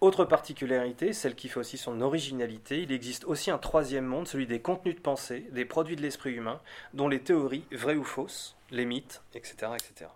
[0.00, 4.46] Autre particularité, celle qui fait aussi son originalité, il existe aussi un troisième monde, celui
[4.46, 6.60] des contenus de pensée, des produits de l'esprit humain,
[6.94, 9.72] dont les théories, vraies ou fausses, les mythes, etc.
[9.74, 10.10] etc.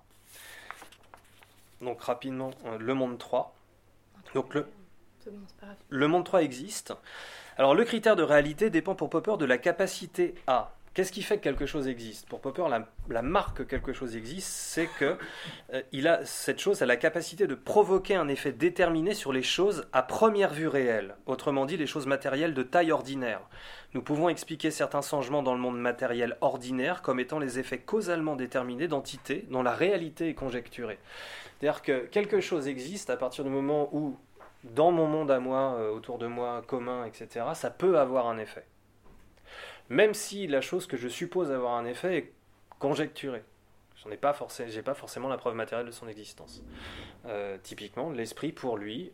[1.80, 3.56] Donc rapidement, euh, le monde 3.
[4.34, 4.68] Donc le,
[5.88, 6.94] le monde 3 existe.
[7.58, 11.38] Alors le critère de réalité dépend pour Popper de la capacité à Qu'est-ce qui fait
[11.38, 12.28] que quelque chose existe?
[12.28, 12.66] Pour Popper,
[13.08, 15.16] la, marque que quelque chose existe, c'est que
[15.72, 19.86] euh, a, cette chose a la capacité de provoquer un effet déterminé sur les choses
[19.94, 23.40] à première vue réelle, autrement dit les choses matérielles de taille ordinaire.
[23.94, 28.36] Nous pouvons expliquer certains changements dans le monde matériel ordinaire comme étant les effets causalement
[28.36, 30.98] déterminés d'entités dont la réalité est conjecturée.
[31.58, 34.18] C'est-à-dire que quelque chose existe à partir du moment où,
[34.64, 38.36] dans mon monde à moi, euh, autour de moi, commun, etc., ça peut avoir un
[38.36, 38.66] effet
[39.92, 42.32] même si la chose que je suppose avoir un effet est
[42.78, 43.44] conjecturée.
[44.02, 44.36] Je n'ai pas,
[44.68, 46.62] j'ai pas forcément la preuve matérielle de son existence.
[47.26, 49.12] Euh, typiquement, l'esprit, pour lui,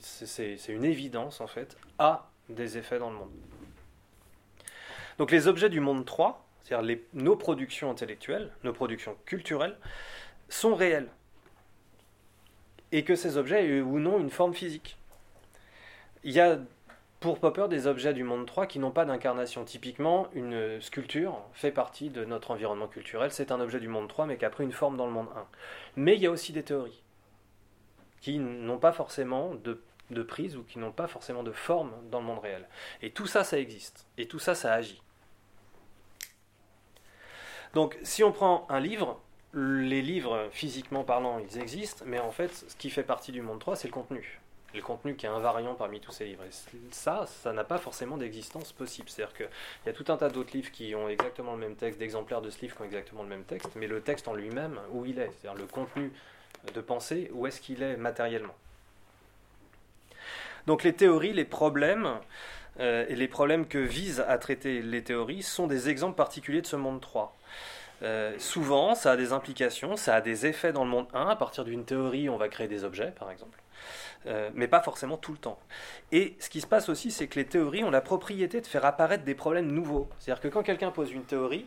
[0.00, 3.30] c'est une évidence en fait, a des effets dans le monde.
[5.18, 9.76] Donc les objets du monde 3, c'est-à-dire nos productions intellectuelles, nos productions culturelles,
[10.48, 11.08] sont réels.
[12.92, 14.96] Et que ces objets aient ou non une forme physique.
[16.24, 16.58] Il y a
[17.22, 19.64] pour Popper des objets du monde 3 qui n'ont pas d'incarnation.
[19.64, 23.30] Typiquement, une sculpture fait partie de notre environnement culturel.
[23.30, 25.28] C'est un objet du monde 3 mais qui a pris une forme dans le monde
[25.34, 25.46] 1.
[25.96, 27.02] Mais il y a aussi des théories
[28.20, 32.20] qui n'ont pas forcément de, de prise ou qui n'ont pas forcément de forme dans
[32.20, 32.68] le monde réel.
[33.00, 34.06] Et tout ça, ça existe.
[34.18, 35.00] Et tout ça, ça agit.
[37.72, 39.20] Donc si on prend un livre,
[39.54, 43.60] les livres, physiquement parlant, ils existent, mais en fait, ce qui fait partie du monde
[43.60, 44.41] 3, c'est le contenu
[44.74, 46.44] le contenu qui est invariant parmi tous ces livres.
[46.44, 49.08] Et ça, ça n'a pas forcément d'existence possible.
[49.08, 49.48] C'est-à-dire qu'il
[49.86, 52.50] y a tout un tas d'autres livres qui ont exactement le même texte, d'exemplaires de
[52.50, 55.18] ce livre qui ont exactement le même texte, mais le texte en lui-même, où il
[55.18, 56.12] est, c'est-à-dire le contenu
[56.74, 58.54] de pensée, où est-ce qu'il est matériellement.
[60.66, 62.20] Donc les théories, les problèmes,
[62.80, 66.66] euh, et les problèmes que visent à traiter les théories sont des exemples particuliers de
[66.66, 67.36] ce monde 3.
[68.02, 71.28] Euh, souvent, ça a des implications, ça a des effets dans le monde 1.
[71.28, 73.61] À partir d'une théorie, on va créer des objets, par exemple.
[74.26, 75.58] Euh, mais pas forcément tout le temps.
[76.12, 78.84] Et ce qui se passe aussi, c'est que les théories ont la propriété de faire
[78.84, 80.08] apparaître des problèmes nouveaux.
[80.18, 81.66] C'est-à-dire que quand quelqu'un pose une théorie,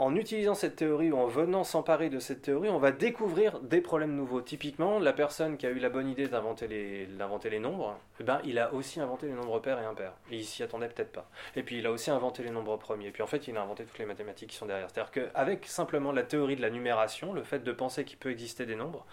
[0.00, 3.82] en utilisant cette théorie ou en venant s'emparer de cette théorie, on va découvrir des
[3.82, 4.40] problèmes nouveaux.
[4.40, 8.58] Typiquement, la personne qui a eu la bonne idée d'inventer les, nombres, eh ben, il
[8.58, 10.14] a aussi inventé les nombres pairs et impairs.
[10.30, 11.28] Et il s'y attendait peut-être pas.
[11.54, 13.08] Et puis il a aussi inventé les nombres premiers.
[13.08, 14.88] Et puis en fait, il a inventé toutes les mathématiques qui sont derrière.
[14.90, 18.64] C'est-à-dire qu'avec simplement la théorie de la numération, le fait de penser qu'il peut exister
[18.64, 19.04] des nombres,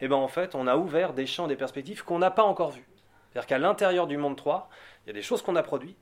[0.00, 2.72] eh ben, en fait, on a ouvert des champs, des perspectives qu'on n'a pas encore
[2.72, 2.88] vues.
[3.30, 4.68] C'est-à-dire qu'à l'intérieur du monde 3,
[5.04, 5.96] il y a des choses qu'on a produites,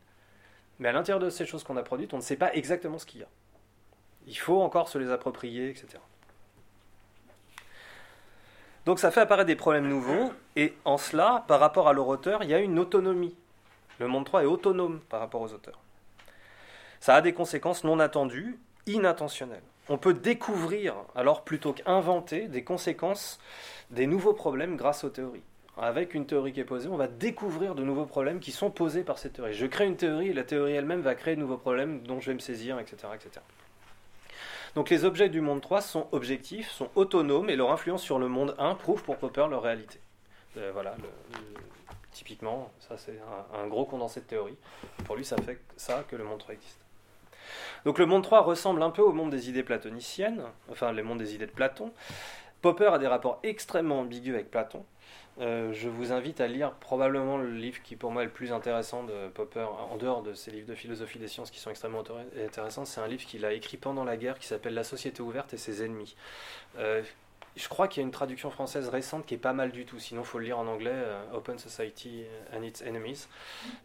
[0.78, 3.04] mais à l'intérieur de ces choses qu'on a produites, on ne sait pas exactement ce
[3.04, 3.28] qu'il y a.
[4.26, 5.98] Il faut encore se les approprier, etc.
[8.86, 12.42] Donc ça fait apparaître des problèmes nouveaux, et en cela, par rapport à leur auteur,
[12.42, 13.36] il y a une autonomie.
[13.98, 15.78] Le monde 3 est autonome par rapport aux auteurs.
[17.00, 19.62] Ça a des conséquences non attendues, inintentionnelles.
[19.88, 23.38] On peut découvrir, alors plutôt qu'inventer, des conséquences,
[23.90, 25.42] des nouveaux problèmes grâce aux théories.
[25.76, 29.02] Avec une théorie qui est posée, on va découvrir de nouveaux problèmes qui sont posés
[29.02, 29.54] par cette théorie.
[29.54, 32.26] Je crée une théorie et la théorie elle-même va créer de nouveaux problèmes dont je
[32.26, 33.08] vais me saisir, etc.
[33.14, 33.40] etc.
[34.74, 38.28] Donc les objets du monde 3 sont objectifs, sont autonomes et leur influence sur le
[38.28, 40.00] monde 1 prouve pour Popper leur réalité.
[40.56, 40.96] Euh, voilà,
[42.12, 43.18] typiquement, ça c'est
[43.54, 44.56] un, gros condensé de théorie.
[45.04, 46.78] Pour lui, ça fait ça que le monde 3 existe.
[47.84, 51.18] Donc le monde 3 ressemble un peu au monde des idées platoniciennes, enfin le monde
[51.18, 51.92] des idées de Platon.
[52.62, 54.84] Popper a des rapports extrêmement ambigus avec Platon.
[55.40, 58.52] Euh, je vous invite à lire probablement le livre qui pour moi est le plus
[58.52, 62.04] intéressant de Popper, en dehors de ses livres de philosophie des sciences qui sont extrêmement
[62.44, 62.84] intéressants.
[62.84, 65.56] C'est un livre qu'il a écrit pendant la guerre qui s'appelle La société ouverte et
[65.56, 66.14] ses ennemis.
[66.78, 67.02] Euh,
[67.56, 69.98] je crois qu'il y a une traduction française récente qui est pas mal du tout.
[69.98, 72.24] Sinon, faut le lire en anglais, euh, Open Society
[72.54, 73.26] and its Enemies.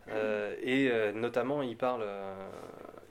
[0.09, 2.05] Euh, et euh, notamment, il parle,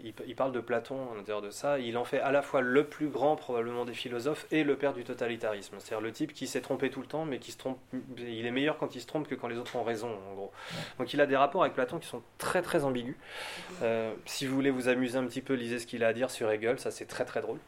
[0.00, 1.78] il, parle de Platon à l'intérieur de ça.
[1.80, 4.92] Il en fait à la fois le plus grand, probablement, des philosophes et le père
[4.92, 5.76] du totalitarisme.
[5.80, 7.78] C'est-à-dire le type qui s'est trompé tout le temps, mais qui se trompe.
[8.16, 10.52] Il est meilleur quand il se trompe que quand les autres ont raison, en gros.
[10.98, 13.16] Donc, il a des rapports avec Platon qui sont très, très ambigus.
[14.24, 16.48] si vous voulez vous amuser un petit peu, lisez ce qu'il a à dire sur
[16.50, 16.78] Hegel.
[16.78, 17.58] Ça, c'est très, très drôle.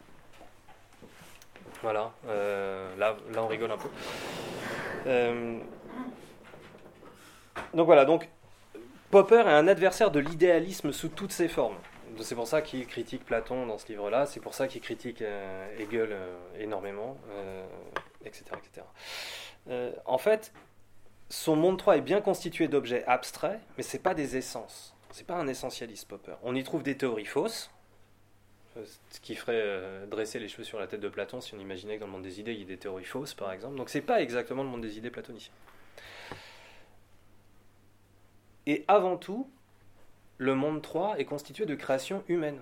[1.82, 3.88] Voilà, euh, là, là on rigole un peu.
[5.06, 5.58] Euh,
[7.74, 8.28] donc voilà, donc
[9.10, 11.76] Popper est un adversaire de l'idéalisme sous toutes ses formes.
[12.20, 15.78] C'est pour ça qu'il critique Platon dans ce livre-là, c'est pour ça qu'il critique euh,
[15.78, 16.16] Hegel
[16.58, 17.18] énormément,
[18.24, 18.44] etc.
[18.56, 18.86] etc.
[20.06, 20.52] en fait,
[21.28, 24.94] son monde 3 est bien constitué d'objets abstraits, mais ce n'est pas des essences.
[25.10, 26.34] C'est pas un essentialiste Popper.
[26.42, 27.70] On y trouve des théories fausses,
[28.84, 31.96] ce qui ferait euh, dresser les cheveux sur la tête de Platon si on imaginait
[31.96, 33.76] que dans le monde des idées il y ait des théories fausses par exemple.
[33.76, 35.52] Donc c'est pas exactement le monde des idées platonicien.
[38.66, 39.48] Et avant tout,
[40.38, 42.60] le monde 3 est constitué de création humaine.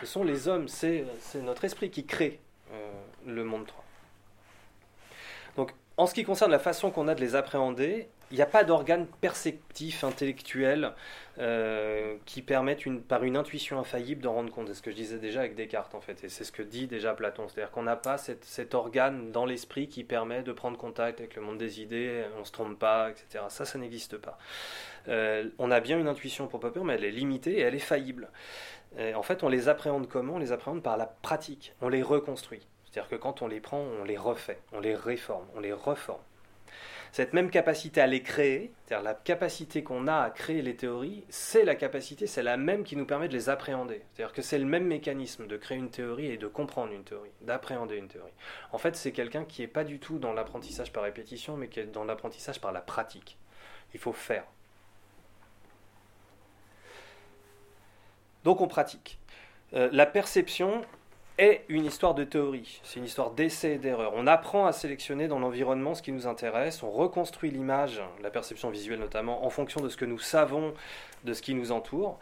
[0.00, 1.04] Ce sont les hommes, c'est
[1.36, 2.40] notre esprit qui crée
[2.72, 2.92] euh,
[3.24, 3.84] le monde 3.
[5.56, 8.46] Donc en ce qui concerne la façon qu'on a de les appréhender, il n'y a
[8.46, 10.92] pas d'organe perceptif, intellectuel,
[11.38, 14.68] euh, qui permettent une, par une intuition infaillible d'en rendre compte.
[14.68, 16.86] C'est ce que je disais déjà avec Descartes, en fait, et c'est ce que dit
[16.86, 17.48] déjà Platon.
[17.48, 21.42] C'est-à-dire qu'on n'a pas cet organe dans l'esprit qui permet de prendre contact avec le
[21.42, 23.44] monde des idées, on ne se trompe pas, etc.
[23.48, 24.38] Ça, ça n'existe pas.
[25.08, 27.78] Euh, on a bien une intuition pour Popper, mais elle est limitée et elle est
[27.78, 28.30] faillible.
[28.98, 30.34] en fait, on les appréhende comment?
[30.34, 32.66] On les appréhende par la pratique, on les reconstruit.
[32.96, 36.22] C'est-à-dire que quand on les prend, on les refait, on les réforme, on les reforme.
[37.12, 41.22] Cette même capacité à les créer, c'est-à-dire la capacité qu'on a à créer les théories,
[41.28, 44.00] c'est la capacité, c'est la même qui nous permet de les appréhender.
[44.14, 47.32] C'est-à-dire que c'est le même mécanisme de créer une théorie et de comprendre une théorie,
[47.42, 48.32] d'appréhender une théorie.
[48.72, 51.80] En fait, c'est quelqu'un qui n'est pas du tout dans l'apprentissage par répétition, mais qui
[51.80, 53.36] est dans l'apprentissage par la pratique.
[53.92, 54.44] Il faut faire.
[58.42, 59.18] Donc on pratique.
[59.74, 60.80] Euh, la perception,
[61.38, 64.12] est une histoire de théorie, c'est une histoire d'essai et d'erreur.
[64.14, 68.70] On apprend à sélectionner dans l'environnement ce qui nous intéresse, on reconstruit l'image, la perception
[68.70, 70.74] visuelle notamment, en fonction de ce que nous savons
[71.24, 72.18] de ce qui nous entoure.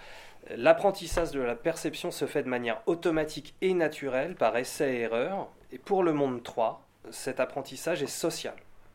[0.57, 5.49] L'apprentissage de la perception se fait de manière automatique et naturelle par essai et erreur.
[5.73, 8.55] Et pour le monde 3, cet apprentissage est social.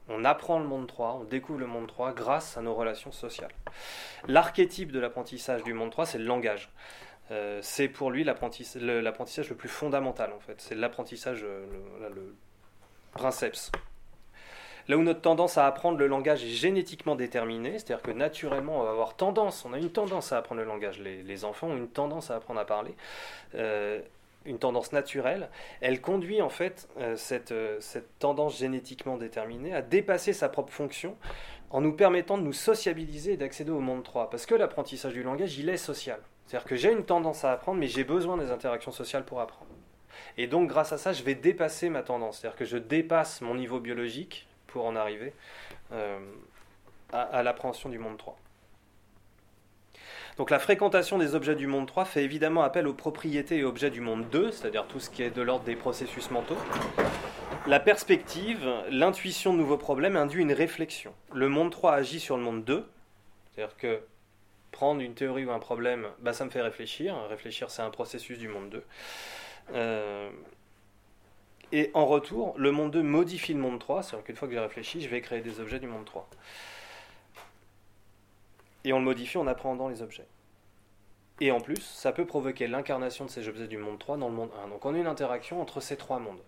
[0.10, 3.52] On apprend le monde 3, on découvre le monde 3 grâce à nos relations sociales.
[4.28, 6.70] L'archétype de l'apprentissage du monde 3, c'est le langage.
[7.32, 10.56] Euh, c'est pour lui l'apprentissage le, plus fondamental en fait.
[10.60, 11.66] C'est l'apprentissage, euh,
[12.14, 12.36] le,
[13.14, 13.72] princeps.
[14.88, 18.84] Là où notre tendance à apprendre le langage est génétiquement déterminée, c'est-à-dire que naturellement on
[18.84, 21.00] va avoir tendance, on a une tendance à apprendre le langage.
[21.00, 22.96] Les, enfants ont une tendance à apprendre à parler,
[23.54, 24.02] euh,
[24.46, 25.50] une tendance naturelle.
[25.82, 26.88] Elle conduit en fait
[27.18, 31.16] cette, cette tendance génétiquement déterminée à dépasser sa propre fonction
[31.70, 34.32] en nous permettant de nous sociabiliser et d'accéder au monde 3.
[34.32, 36.20] Parce que l'apprentissage du langage, il est social.
[36.50, 39.70] C'est-à-dire que j'ai une tendance à apprendre, mais j'ai besoin des interactions sociales pour apprendre.
[40.36, 42.40] Et donc, grâce à ça, je vais dépasser ma tendance.
[42.40, 45.36] C'est-à-dire que je dépasse mon niveau biologique pour en arriver
[45.92, 46.18] euh,
[47.14, 48.36] à, l'appréhension du monde 3.
[50.38, 53.92] Donc la fréquentation des objets du monde 3 fait évidemment appel aux propriétés et objets
[53.92, 56.58] du monde 2, c'est-à-dire tout ce qui est de l'ordre des processus mentaux.
[57.68, 61.14] La perspective, l'intuition de nouveaux problèmes induit une réflexion.
[61.32, 62.90] Le monde 3 agit sur le monde 2,
[63.54, 64.02] c'est-à-dire que
[64.72, 67.16] prendre une théorie ou un problème, bah, ça me fait réfléchir.
[67.30, 68.84] Réfléchir, c'est un processus du monde 2.
[69.74, 70.30] Euh,
[71.72, 74.60] et en retour, le monde 2 modifie le monde 3, c'est-à-dire qu'une fois que j'ai
[74.60, 76.28] réfléchi, je vais créer des objets du monde 3.
[78.86, 80.26] Et on le modifie en appréhendant les objets.
[81.42, 84.36] Et en plus, ça peut provoquer l'incarnation de ces objets du monde 3 dans le
[84.36, 84.70] monde 1.
[84.70, 86.42] Donc on a une interaction entre ces trois mondes.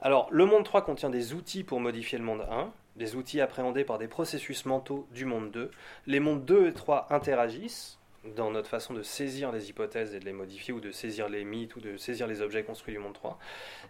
[0.00, 3.84] Alors, le monde 3 contient des outils pour modifier le monde 1, des outils appréhendés
[3.84, 5.70] par des processus mentaux du monde 2.
[6.06, 7.98] Les mondes 2 et 3 interagissent
[8.36, 11.44] dans notre façon de saisir les hypothèses et de les modifier, ou de saisir les
[11.44, 13.38] mythes, ou de saisir les objets construits du monde 3.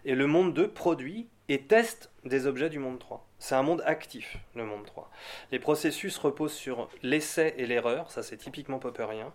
[0.05, 3.27] Et le monde 2 produit et teste des objets du monde 3.
[3.39, 5.11] C'est un monde actif, le monde 3.
[5.51, 9.33] Les processus reposent sur l'essai et l'erreur, ça c'est typiquement popperien,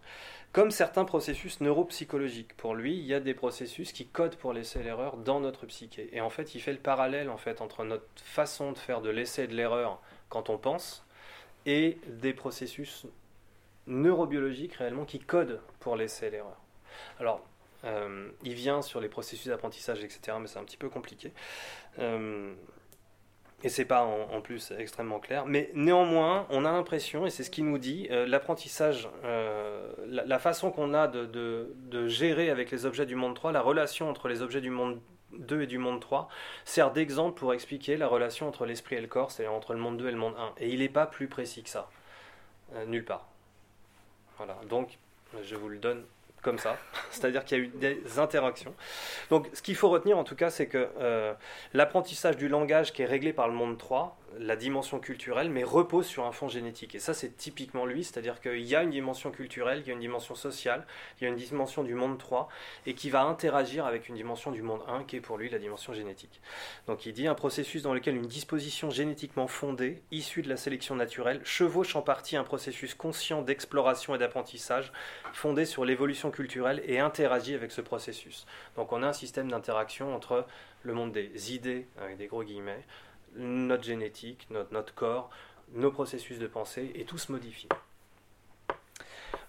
[0.53, 2.57] comme certains processus neuropsychologiques.
[2.57, 5.67] Pour lui, il y a des processus qui codent pour l'essai et l'erreur dans notre
[5.67, 6.09] psyché.
[6.13, 9.55] Et en fait, il fait le parallèle entre notre façon de faire de l'essai de
[9.55, 11.05] l'erreur quand on pense
[11.67, 13.07] et des processus
[13.87, 16.61] neurobiologiques réellement qui codent pour l'essai et l'erreur.
[17.21, 17.45] Alors,
[17.85, 21.33] euh, il vient sur les processus d'apprentissage, etc., mais c'est un petit peu compliqué.
[21.99, 22.55] Euh,
[23.63, 25.47] et c'est pas en, plus extrêmement clair.
[25.47, 30.39] Mais néanmoins, on a l'impression, et c'est ce qu'il nous dit, euh, l'apprentissage, euh, la,
[30.39, 31.25] façon qu'on a de,
[31.75, 35.01] de, gérer avec les objets du monde 3, la relation entre les objets du monde
[35.33, 36.29] 2 et du monde 3,
[36.65, 39.97] sert d'exemple pour expliquer la relation entre l'esprit et le corps, c'est-à-dire entre le monde
[39.97, 40.53] 2 et le monde 1.
[40.59, 41.89] Et il n'est pas plus précis que ça.
[42.87, 43.27] nulle part.
[44.37, 44.61] Voilà.
[44.69, 44.99] Donc,
[45.43, 46.05] je vous le donne
[46.59, 46.77] ça,
[47.11, 48.75] c'est-à-dire qu'il y a eu des interactions.
[49.31, 51.33] Donc ce qu'il faut retenir en tout cas, c'est que euh,
[51.75, 56.07] l'apprentissage du langage qui est réglé par le monde 3, la dimension culturelle, mais repose
[56.07, 56.95] sur un fond génétique.
[56.95, 59.95] Et ça, c'est typiquement lui, c'est-à-dire qu'il y a une dimension culturelle, il y a
[59.95, 60.87] une dimension sociale,
[61.21, 62.49] il y a une dimension du monde 3,
[62.87, 65.59] et qui va interagir avec une dimension du monde 1, qui est pour lui la
[65.59, 66.41] dimension génétique.
[66.87, 70.95] Donc il dit un processus dans lequel une disposition génétiquement fondée, issue de la sélection
[70.95, 74.93] naturelle, chevauche en partie un processus conscient d'exploration et d'apprentissage,
[75.33, 78.47] fondé sur l'évolution culturelle et interagit avec ce processus.
[78.77, 80.47] Donc on a un système d'interaction entre
[80.83, 82.85] le monde des idées, avec des gros guillemets,
[83.37, 85.31] notre génétique, notre, corps,
[85.73, 87.69] nos processus de pensée, et tout se modifie.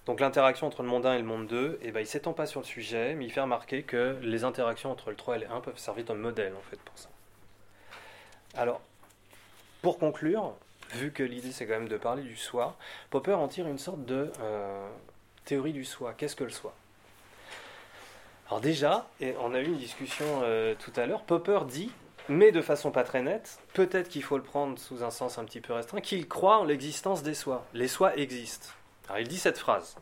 [0.06, 2.34] Donc l'interaction entre le monde 1 et le monde 2, eh ben, il ne s'étend
[2.34, 5.40] pas sur le sujet, mais il fait remarquer que les interactions entre le 3 et
[5.40, 7.10] le 1 peuvent servir de modèle en fait pour ça.
[8.56, 8.82] Alors,
[9.82, 10.54] pour conclure,
[10.94, 12.78] vu que l'idée c'est quand même de parler du soi,
[13.10, 14.90] Popper en tire une sorte de euh,
[15.44, 16.14] théorie du soi.
[16.14, 16.74] Qu'est-ce que le soi?
[18.48, 21.92] Alors déjà, et on a eu une discussion euh, tout à l'heure, Popper dit
[22.30, 25.46] mais de façon pas très nette, peut-être qu'il faut le prendre sous un sens un
[25.46, 27.66] petit peu restreint, qu'il croit en l'existence des soi.
[27.74, 28.70] Les soi existent.
[29.08, 29.96] Alors il dit cette phrase.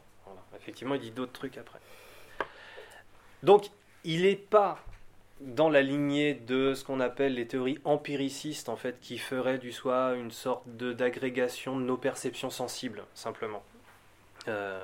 [0.55, 1.79] Effectivement, il dit d'autres trucs après.
[3.43, 3.69] Donc,
[4.03, 4.79] il n'est pas
[5.41, 9.71] dans la lignée de ce qu'on appelle les théories empiricistes, en fait, qui feraient du
[9.71, 13.63] soi une sorte d'agrégation de, nos perceptions sensibles, simplement.
[14.47, 14.83] Euh,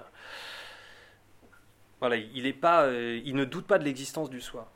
[1.99, 4.69] voilà, il, pas, euh, il ne doute pas de l'existence du soi.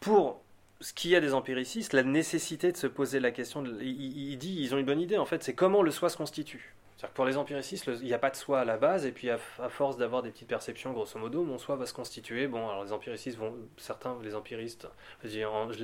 [0.00, 0.40] Pour
[0.80, 4.56] ce qu'il y a des empiricistes, la nécessité de se poser la question, il, dit,
[4.60, 6.74] ils ont une bonne idée en fait, c'est comment le soi se constitue.
[6.96, 9.12] C'est-à-dire que pour les empiricistes, il n'y a pas de soi à la base, et
[9.12, 9.38] puis à,
[9.70, 12.46] force d'avoir des petites perceptions, grosso modo, mon soi va se constituer.
[12.46, 14.86] Bon, alors les empiricistes vont, certains, les empiristes,
[15.24, 15.28] je,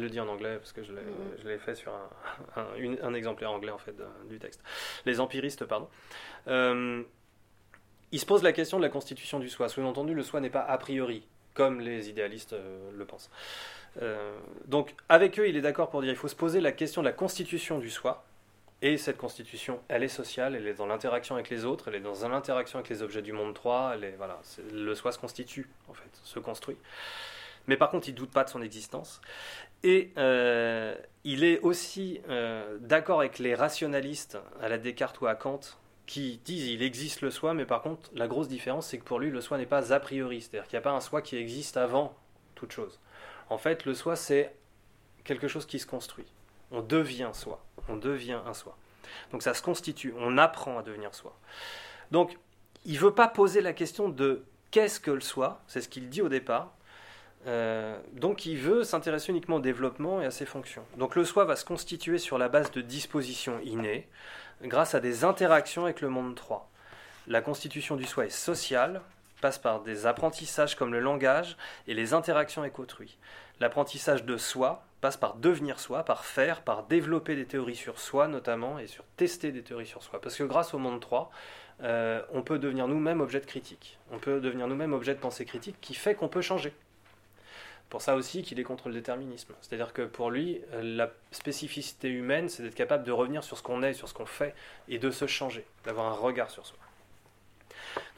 [0.00, 1.58] le dis en anglais parce que je l'ai mm-hmm.
[1.58, 1.92] fait sur
[2.56, 3.94] un, exemplaire anglais en fait
[4.28, 4.62] du texte.
[5.06, 5.88] Les empiristes, pardon.
[6.48, 7.02] Euh,
[8.12, 9.70] ils se posent la question de la constitution du soi.
[9.70, 13.30] Sous-entendu, le soi n'est pas a priori, comme les idéalistes euh, le pensent.
[14.02, 14.36] Euh,
[14.66, 17.06] donc avec eux, il est d'accord pour dire qu'il faut se poser la question de
[17.06, 18.24] la constitution du soi.
[18.82, 22.00] Et cette constitution, elle est sociale, elle est dans l'interaction avec les autres, elle est
[22.00, 24.38] dans l'interaction avec les objets du monde 3, elle est, voilà,
[24.70, 26.76] le soi se constitue, en fait, se construit.
[27.68, 29.22] Mais par contre, il ne doute pas de son existence.
[29.82, 30.94] Et euh,
[31.24, 35.60] il est aussi euh, d'accord avec les rationalistes à la Descartes ou à Kant
[36.06, 39.18] qui disent il existe le soi, mais par contre, la grosse différence, c'est que pour
[39.18, 41.36] lui, le soi n'est pas a priori, c'est-à-dire qu'il n'y a pas un soi qui
[41.36, 42.14] existe avant
[42.54, 43.00] toute chose.
[43.50, 44.54] En fait, le soi, c'est
[45.24, 46.26] quelque chose qui se construit.
[46.70, 47.64] On devient soi.
[47.88, 48.76] On devient un soi.
[49.32, 50.14] Donc ça se constitue.
[50.18, 51.36] On apprend à devenir soi.
[52.10, 52.36] Donc,
[52.84, 55.62] il ne veut pas poser la question de qu'est-ce que le soi.
[55.66, 56.72] C'est ce qu'il dit au départ.
[57.46, 60.84] Euh, donc il veut s'intéresser uniquement au développement et à ses fonctions.
[60.96, 64.08] Donc le soi va se constituer sur la base de dispositions innées,
[64.62, 66.68] grâce à des interactions avec le monde 3.
[67.28, 69.00] La constitution du soi est sociale,
[69.40, 71.56] passe par des apprentissages comme le langage
[71.86, 73.18] et les interactions avec autrui.
[73.60, 78.28] L'apprentissage de soi passe par devenir soi, par faire, par développer des théories sur soi
[78.28, 80.20] notamment et sur tester des théories sur soi.
[80.20, 81.30] Parce que grâce au monde 3,
[81.82, 83.98] euh, on peut devenir nous-mêmes objet de critique.
[84.10, 86.72] On peut devenir nous-mêmes objet de pensée critique qui fait qu'on peut changer.
[87.88, 89.54] Pour ça aussi qu'il est contre le déterminisme.
[89.60, 93.62] C'est-à-dire que pour lui, euh, la spécificité humaine, c'est d'être capable de revenir sur ce
[93.62, 94.54] qu'on est, sur ce qu'on fait,
[94.88, 96.78] et de se changer, d'avoir un regard sur soi.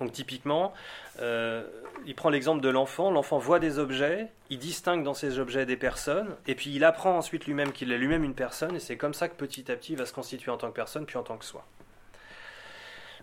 [0.00, 0.72] Donc typiquement,
[1.20, 1.64] euh,
[2.06, 3.10] il prend l'exemple de l'enfant.
[3.10, 7.16] L'enfant voit des objets, il distingue dans ces objets des personnes, et puis il apprend
[7.16, 9.92] ensuite lui-même qu'il est lui-même une personne, et c'est comme ça que petit à petit
[9.92, 11.64] il va se constituer en tant que personne, puis en tant que soi.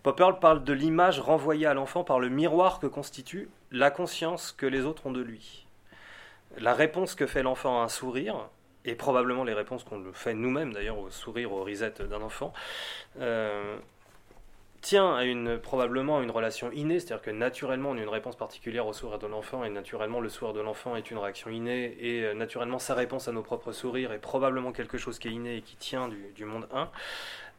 [0.03, 4.67] Popper parle de l'image renvoyée à l'enfant par le miroir que constitue la conscience que
[4.67, 5.65] les autres ont de lui.
[6.57, 8.49] La réponse que fait l'enfant à un sourire,
[8.85, 12.53] et probablement les réponses qu'on fait nous-mêmes d'ailleurs au sourire, aux risettes d'un enfant,
[13.19, 13.77] euh,
[14.85, 18.35] tient à une, probablement à une relation innée, c'est-à-dire que naturellement on a une réponse
[18.35, 21.97] particulière au sourire de l'enfant, et naturellement le sourire de l'enfant est une réaction innée,
[21.99, 25.31] et euh, naturellement sa réponse à nos propres sourires est probablement quelque chose qui est
[25.31, 26.91] inné et qui tient du, monde 1,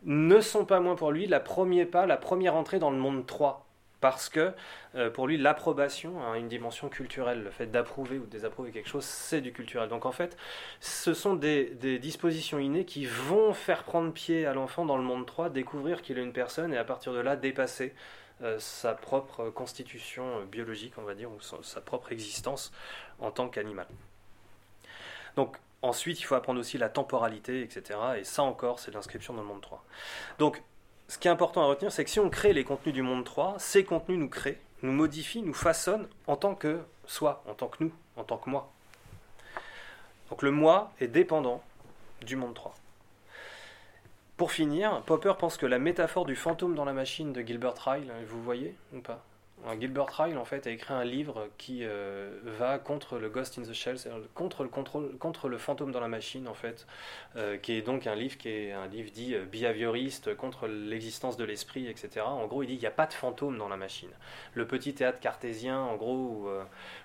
[0.04, 3.26] ne sont pas moins pour lui la première pas, la première entrée dans le monde
[3.26, 3.65] 3,
[4.00, 4.52] parce que
[4.94, 7.42] euh, pour lui, l'approbation a une dimension culturelle.
[7.42, 9.88] Le fait d'approuver ou de désapprouver quelque chose, c'est du culturel.
[9.88, 10.36] Donc en fait,
[10.80, 15.26] ce sont des, dispositions innées qui vont faire prendre pied à l'enfant dans le monde
[15.26, 17.94] 3, découvrir qu'il est une personne et à partir de là, dépasser
[18.58, 22.70] sa propre constitution biologique, on va dire, ou sa propre existence
[23.18, 23.86] en tant qu'animal.
[25.36, 27.98] Donc ensuite, il faut apprendre aussi la temporalité, etc.
[28.18, 29.84] Et ça encore, c'est l'inscription dans le monde 3.
[30.38, 30.62] Donc
[31.08, 33.24] ce qui est important à retenir, c'est que si on crée les contenus du monde
[33.24, 37.68] 3, ces contenus nous créent, nous modifient, nous façonnent en tant que soi, en tant
[37.68, 38.72] que nous, en tant que moi.
[40.30, 41.62] Donc le moi est dépendant
[42.22, 42.74] du monde 3.
[44.36, 48.12] Pour finir, Popper pense que la métaphore du fantôme dans la machine de Gilbert Ryle,
[48.28, 49.24] vous voyez ou pas?
[49.80, 53.62] Gilbert Ryle en fait a écrit un livre qui euh, va contre le Ghost in
[53.62, 53.96] the Shell,
[54.34, 56.86] contre le fantôme dans la machine en fait,
[57.36, 61.36] euh, qui est donc un livre qui est un livre dit euh, behavioriste contre l'existence
[61.36, 62.24] de l'esprit, etc.
[62.26, 64.10] En gros, il dit il n'y a pas de fantôme dans la machine.
[64.54, 66.48] Le petit théâtre cartésien, en gros, où,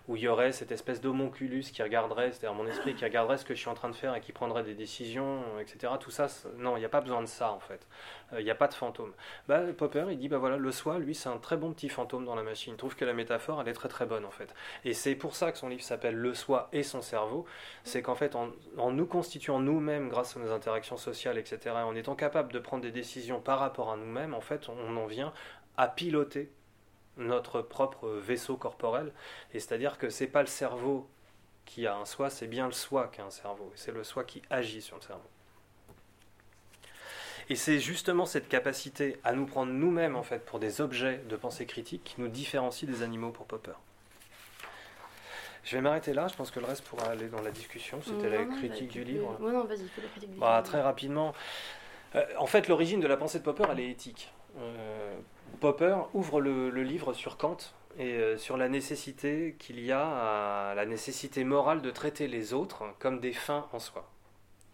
[0.07, 3.45] où il y aurait cette espèce d'homonculus qui regarderait, c'est-à-dire mon esprit qui regarderait ce
[3.45, 5.93] que je suis en train de faire et qui prendrait des décisions, etc.
[5.99, 7.87] Tout ça, non, il n'y a pas besoin de ça en fait.
[8.37, 9.13] Il n'y a pas de fantôme.
[9.47, 12.25] Bah, Popper, il dit bah voilà, le soi, lui, c'est un très bon petit fantôme
[12.25, 12.73] dans la machine.
[12.73, 14.53] Il trouve que la métaphore, elle est très très bonne en fait.
[14.85, 17.45] Et c'est pour ça que son livre s'appelle Le soi et son cerveau.
[17.83, 18.51] C'est qu'en fait, en,
[18.91, 22.91] nous constituant nous-mêmes grâce à nos interactions sociales, etc., en étant capable de prendre des
[22.91, 25.33] décisions par rapport à nous-mêmes, en fait, on en vient
[25.77, 26.51] à piloter
[27.17, 29.11] notre propre vaisseau corporel.
[29.53, 31.09] Et c'est-à-dire que c'est pas le cerveau
[31.65, 33.71] qui a un soi, c'est bien le soi qui a un cerveau.
[33.75, 35.29] C'est le soi qui agit sur le cerveau.
[37.51, 41.35] Et c'est justement cette capacité à nous prendre nous-mêmes en fait pour des objets de
[41.35, 43.73] pensée critique qui nous différencie des animaux pour Popper.
[45.65, 47.99] Je vais m'arrêter là, je pense que le reste pourra aller dans la discussion.
[48.05, 49.37] C'était la critique du livre.
[49.41, 50.69] non, vas-y, fais la critique du bah, livre.
[50.69, 51.33] Très rapidement.
[52.15, 54.31] Euh, en fait, l'origine de la pensée de Popper, elle est éthique.
[54.57, 55.19] Euh,
[55.59, 57.57] Popper ouvre le, livre sur Kant
[57.99, 62.53] et euh, sur la nécessité qu'il y a à la nécessité morale de traiter les
[62.53, 64.09] autres comme des fins en soi.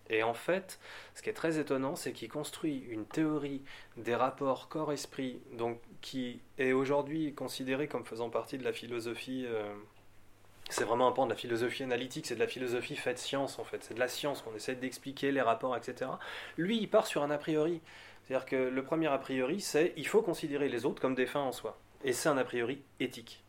[0.09, 0.79] Et en fait,
[1.15, 3.61] ce qui est très étonnant, c'est qu'il construit une théorie
[3.97, 9.45] des rapports corps-esprit, donc qui est aujourd'hui considérée comme faisant partie de la philosophie.
[9.47, 9.73] Euh,
[10.69, 13.63] c'est vraiment un pan de la philosophie analytique, c'est de la philosophie faite science en
[13.63, 16.11] fait, c'est de la science qu'on essaie d'expliquer les rapports, etc.
[16.57, 17.81] Lui, il part sur un a priori.
[18.27, 21.41] C'est-à-dire que le premier a priori, c'est il faut considérer les autres comme des fins
[21.41, 21.77] en soi.
[22.03, 23.41] Et c'est un a priori éthique.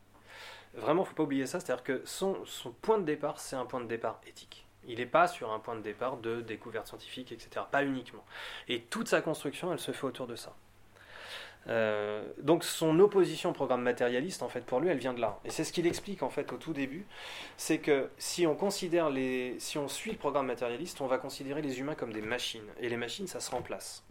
[0.75, 3.57] Vraiment, il ne faut pas oublier ça, c'est-à-dire que son, son point de départ, c'est
[3.57, 4.68] un point de départ éthique.
[4.89, 7.65] Il n'est pas sur un point de départ de découverte scientifique, etc.
[7.71, 8.25] Pas uniquement.
[8.69, 10.55] Et toute sa construction, elle se fait autour de ça.
[11.69, 15.39] Euh, donc son opposition au programme matérialiste, en fait, pour lui, elle vient de là.
[15.45, 17.07] Et c'est ce qu'il explique en fait au tout début,
[17.57, 21.61] c'est que si on considère les, si on suit le programme matérialiste, on va considérer
[21.61, 22.67] les humains comme des machines.
[22.81, 24.05] Et les machines, ça se remplace.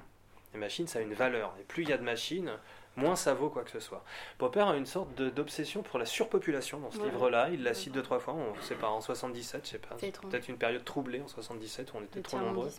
[0.54, 1.54] Les machines, ça a une valeur.
[1.60, 2.52] Et plus il y a de machines,
[2.98, 4.04] moins ça vaut quoi que ce soit.
[4.38, 7.50] Popper a une sorte d'obsession pour la surpopulation dans ce livre-là.
[7.52, 8.34] Il la cite deux, trois fois.
[8.34, 9.96] On ne sait pas, en 77, je sais pas.
[9.96, 12.70] Peut-être une période troublée en 77 où on était trop nombreux.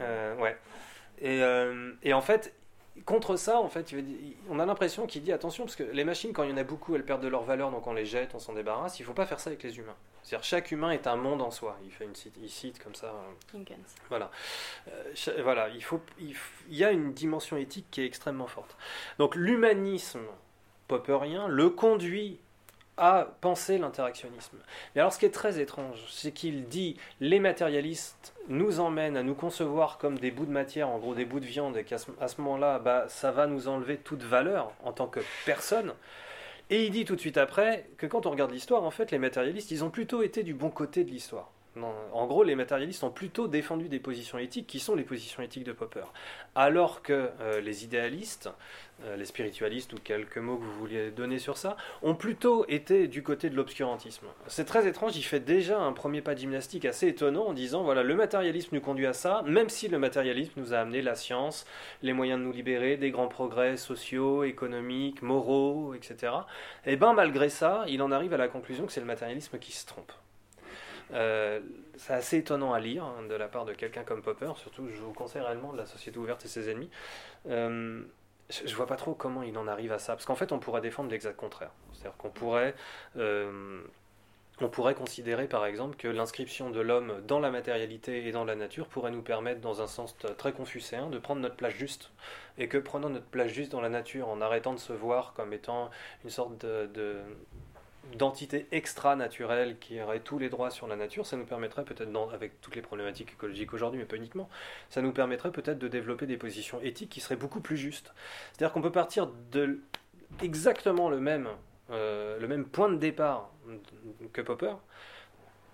[0.00, 0.56] Euh, ouais.
[1.20, 2.52] Et, euh, et en fait,
[3.04, 3.94] contre ça, en fait,
[4.48, 6.64] on a l'impression qu'il dit attention, parce que les machines, quand il y en a
[6.64, 8.98] beaucoup, elles perdent de leur valeur, donc on les jette, on s'en débarrasse.
[8.98, 9.96] Il ne faut pas faire ça avec les humains.
[10.22, 11.78] C'est-à-dire chaque humain est un monde en soi.
[11.84, 13.14] Il fait une cite, il cite comme ça.
[13.54, 13.60] Euh,
[14.08, 14.30] voilà.
[14.88, 15.68] Euh, voilà.
[15.70, 16.36] Il faut, il,
[16.68, 18.76] y a une dimension éthique qui est extrêmement forte.
[19.18, 20.26] Donc l'humanisme
[20.86, 22.40] popperien le conduit
[22.98, 24.58] à penser l'interactionnisme.
[24.94, 29.22] Mais alors ce qui est très étrange, c'est qu'il dit les matérialistes nous emmènent à
[29.22, 31.98] nous concevoir comme des bouts de matière, en gros des bouts de viande, et qu'à
[31.98, 35.94] ce, moment-là, bah, ça va nous enlever toute valeur en tant que personne.
[36.70, 39.18] Et il dit tout de suite après que quand on regarde l'histoire, en fait, les
[39.18, 41.50] matérialistes, ils ont plutôt été du bon côté de l'histoire
[41.84, 45.64] en gros, les matérialistes ont plutôt défendu des positions éthiques qui sont les positions éthiques
[45.64, 46.04] de Popper.
[46.54, 48.50] Alors que euh, les idéalistes,
[49.04, 53.06] euh, les spiritualistes, ou quelques mots que vous vouliez donner sur ça, ont plutôt été
[53.06, 54.26] du côté de l'obscurantisme.
[54.46, 57.82] C'est très étrange, il fait déjà un premier pas de gymnastique assez étonnant en disant
[57.82, 61.14] voilà, le matérialisme nous conduit à ça, même si le matérialisme nous a amené la
[61.14, 61.66] science,
[62.02, 66.32] les moyens de nous libérer, des grands progrès sociaux, économiques, moraux, etc.
[66.86, 69.72] Et bien malgré ça, il en arrive à la conclusion que c'est le matérialisme qui
[69.72, 70.12] se trompe.
[71.12, 71.60] Euh,
[71.96, 75.00] c'est assez étonnant à lire hein, de la part de quelqu'un comme Popper, surtout je
[75.00, 76.90] vous conseille réellement de la société ouverte et ses ennemis.
[77.48, 78.02] Euh,
[78.50, 80.80] je, vois pas trop comment il en arrive à ça, parce qu'en fait on pourrait
[80.80, 81.70] défendre l'exact contraire.
[81.92, 82.74] C'est-à-dire qu'on pourrait,
[83.16, 83.82] euh,
[84.60, 88.54] on pourrait considérer par exemple que l'inscription de l'homme dans la matérialité et dans la
[88.54, 92.10] nature pourrait nous permettre, dans un sens très confucéen, de prendre notre place juste.
[92.58, 95.52] Et que prenant notre place juste dans la nature, en arrêtant de se voir comme
[95.52, 95.90] étant
[96.24, 97.20] une sorte de
[98.16, 102.60] d'entités extra-naturelles qui auraient tous les droits sur la nature, ça nous permettrait peut-être, avec
[102.60, 104.48] toutes les problématiques écologiques aujourd'hui, mais pas uniquement,
[104.88, 108.12] ça nous permettrait peut-être de développer des positions éthiques qui seraient beaucoup plus justes.
[108.52, 109.80] C'est-à-dire qu'on peut partir de
[110.42, 111.48] exactement le même,
[111.90, 113.50] euh, le même point de départ
[114.32, 114.74] que Popper,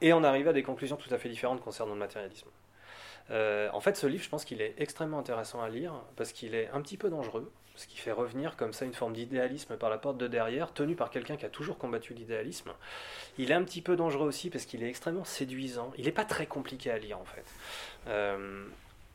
[0.01, 2.49] et en arriver à des conclusions tout à fait différentes concernant le matérialisme.
[3.31, 6.69] en fait, ce livre, je pense qu'il est extrêmement intéressant à lire parce qu'il est
[6.71, 9.99] un petit peu dangereux, ce qui fait revenir comme ça une forme d'idéalisme par la
[9.99, 12.73] porte de derrière, tenu par quelqu'un qui a toujours combattu l'idéalisme.
[13.39, 15.93] Il est un petit peu dangereux aussi parce qu'il est extrêmement séduisant.
[15.99, 17.45] Il n'est pas très compliqué à lire en fait.
[18.09, 18.65] Euh,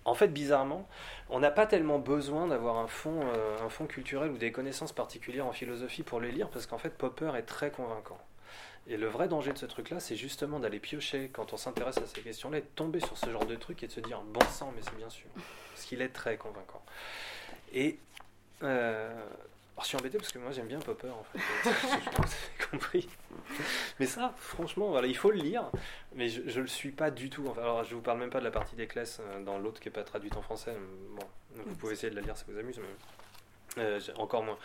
[0.05, 0.87] en fait, bizarrement,
[1.29, 4.93] on n'a pas tellement besoin d'avoir un fond, euh, un fond culturel ou des connaissances
[4.93, 8.17] particulières en philosophie pour les lire parce qu'en fait, Popper est très convaincant.
[8.87, 12.07] Et le vrai danger de ce truc-là, c'est justement d'aller piocher quand on s'intéresse à
[12.07, 14.73] ces questions-là, de tomber sur ce genre de truc et de se dire bon sang,
[14.75, 15.27] mais c'est bien sûr.
[15.75, 16.81] Parce qu'il est très convaincant.
[17.73, 17.99] Et
[18.63, 21.39] euh, alors, je suis embêté parce que moi j'aime bien Popper en fait.
[21.89, 23.09] J'ai compris.
[23.99, 25.71] Mais ça, franchement, il faut le lire,
[26.15, 27.45] mais je, ne le suis pas du tout.
[27.47, 29.79] Enfin, alors, je vous parle même pas de la partie des classes euh, dans l'autre
[29.79, 30.75] qui est pas traduite en français.
[31.15, 31.25] Bon,
[31.65, 32.79] vous pouvez essayer de la lire, ça vous amuse,
[33.77, 34.57] mais euh, encore moins.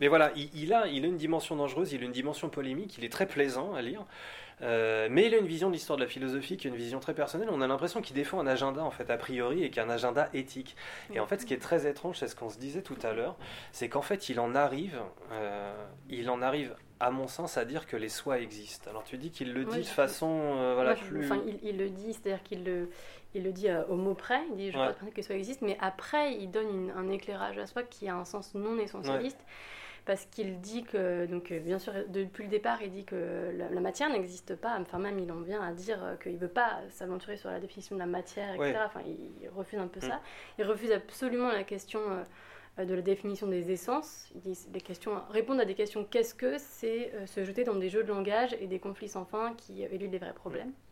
[0.00, 2.96] mais voilà, il, il, a, il a une dimension dangereuse, il a une dimension polémique,
[2.96, 4.06] il est très plaisant à lire.
[4.62, 7.00] Euh, mais il a une vision de l'histoire de la philosophie qui est une vision
[7.00, 7.48] très personnelle.
[7.50, 9.84] On a l'impression qu'il défend un agenda en fait a priori et qu'il y a
[9.84, 10.76] un agenda éthique.
[11.12, 13.12] Et en fait, ce qui est très étrange, c'est ce qu'on se disait tout à
[13.12, 13.36] l'heure,
[13.72, 15.00] c'est qu'en fait, il en arrive,
[15.32, 15.72] euh,
[16.08, 18.90] il en arrive à mon sens, à dire que les soi existent.
[18.90, 21.24] Alors tu dis qu'il le dit de façon euh, voilà, plus...
[21.24, 22.90] Enfin, il, le dit, c'est-à-dire qu'il le,
[23.34, 24.92] il le dit au mot près, il dit je ouais.
[24.94, 28.16] crois que les soi existent, mais après il donne un éclairage à soi qui a
[28.16, 29.42] un sens non essentialiste
[30.10, 33.80] parce qu'il dit que, donc euh, bien sûr, depuis le départ, il dit que la,
[33.80, 34.76] matière n'existe pas.
[34.80, 37.60] Enfin, même il en vient à dire euh, qu'il ne veut pas s'aventurer sur la
[37.60, 38.74] définition de la matière, etc.
[38.84, 40.10] Enfin, il refuse un peu mm.
[40.10, 40.20] ça.
[40.58, 42.00] Il refuse absolument la question
[42.80, 44.28] euh, de la définition des essences.
[44.34, 47.88] Il dit des questions, répondre à des questions qu'est-ce que c'est se jeter dans des
[47.88, 50.70] jeux de langage et des conflits sans fin qui éludent les vrais problèmes.
[50.70, 50.89] Mm.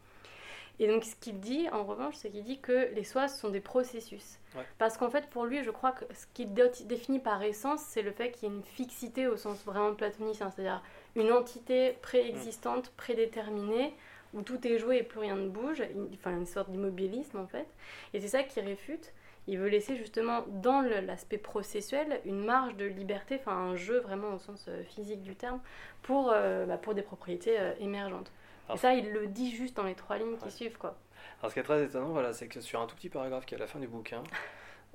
[0.81, 3.61] Et donc, ce qu'il dit, en revanche, c'est qu'il dit que les soi sont des
[3.61, 4.39] processus.
[4.79, 8.13] Parce qu'en fait, pour lui, je crois que ce qu'il définit par essence, c'est le
[8.13, 10.83] fait qu'il y ait une fixité au sens vraiment platonicien, c'est-à-dire
[11.17, 13.95] une entité préexistante, prédéterminée,
[14.35, 15.83] où tout est joué et plus rien ne bouge,
[16.15, 17.67] enfin une sorte d'immobilisme en fait.
[18.15, 19.13] Et c'est ça qui réfute.
[19.47, 24.35] Il veut laisser justement dans l'aspect processuel une marge de liberté, enfin un jeu vraiment
[24.35, 25.61] au sens euh, physique du terme,
[26.03, 28.31] pour, euh, bah, pour des propriétés euh, émergentes
[28.73, 30.79] et ça, il le dit juste dans les trois lignes qui suivent.
[30.79, 30.97] Quoi.
[31.41, 33.55] Alors, ce qui est très étonnant, voilà, c'est que sur un tout petit paragraphe qui
[33.55, 34.23] est à la fin du bouquin,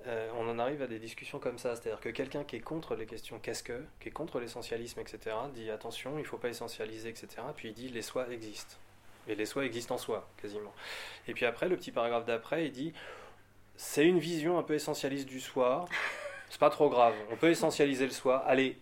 [0.07, 1.75] euh, on en arrive à des discussions comme ça.
[1.75, 5.35] C'est-à-dire que quelqu'un qui est contre les questions qu'est-ce que, qui est contre l'essentialisme, etc.,
[5.53, 7.27] dit attention, il ne faut pas essentialiser, etc.
[7.55, 8.75] Puis il dit les soi existent.
[9.27, 10.73] Et les soi existent en soi, quasiment.
[11.27, 12.93] Et puis après, le petit paragraphe d'après, il dit
[13.75, 15.85] c'est une vision un peu essentialiste du soi.
[16.49, 17.15] C'est pas trop grave.
[17.31, 18.37] On peut essentialiser le soi.
[18.45, 18.77] Allez,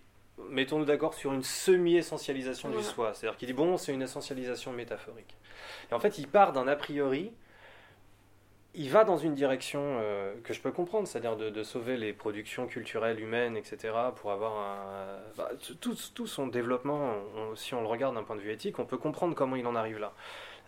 [0.49, 3.13] mettons-nous d'accord sur une semi-essentialisation du soi.
[3.13, 5.35] C'est-à-dire qu'il dit, bon, c'est une essentialisation métaphorique.
[5.89, 7.31] Et en fait, il part d'un a priori,
[8.73, 12.68] il va dans une direction euh, que je peux comprendre, c'est-à-dire de, sauver les productions
[12.68, 15.19] culturelles humaines, etc., pour avoir un...
[15.38, 15.49] Bah,
[15.81, 17.15] tout, tout, son développement,
[17.55, 19.76] si on le regarde d'un point de vue éthique, on peut comprendre comment il en
[19.76, 20.13] arrive là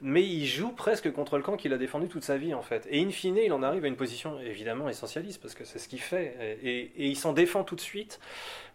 [0.02, 2.88] mais il joue presque contre le camp qu'il a défendu toute sa vie en fait.
[2.90, 5.88] Et in fine, il en arrive à une position évidemment essentialiste parce que c'est ce
[5.88, 6.57] qu'il fait.
[6.64, 8.20] Et, il s'en défend tout de suite.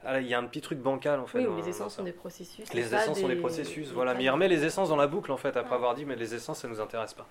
[0.05, 1.45] Ah, il y a un petit truc bancal en fait.
[1.45, 2.73] Oui, les essences sont des processus.
[2.73, 4.15] Les essences sont des processus, voilà.
[4.15, 6.35] Mais il remet les essences dans la boucle en fait après avoir dit mais les
[6.35, 7.27] essences ça nous intéresse pas.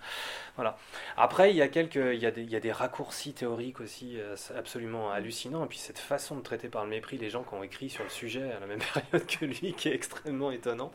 [0.58, 0.78] Voilà.
[1.16, 3.80] Après, il y a quelques, il y a des, il y a des raccourcis théoriques
[3.80, 5.64] aussi euh, absolument hallucinants.
[5.64, 8.04] Et puis cette façon de traiter par le mépris les gens qui ont écrit sur
[8.04, 10.94] le sujet à la même période que lui qui est extrêmement étonnante.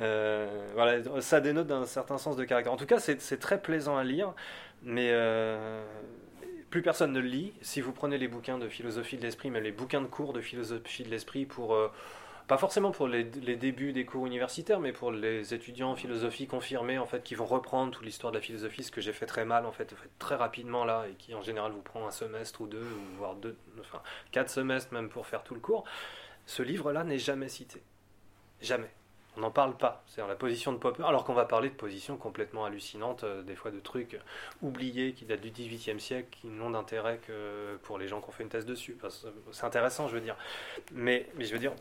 [0.00, 2.72] Euh, voilà, ça dénote d'un certain sens de caractère.
[2.72, 4.34] En tout cas, c'est très plaisant à lire,
[4.82, 5.84] mais euh,
[6.70, 7.52] plus personne ne le lit.
[7.60, 10.40] Si vous prenez les bouquins de philosophie de l'esprit, mais les bouquins de cours de
[10.40, 11.74] philosophie de l'esprit pour...
[11.74, 11.90] Euh,
[12.48, 16.98] pas forcément pour les, débuts des cours universitaires, mais pour les étudiants en philosophie confirmés,
[16.98, 19.44] en fait, qui vont reprendre toute l'histoire de la philosophie, ce que j'ai fait très
[19.44, 22.66] mal, en fait, très rapidement là, et qui en général vous prend un semestre ou
[22.66, 22.86] deux,
[23.18, 24.00] voire deux, enfin
[24.32, 25.84] quatre semestres même pour faire tout le cours.
[26.46, 27.82] Ce livre-là n'est jamais cité.
[28.62, 28.90] Jamais
[29.38, 30.02] on n'en parle pas.
[30.06, 33.54] C'est la position de Popper, alors qu'on va parler de positions complètement hallucinantes, euh, des
[33.54, 34.18] fois de trucs
[34.62, 38.32] oubliés qui datent du XVIIIe siècle, qui n'ont d'intérêt que pour les gens qui ont
[38.32, 38.98] fait une thèse dessus.
[39.52, 40.36] c'est intéressant, je veux dire.
[40.92, 41.72] Mais, mais je veux dire,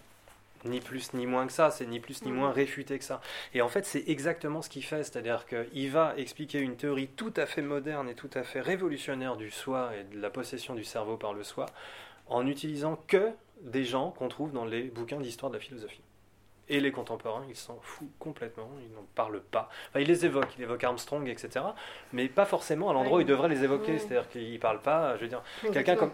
[0.65, 3.21] ni plus ni moins que ça, c'est ni plus ni moins réfuté que ça.
[3.55, 7.33] Et en fait, c'est exactement ce qu'il fait, c'est-à-dire qu'il va expliquer une théorie tout
[7.35, 10.83] à fait moderne et tout à fait révolutionnaire du soi et de la possession du
[10.83, 11.65] cerveau par le soi,
[12.27, 13.31] en utilisant que
[13.61, 16.01] des gens qu'on trouve dans les bouquins d'histoire de la philosophie.
[16.69, 19.69] Et les contemporains, ils s'en foutent complètement, ils n'en parlent pas.
[19.89, 21.65] Enfin, ils les évoquent, ils évoquent Armstrong, etc.
[22.11, 23.99] Mais pas forcément à l'endroit où ils devraient les évoquer.
[23.99, 26.11] C'est-à-dire qu'ils ne parlent pas, je veux dire, quelqu'un comme,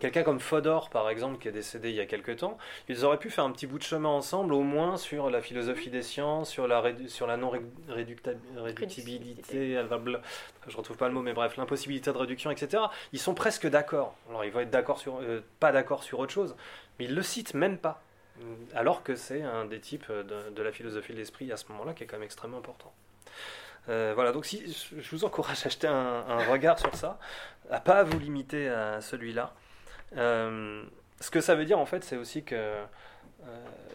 [0.00, 2.58] Quelqu'un comme Fodor, par exemple, qui est décédé il y a quelques temps,
[2.88, 5.90] ils auraient pu faire un petit bout de chemin ensemble, au moins sur la philosophie
[5.90, 9.80] des sciences, sur la, sur la non-réductibilité,
[10.68, 12.84] je retrouve pas le mot, mais bref, l'impossibilité de réduction, etc.
[13.12, 14.14] Ils sont presque d'accord.
[14.28, 16.56] Alors, ils vont être d'accord sur, euh, pas d'accord sur autre chose,
[16.98, 18.02] mais ils le citent même pas.
[18.74, 22.04] Alors que c'est un des types de, la philosophie de l'esprit à ce moment-là qui
[22.04, 22.92] est quand même extrêmement important.
[23.86, 24.62] voilà, donc si,
[24.96, 27.18] je vous encourage à acheter un, regard sur ça,
[27.70, 29.54] à pas vous limiter à celui-là.
[30.14, 32.76] ce que ça veut dire en fait, c'est aussi que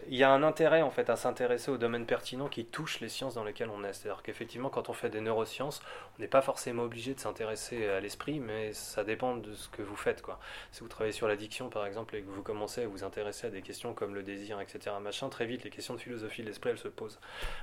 [0.08, 3.08] il y a un intérêt en fait à s'intéresser aux domaines pertinents qui touchent les
[3.08, 3.92] sciences dans lesquelles on est.
[3.92, 5.80] C'est-à-dire qu'effectivement, quand on fait des neurosciences,
[6.16, 9.82] on n'est pas forcément obligé de s'intéresser à l'esprit, mais ça dépend de ce que
[9.82, 10.22] vous faites.
[10.70, 13.50] Si vous travaillez sur l'addiction, par exemple, et que vous commencez à vous intéresser à
[13.50, 16.70] des questions comme le désir, etc., machin, très vite, les questions de philosophie de l'esprit,
[16.70, 17.18] elles se posent.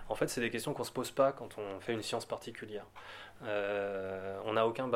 [0.08, 2.26] En fait, c'est des questions qu'on ne se pose pas quand on fait une science
[2.26, 2.86] particulière.
[3.44, 4.90] Euh, on n'a aucun,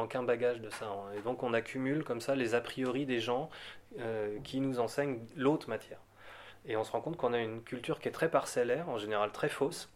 [0.00, 0.86] aucun bagage de ça.
[0.86, 1.12] Hein.
[1.18, 3.50] Et donc, on accumule comme ça les a priori des gens
[3.98, 5.98] euh, qui nous enseignent l'autre matière.
[6.66, 9.32] Et on se rend compte qu'on a une culture qui est très parcellaire, en général
[9.32, 9.88] très fausse,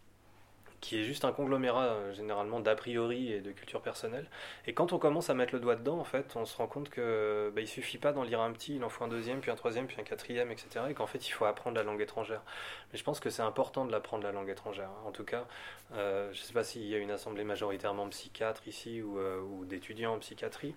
[0.85, 4.27] qui est juste un conglomérat euh, généralement d'a priori et de culture personnelle.
[4.67, 6.89] Et quand on commence à mettre le doigt dedans, en fait, on se rend compte
[6.89, 9.49] que bah, il suffit pas d'en lire un petit, il en faut un deuxième, puis
[9.49, 10.85] un troisième, puis un quatrième, etc.
[10.89, 12.43] Et qu'en fait, il faut apprendre la langue étrangère.
[12.91, 14.91] Mais je pense que c'est important de l'apprendre la langue étrangère.
[15.05, 15.45] En tout cas,
[15.93, 19.39] euh, je ne sais pas s'il y a une assemblée majoritairement psychiatre ici ou, euh,
[19.41, 20.75] ou d'étudiants en psychiatrie.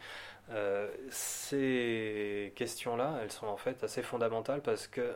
[1.10, 5.14] ces questions-là, elles sont en fait assez fondamentales parce que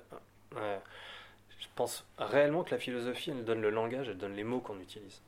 [0.56, 4.80] je pense réellement que la philosophie, elle donne le langage, elle donne les mots qu'on
[4.80, 5.22] utilise.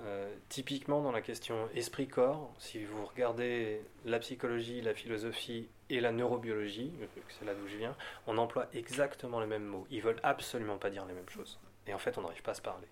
[0.00, 6.12] Euh, typiquement dans la question esprit-corps, si vous regardez la psychologie, la philosophie et la
[6.12, 6.90] neurobiologie,
[7.28, 7.94] c'est là d'où je viens,
[8.26, 9.86] on emploie exactement les mêmes mots.
[9.90, 11.58] Ils veulent absolument pas dire les mêmes choses.
[11.86, 12.86] Et en fait, on n'arrive pas à se parler.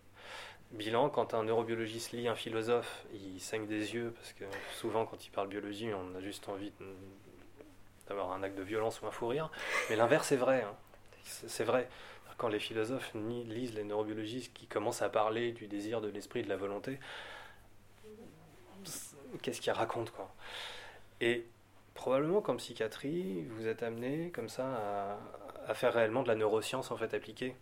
[0.73, 4.45] Bilan, quand un neurobiologiste lit un philosophe, il saigne des yeux, parce que
[4.77, 6.73] souvent quand il parle biologie, on a juste envie
[8.07, 9.51] d'avoir un acte de violence ou un fou rire.
[9.89, 10.63] Mais l'inverse est vrai.
[10.63, 10.77] Hein
[11.25, 11.89] c'est vrai.
[12.37, 16.49] Quand les philosophes lisent les neurobiologistes qui commencent à parler du désir, de l'esprit, de
[16.49, 16.99] la volonté,
[19.43, 20.33] qu'est-ce qu'ils racontent quoi?
[21.21, 21.45] Et
[21.95, 25.19] probablement qu'en psychiatrie, vous êtes amené comme ça à,
[25.71, 27.55] à, faire réellement de la neuroscience en fait appliquée.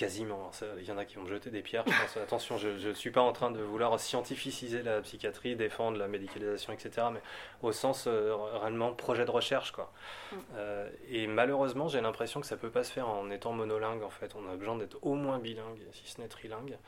[0.00, 0.50] Quasiment.
[0.78, 1.84] Il y en a qui vont jeter des pierres.
[2.16, 6.72] attention, je ne suis pas en train de vouloir scientificiser la psychiatrie, défendre la médicalisation,
[6.72, 7.08] etc.
[7.12, 7.20] Mais
[7.60, 9.72] au sens euh, réellement projet de recherche.
[9.72, 9.92] Quoi.
[10.32, 10.36] Mm.
[10.54, 14.02] Euh, et malheureusement, j'ai l'impression que ça ne peut pas se faire en étant monolingue.
[14.02, 16.78] En fait, on a besoin d'être au moins bilingue, si ce n'est trilingue.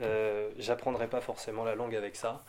[0.00, 2.42] Euh, J'apprendrai pas forcément la langue avec ça,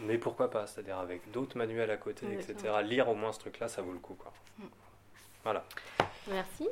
[0.00, 2.70] mais pourquoi pas C'est-à-dire avec d'autres manuels à côté, etc.
[2.82, 4.14] Lire au moins ce truc-là, ça vaut le coup.
[4.14, 4.30] Quoi.
[4.58, 4.64] Mm.
[5.42, 5.64] Voilà.
[6.28, 6.68] Merci.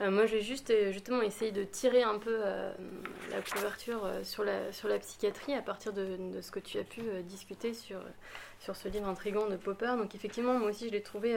[0.00, 2.72] Euh, moi, je vais juste euh, justement essayer de tirer un peu euh,
[3.30, 7.02] la couverture sur, la, sur la psychiatrie à partir de, ce que tu as pu
[7.24, 8.00] discuter sur,
[8.58, 9.94] sur ce livre intrigant de Popper.
[9.98, 11.36] Donc, effectivement, moi aussi, je l'ai trouvé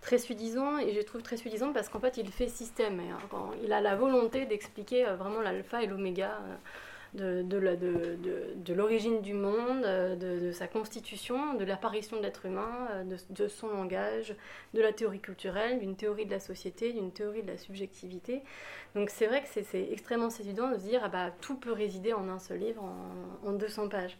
[0.00, 3.00] très suffisant et je le trouve très suffisant parce qu'en fait, il fait système.
[3.00, 6.38] Hein, il a la volonté d'expliquer vraiment l'alpha et l'oméga
[7.14, 12.88] de, de, l'origine du monde, de, sa constitution, de l'apparition de l'être humain,
[13.30, 14.34] de, son langage,
[14.74, 18.42] de la théorie culturelle, d'une théorie de la société, d'une théorie de la subjectivité.
[18.94, 22.12] Donc c'est vrai que c'est extrêmement séduisant de se dire ah bah, tout peut résider
[22.12, 24.16] en un seul livre, en, en 200 pages.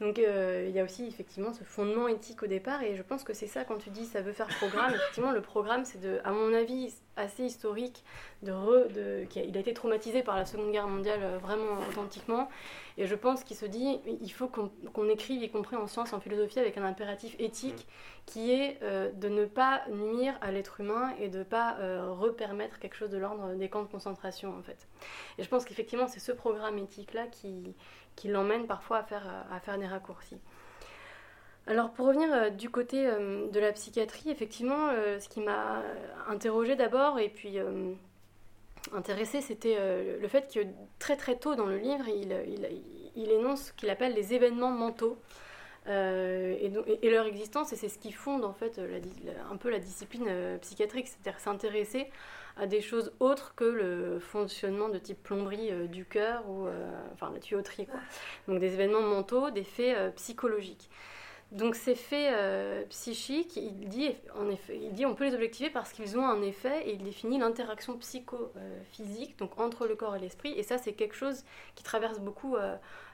[0.00, 3.22] Donc euh, il y a aussi effectivement ce fondement éthique au départ et je pense
[3.22, 4.90] que c'est ça quand tu dis ça veut faire programme.
[4.94, 8.02] effectivement le programme c'est de, à mon avis assez historique,
[8.42, 8.50] de,
[8.94, 12.48] de il a été traumatisé par la Seconde Guerre mondiale euh, vraiment authentiquement
[12.96, 16.20] et je pense qu'il se dit il faut qu'on écrive y compris en sciences, en
[16.20, 18.24] philosophie avec un impératif éthique mm.
[18.24, 21.76] qui est euh, de ne pas nuire à l'être humain et de ne pas
[22.08, 24.88] repermettre quelque chose de l'ordre des camps de concentration en fait.
[25.36, 27.74] Et je pense qu'effectivement c'est ce programme éthique là qui
[28.20, 30.36] qui l'emmène parfois à faire, à faire des raccourcis.
[31.66, 35.82] Alors pour revenir euh, du côté euh, de la psychiatrie, effectivement, euh, ce qui m'a
[36.28, 37.58] interrogé d'abord et puis
[38.94, 39.76] intéressé, c'était
[40.20, 40.60] le fait que
[40.98, 42.34] très très tôt dans le livre, il,
[43.16, 45.18] il, énonce ce qu'il appelle les événements mentaux.
[45.86, 46.70] et,
[47.02, 48.80] et, leur existence, et c'est ce qui fonde en fait
[49.50, 52.10] un peu la discipline psychiatrique, c'est-à-dire s'intéresser
[52.56, 56.90] à des choses autres que le fonctionnement de type plomberie euh, du cœur ou euh,
[57.12, 57.86] enfin la tuyauterie.
[57.86, 58.00] Quoi.
[58.48, 60.90] Donc des événements mentaux, des faits euh, psychologiques.
[61.52, 62.32] Donc ces faits
[62.90, 66.42] psychiques, il dit, en effet, il dit on peut les objectiver parce qu'ils ont un
[66.42, 70.52] effet et il définit l'interaction psychophysique donc entre le corps et l'esprit.
[70.56, 71.44] Et ça, c'est quelque chose
[71.74, 72.56] qui traverse beaucoup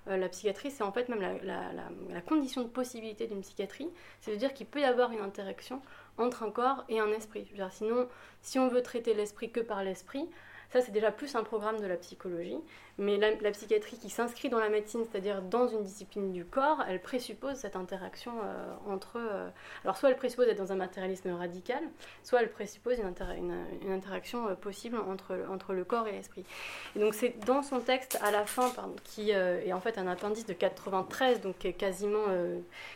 [0.06, 0.70] la psychiatrie.
[0.70, 1.72] C'est en fait même la, la,
[2.10, 3.88] la condition de possibilité d'une psychiatrie.
[4.20, 5.80] C'est de dire qu'il peut y avoir une interaction
[6.18, 7.48] entre un corps et un esprit.
[7.70, 8.09] sinon,
[8.43, 10.28] si on veut traiter l'esprit que par l'esprit,
[10.72, 12.59] ça c'est déjà plus un programme de la psychologie.
[12.98, 17.01] Mais la, psychiatrie qui s'inscrit dans la médecine, c'est-à-dire dans une discipline du corps, elle
[17.01, 19.18] présuppose cette interaction euh, entre...
[19.18, 19.51] Euh,
[19.85, 21.82] alors soit elle présuppose être dans un matérialisme radical,
[22.23, 26.47] soit elle présuppose une, une, interaction euh, possible entre, entre le corps et l'esprit.
[26.94, 30.06] Et donc c'est dans son texte à la fin, pardon, qui est en fait un
[30.06, 32.24] appendice de 93, donc quasiment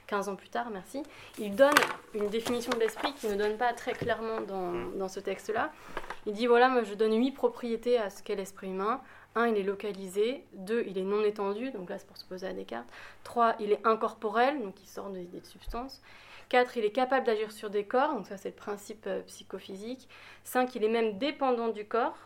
[0.07, 1.03] 15 ans plus tard, merci,
[1.39, 1.75] il donne
[2.15, 5.73] une définition de l'esprit qui ne donne pas très clairement dans, dans ce texte-là.
[6.27, 9.01] Il dit voilà, moi je donne huit propriétés à ce qu'est l'esprit humain
[9.35, 10.44] Un, il est localisé.
[10.52, 12.89] Deux, il est non étendu, donc là c'est pour se poser à Descartes.
[13.24, 16.02] Trois, il est incorporel, donc il sort des, des substances.
[16.51, 20.09] 4, il est capable d'agir sur des corps, donc ça c'est le principe euh, psychophysique.
[20.44, 22.19] 5, il est même dépendant du corps.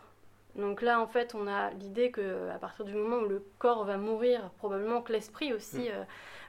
[0.55, 3.83] Donc là, en fait, on a l'idée que à partir du moment où le corps
[3.85, 5.91] va mourir, probablement que l'esprit aussi mm.
[5.91, 6.03] euh,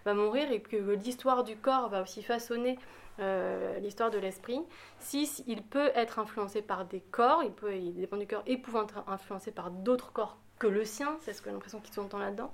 [0.05, 2.79] va mourir et que l'histoire du corps va aussi façonner
[3.19, 4.61] euh, l'histoire de l'esprit.
[5.01, 8.57] 6, il peut être influencé par des corps, il, peut, il dépend du corps, et
[8.57, 11.95] pouvant être influencé par d'autres corps que le sien, c'est ce que j'ai l'impression qu'ils
[11.95, 12.53] sont là-dedans.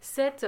[0.00, 0.46] 7,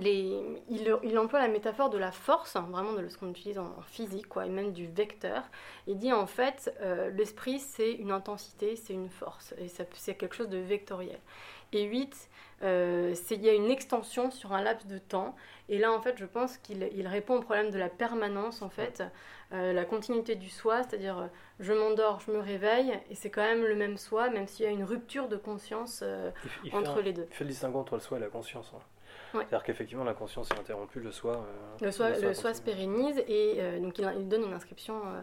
[0.00, 4.28] il, emploie la métaphore de la force, hein, vraiment de ce qu'on utilise en, physique,
[4.28, 5.42] quoi, et même du vecteur.
[5.86, 10.34] Il dit en fait, euh, l'esprit c'est une intensité, c'est une force, et c'est quelque
[10.34, 11.18] chose de vectoriel.
[11.72, 12.28] Et 8,
[12.62, 15.34] euh, il y a une extension sur un laps de temps.
[15.70, 19.02] Et là, en fait, je pense qu'il répond au problème de la permanence, en fait,
[19.52, 23.64] euh, la continuité du soi, c'est-à-dire je m'endors, je me réveille, et c'est quand même
[23.64, 26.04] le même soi, même s'il y a une rupture de conscience
[26.72, 27.26] entre les deux.
[27.30, 28.72] Il fait le distinguo entre le soi et la conscience.
[28.76, 28.80] Hein.
[29.32, 31.32] C'est-à-dire qu'effectivement, la conscience est interrompue, le soi.
[31.32, 35.20] Euh, le soi, le soi, se pérennise et euh, donc il, donne une inscription, euh,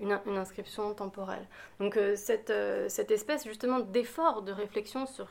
[0.00, 1.46] une, une, inscription temporelle.
[1.80, 2.52] Donc cette,
[2.88, 5.26] cette espèce justement d'effort de réflexion sur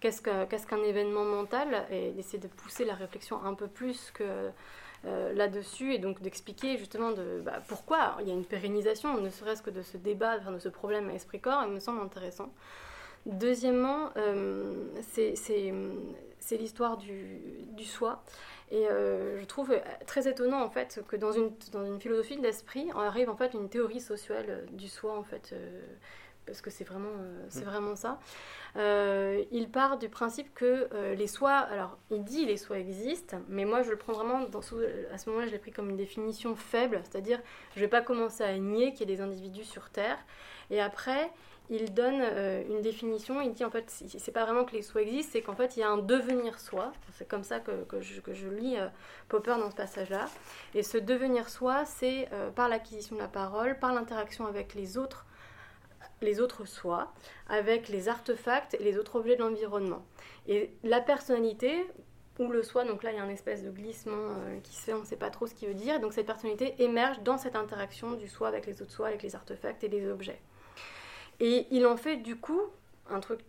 [0.00, 4.50] qu'est-ce qu'un événement mental et d'essayer de pousser la réflexion un peu plus que
[5.04, 7.12] là-dessus et donc d'expliquer justement
[7.44, 10.68] bah, pourquoi il y a une pérennisation, ne serait-ce que de ce débat, de ce
[10.68, 12.52] problème esprit-corps, me semble intéressant.
[13.26, 14.10] Deuxièmement,
[15.02, 15.34] c'est
[16.40, 18.22] c'est l'histoire du, soi.
[18.70, 19.74] Et euh, je trouve
[20.06, 23.36] très étonnant en fait que dans une, dans une philosophie de l'esprit, on arrive en
[23.36, 25.80] fait une théorie sociale du soi en fait, euh,
[26.48, 27.70] parce que c'est vraiment, euh, c'est mm.
[27.70, 28.18] vraiment ça.
[29.52, 33.82] il part du principe que les soi, alors il dit les soi existent, mais moi
[33.82, 37.00] je le prends vraiment dans, à ce moment-là je l'ai pris comme une définition faible,
[37.04, 37.40] c'est-à-dire
[37.74, 40.18] je vais pas commencer à nier qu'il y a des individus sur Terre,
[40.70, 41.30] et après
[41.70, 43.40] il donne euh, une définition.
[43.40, 45.80] Il dit en fait, c'est pas vraiment que les soi existent, c'est qu'en fait, il
[45.80, 46.92] y a un devenir soi.
[47.12, 48.88] C'est comme ça que, je, lis euh,
[49.28, 50.26] Popper dans ce passage-là.
[50.74, 54.96] Et ce devenir soi, c'est euh, par l'acquisition de la parole, par l'interaction avec les
[54.96, 55.26] autres,
[56.22, 57.12] les autres soi,
[57.48, 60.04] avec les artefacts et les autres objets de l'environnement.
[60.46, 61.86] Et la personnalité,
[62.38, 64.92] ou le soi, donc là il y a un espèce de glissement qui se fait,
[64.92, 66.00] on ne sait pas trop ce qu'il veut dire.
[66.00, 69.34] Donc cette personnalité émerge dans cette interaction du soi avec les autres soi, avec les
[69.34, 70.40] artefacts et les objets.
[71.40, 72.62] Et il en fait du coup
[73.10, 73.40] un truc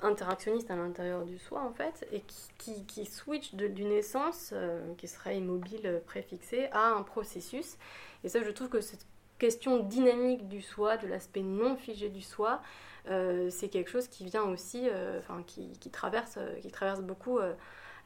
[0.00, 2.22] interactionniste à l'intérieur du soi en fait, et
[2.58, 7.76] qui, qui, switch d'une essence euh, qui serait immobile, euh, préfixée, à un processus.
[8.24, 9.06] Et ça, je trouve que cette
[9.38, 12.60] question dynamique du soi, de l'aspect non figé du soi,
[13.08, 14.88] euh, c'est quelque chose qui vient aussi,
[15.18, 17.38] enfin, qui, traverse, qui traverse beaucoup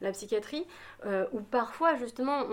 [0.03, 0.67] la psychiatrie,
[1.05, 2.43] euh, où parfois justement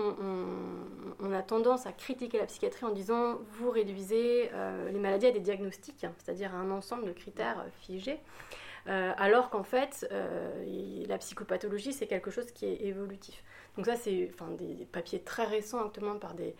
[1.19, 5.31] on, a tendance à critiquer la psychiatrie en disant vous réduisez euh, les maladies à
[5.31, 8.19] des diagnostics, hein, c'est-à-dire à un ensemble de critères euh, figés.
[8.87, 10.09] alors qu'en fait,
[11.07, 13.43] la psychopathologie, c'est quelque chose qui est évolutif.
[13.77, 16.55] Donc ça, c'est enfin, des, papiers très récents actuellement par des,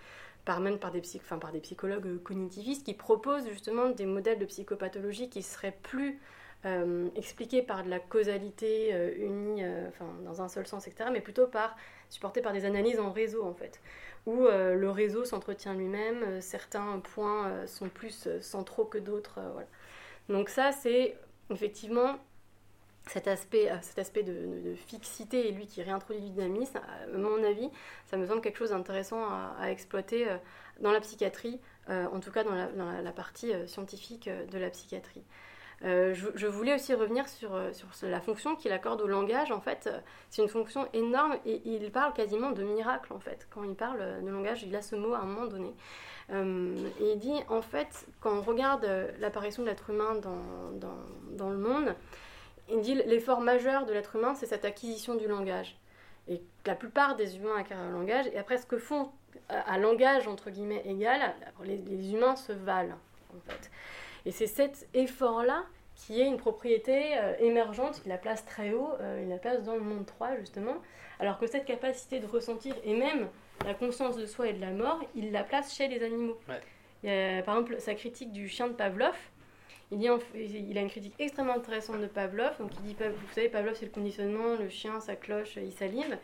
[0.46, 5.30] par par des, enfin, par des psychologues cognitivistes qui proposent justement des modèles de psychopathologie
[5.30, 6.20] qui seraient plus
[6.66, 11.10] euh, expliqué par de la causalité euh, unie, euh, enfin, dans un seul sens, etc.,
[11.12, 11.76] mais plutôt par,
[12.10, 13.82] supporté par des analyses en réseau, en fait,
[14.28, 19.40] où le réseau s'entretient lui-même, certains points sont plus centraux que d'autres.
[19.54, 19.68] voilà.
[20.30, 21.18] Donc ça, c'est
[21.50, 22.20] effectivement
[23.08, 27.70] cet aspect, cet aspect de, fixité et lui qui réintroduit du dynamisme, à mon avis,
[28.06, 29.24] ça me semble quelque chose d'intéressant
[29.60, 30.28] à, exploiter
[30.80, 35.24] dans la psychiatrie, en tout cas dans la, partie scientifique de la psychiatrie.
[35.84, 39.52] Euh, je, voulais aussi revenir sur, euh, sur la fonction qu'il accorde au langage.
[39.52, 39.90] En fait,
[40.30, 43.48] c'est une fonction énorme et il parle quasiment de miracle, en fait.
[43.50, 45.74] Quand il parle de langage, il a ce mot à un moment donné.
[46.30, 48.88] Euh, et il dit, en fait, quand on regarde
[49.20, 50.92] l'apparition de l'être humain dans,
[51.32, 51.96] dans, le monde,
[52.72, 55.78] il dit l'effort majeur de l'être humain, c'est cette acquisition du langage.
[56.28, 59.10] Et la plupart des humains acquièrent un langage, et après, ce que font
[59.50, 61.34] à, langage, entre guillemets, égal,
[61.64, 62.98] les, les humains se valent,
[63.36, 63.72] en fait.
[64.26, 65.64] Et c'est cet effort-là
[65.96, 69.64] qui est une propriété euh, émergente, qui la place très haut, euh, il la place
[69.64, 70.76] dans le monde 3 justement,
[71.20, 73.28] alors que cette capacité de ressentir et même
[73.66, 76.38] la conscience de soi et de la mort, il la place chez les animaux.
[77.04, 79.16] par exemple, sa critique du chien de Pavlov,
[79.92, 80.08] il, dit,
[80.70, 82.58] il a une critique extrêmement intéressante de Pavlov.
[82.60, 86.18] Donc il dit, vous savez, Pavlov c'est le conditionnement, le chien, sa cloche, il salive.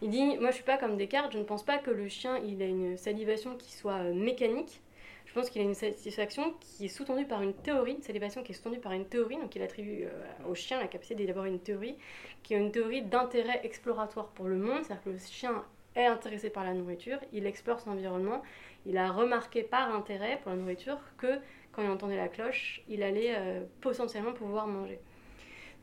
[0.00, 2.38] Il dit, moi je suis pas comme Descartes, je ne pense pas que le chien
[2.38, 4.80] il a une salivation qui soit euh, mécanique,
[5.26, 8.52] je pense qu'il a une satisfaction qui est sous-tendue par une théorie, une salivation qui
[8.52, 11.58] est sous-tendue par une théorie, donc il attribue euh, au chien la capacité d'élaborer une
[11.58, 11.96] théorie,
[12.44, 15.64] qui est une théorie d'intérêt exploratoire pour le monde, c'est-à-dire que le chien
[15.96, 18.42] est intéressé par la nourriture, il explore son environnement,
[18.86, 21.40] il a remarqué par intérêt pour la nourriture que
[21.72, 24.98] quand il entendait la cloche, il allait euh, potentiellement pouvoir manger.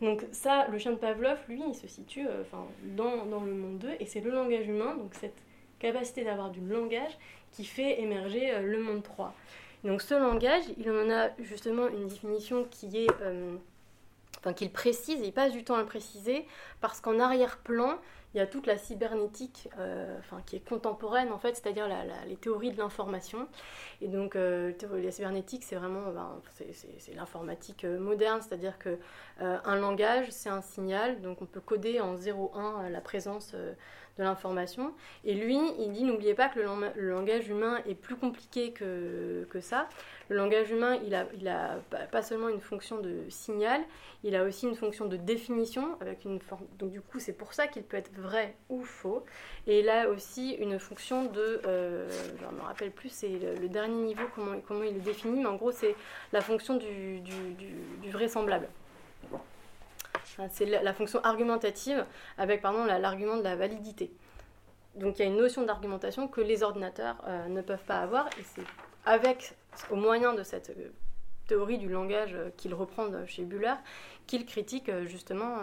[0.02, 3.80] Donc ça, le chien de Pavlov, lui, il se situe enfin, dans, dans, le monde
[3.80, 5.42] 2, et c'est le langage humain, donc cette
[5.80, 7.18] capacité d'avoir du langage,
[7.52, 9.34] qui fait émerger le monde 3.
[9.86, 13.12] Donc ce langage, il en a justement une définition qui est
[14.46, 16.46] enfin qu'il précise, il passe du temps à le préciser,
[16.82, 17.98] parce qu'en arrière-plan,
[18.36, 21.88] il y a toute la cybernétique euh, qui est contemporaine en fait, c'est-à-dire
[22.28, 23.48] les théories de l'information.
[24.02, 26.42] Et donc euh, la cybernétique, c'est vraiment ben,
[27.16, 29.00] l'informatique euh, moderne, c'est-à-dire que
[29.40, 33.56] un langage, c'est un signal, donc on peut coder en 0,1 la présence
[34.18, 34.94] de l'information.
[35.24, 39.60] Et lui, il dit n'oubliez pas que le, langage humain est plus compliqué que, que
[39.60, 39.88] ça.
[40.30, 41.78] Le langage humain, il a, il a
[42.12, 43.82] pas seulement une fonction de signal,
[44.24, 46.66] il a aussi une fonction de définition avec une forme.
[46.80, 49.24] Donc du coup, c'est pour ça qu'il peut être vrai ou faux.
[49.68, 52.10] Et il a aussi une fonction de, euh,
[52.40, 55.56] je me rappelle plus, c'est le, dernier niveau comment, comment il le définit, mais en
[55.56, 55.96] gros, c'est
[56.34, 57.54] la fonction du, du,
[58.02, 58.68] du, vraisemblable.
[60.52, 62.06] C'est la, fonction argumentative
[62.38, 64.12] avec pardon l'argument de la validité.
[64.96, 68.28] Donc il y a une notion d'argumentation que les ordinateurs euh, ne peuvent pas avoir
[68.40, 68.64] et c'est
[69.90, 70.92] au moyen de cette euh,
[71.48, 73.76] théorie du langage euh, qu'il reprend chez Buller,
[74.28, 75.60] qu'il critique euh, justement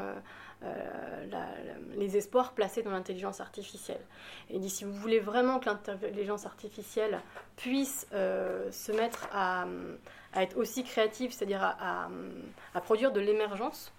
[1.96, 4.00] les espoirs placés dans l'intelligence artificielle.
[4.48, 7.18] Et il dit si vous voulez vraiment que l'intelligence artificielle
[7.56, 9.66] puisse se mettre à,
[10.36, 12.08] être aussi créative, c'est-à-dire à,
[12.82, 13.92] produire de l'émergence,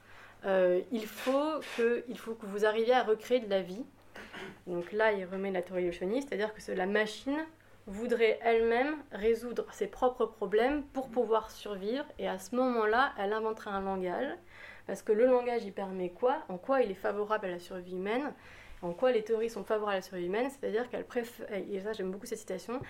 [0.45, 3.85] il, faut que, faut que vous arriviez à recréer de la vie.
[4.67, 7.45] Donc là, il remet la théorie eugéniste, c'est-à-dire que la machine
[7.87, 12.05] voudrait elle-même résoudre ses propres problèmes pour pouvoir survivre.
[12.19, 14.31] Et à ce moment-là, elle inventerait un langage.
[14.87, 16.43] Parce que le langage, il permet quoi?
[16.49, 18.33] En quoi il est favorable à la survie humaine?
[18.81, 20.49] En quoi les théories sont favorables à la survie humaine?
[20.49, 22.81] C'est-à-dire qu'elle préfère, et ça j'aime beaucoup cette citation,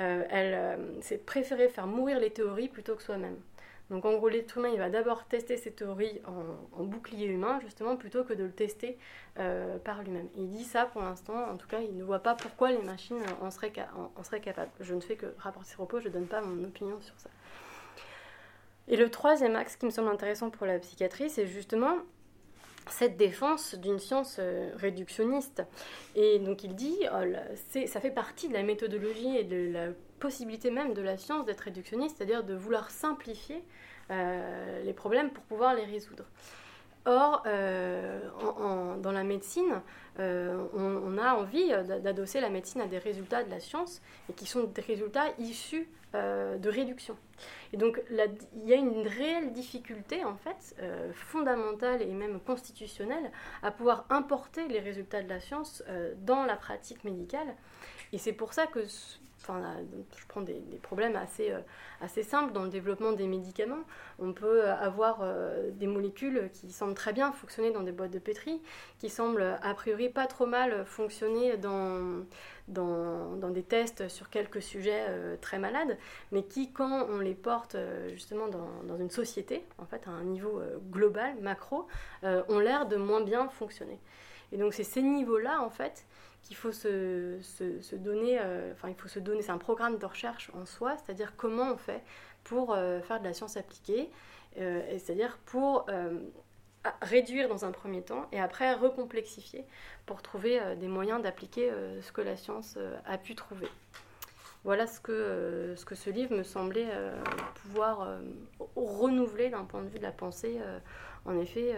[0.00, 3.36] euh, elle euh, c'est préférer faire mourir les théories plutôt que soi-même.
[3.90, 7.96] Donc en gros, l'être humain, il va d'abord tester ses théories en, bouclier humain, justement,
[7.96, 8.98] plutôt que de le tester
[9.38, 10.28] euh, par lui-même.
[10.36, 13.22] Il dit ça pour l'instant, en tout cas, il ne voit pas pourquoi les machines
[13.40, 13.72] en seraient,
[14.16, 14.72] en, seraient capables.
[14.80, 17.30] Je ne fais que rapporter ces propos, je ne donne pas mon opinion sur ça.
[18.88, 21.96] Et le troisième axe qui me semble intéressant pour la psychiatrie, c'est justement
[22.88, 25.62] cette défense d'une science euh, réductionniste.
[26.14, 27.24] Et donc il dit, oh,
[27.86, 29.88] ça fait partie de la méthodologie et de la
[30.18, 33.62] possibilité même de la science d'être réductionniste, c'est-à-dire de vouloir simplifier
[34.10, 36.24] euh, les problèmes pour pouvoir les résoudre.
[37.04, 38.20] Or, euh,
[38.98, 39.80] dans la médecine,
[40.18, 41.68] on, a envie
[42.02, 45.88] d'adosser la médecine à des résultats de la science et qui sont des résultats issus
[46.14, 47.16] de réduction.
[47.72, 53.30] Et donc il y a une réelle difficulté en fait euh, fondamentale et même constitutionnelle
[53.62, 57.54] à pouvoir importer les résultats de la science euh, dans la pratique médicale.
[58.12, 58.80] Et c'est pour ça que
[59.48, 59.62] Enfin,
[60.18, 61.60] je prends des, problèmes assez, euh,
[62.00, 63.84] assez simples dans le développement des médicaments.
[64.18, 65.24] On peut avoir
[65.72, 68.60] des molécules qui semblent très bien fonctionner dans des boîtes de pétri,
[68.98, 72.24] qui semblent a priori pas trop mal fonctionner dans,
[72.68, 75.96] des tests sur quelques sujets euh, très malades,
[76.32, 80.10] mais qui, quand on les porte euh, justement dans, dans, une société, en fait, à
[80.10, 81.86] un niveau euh, global, macro,
[82.22, 83.98] ont l'air de moins bien fonctionner.
[84.52, 86.06] Et donc c'est ces niveaux-là, en fait,
[86.46, 88.38] qu'il faut se, donner,
[88.72, 91.76] enfin il faut se donner, c'est un programme de recherche en soi, c'est-à-dire comment on
[91.76, 92.02] fait
[92.44, 94.10] pour faire de la science appliquée,
[94.56, 95.86] c'est-à-dire pour
[97.02, 99.64] réduire dans un premier temps et après recomplexifier
[100.04, 103.68] pour trouver euh, des moyens d'appliquer euh, ce que la science euh, a pu trouver.
[104.64, 106.88] Voilà ce que, ce que ce livre me semblait
[107.62, 108.18] pouvoir
[108.74, 110.60] renouveler d'un point de vue de la pensée,
[111.24, 111.76] en effet,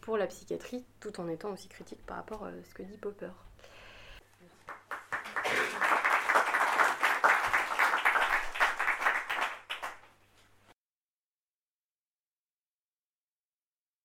[0.00, 3.28] pour la psychiatrie, tout en étant aussi critique par rapport à ce que dit Popper.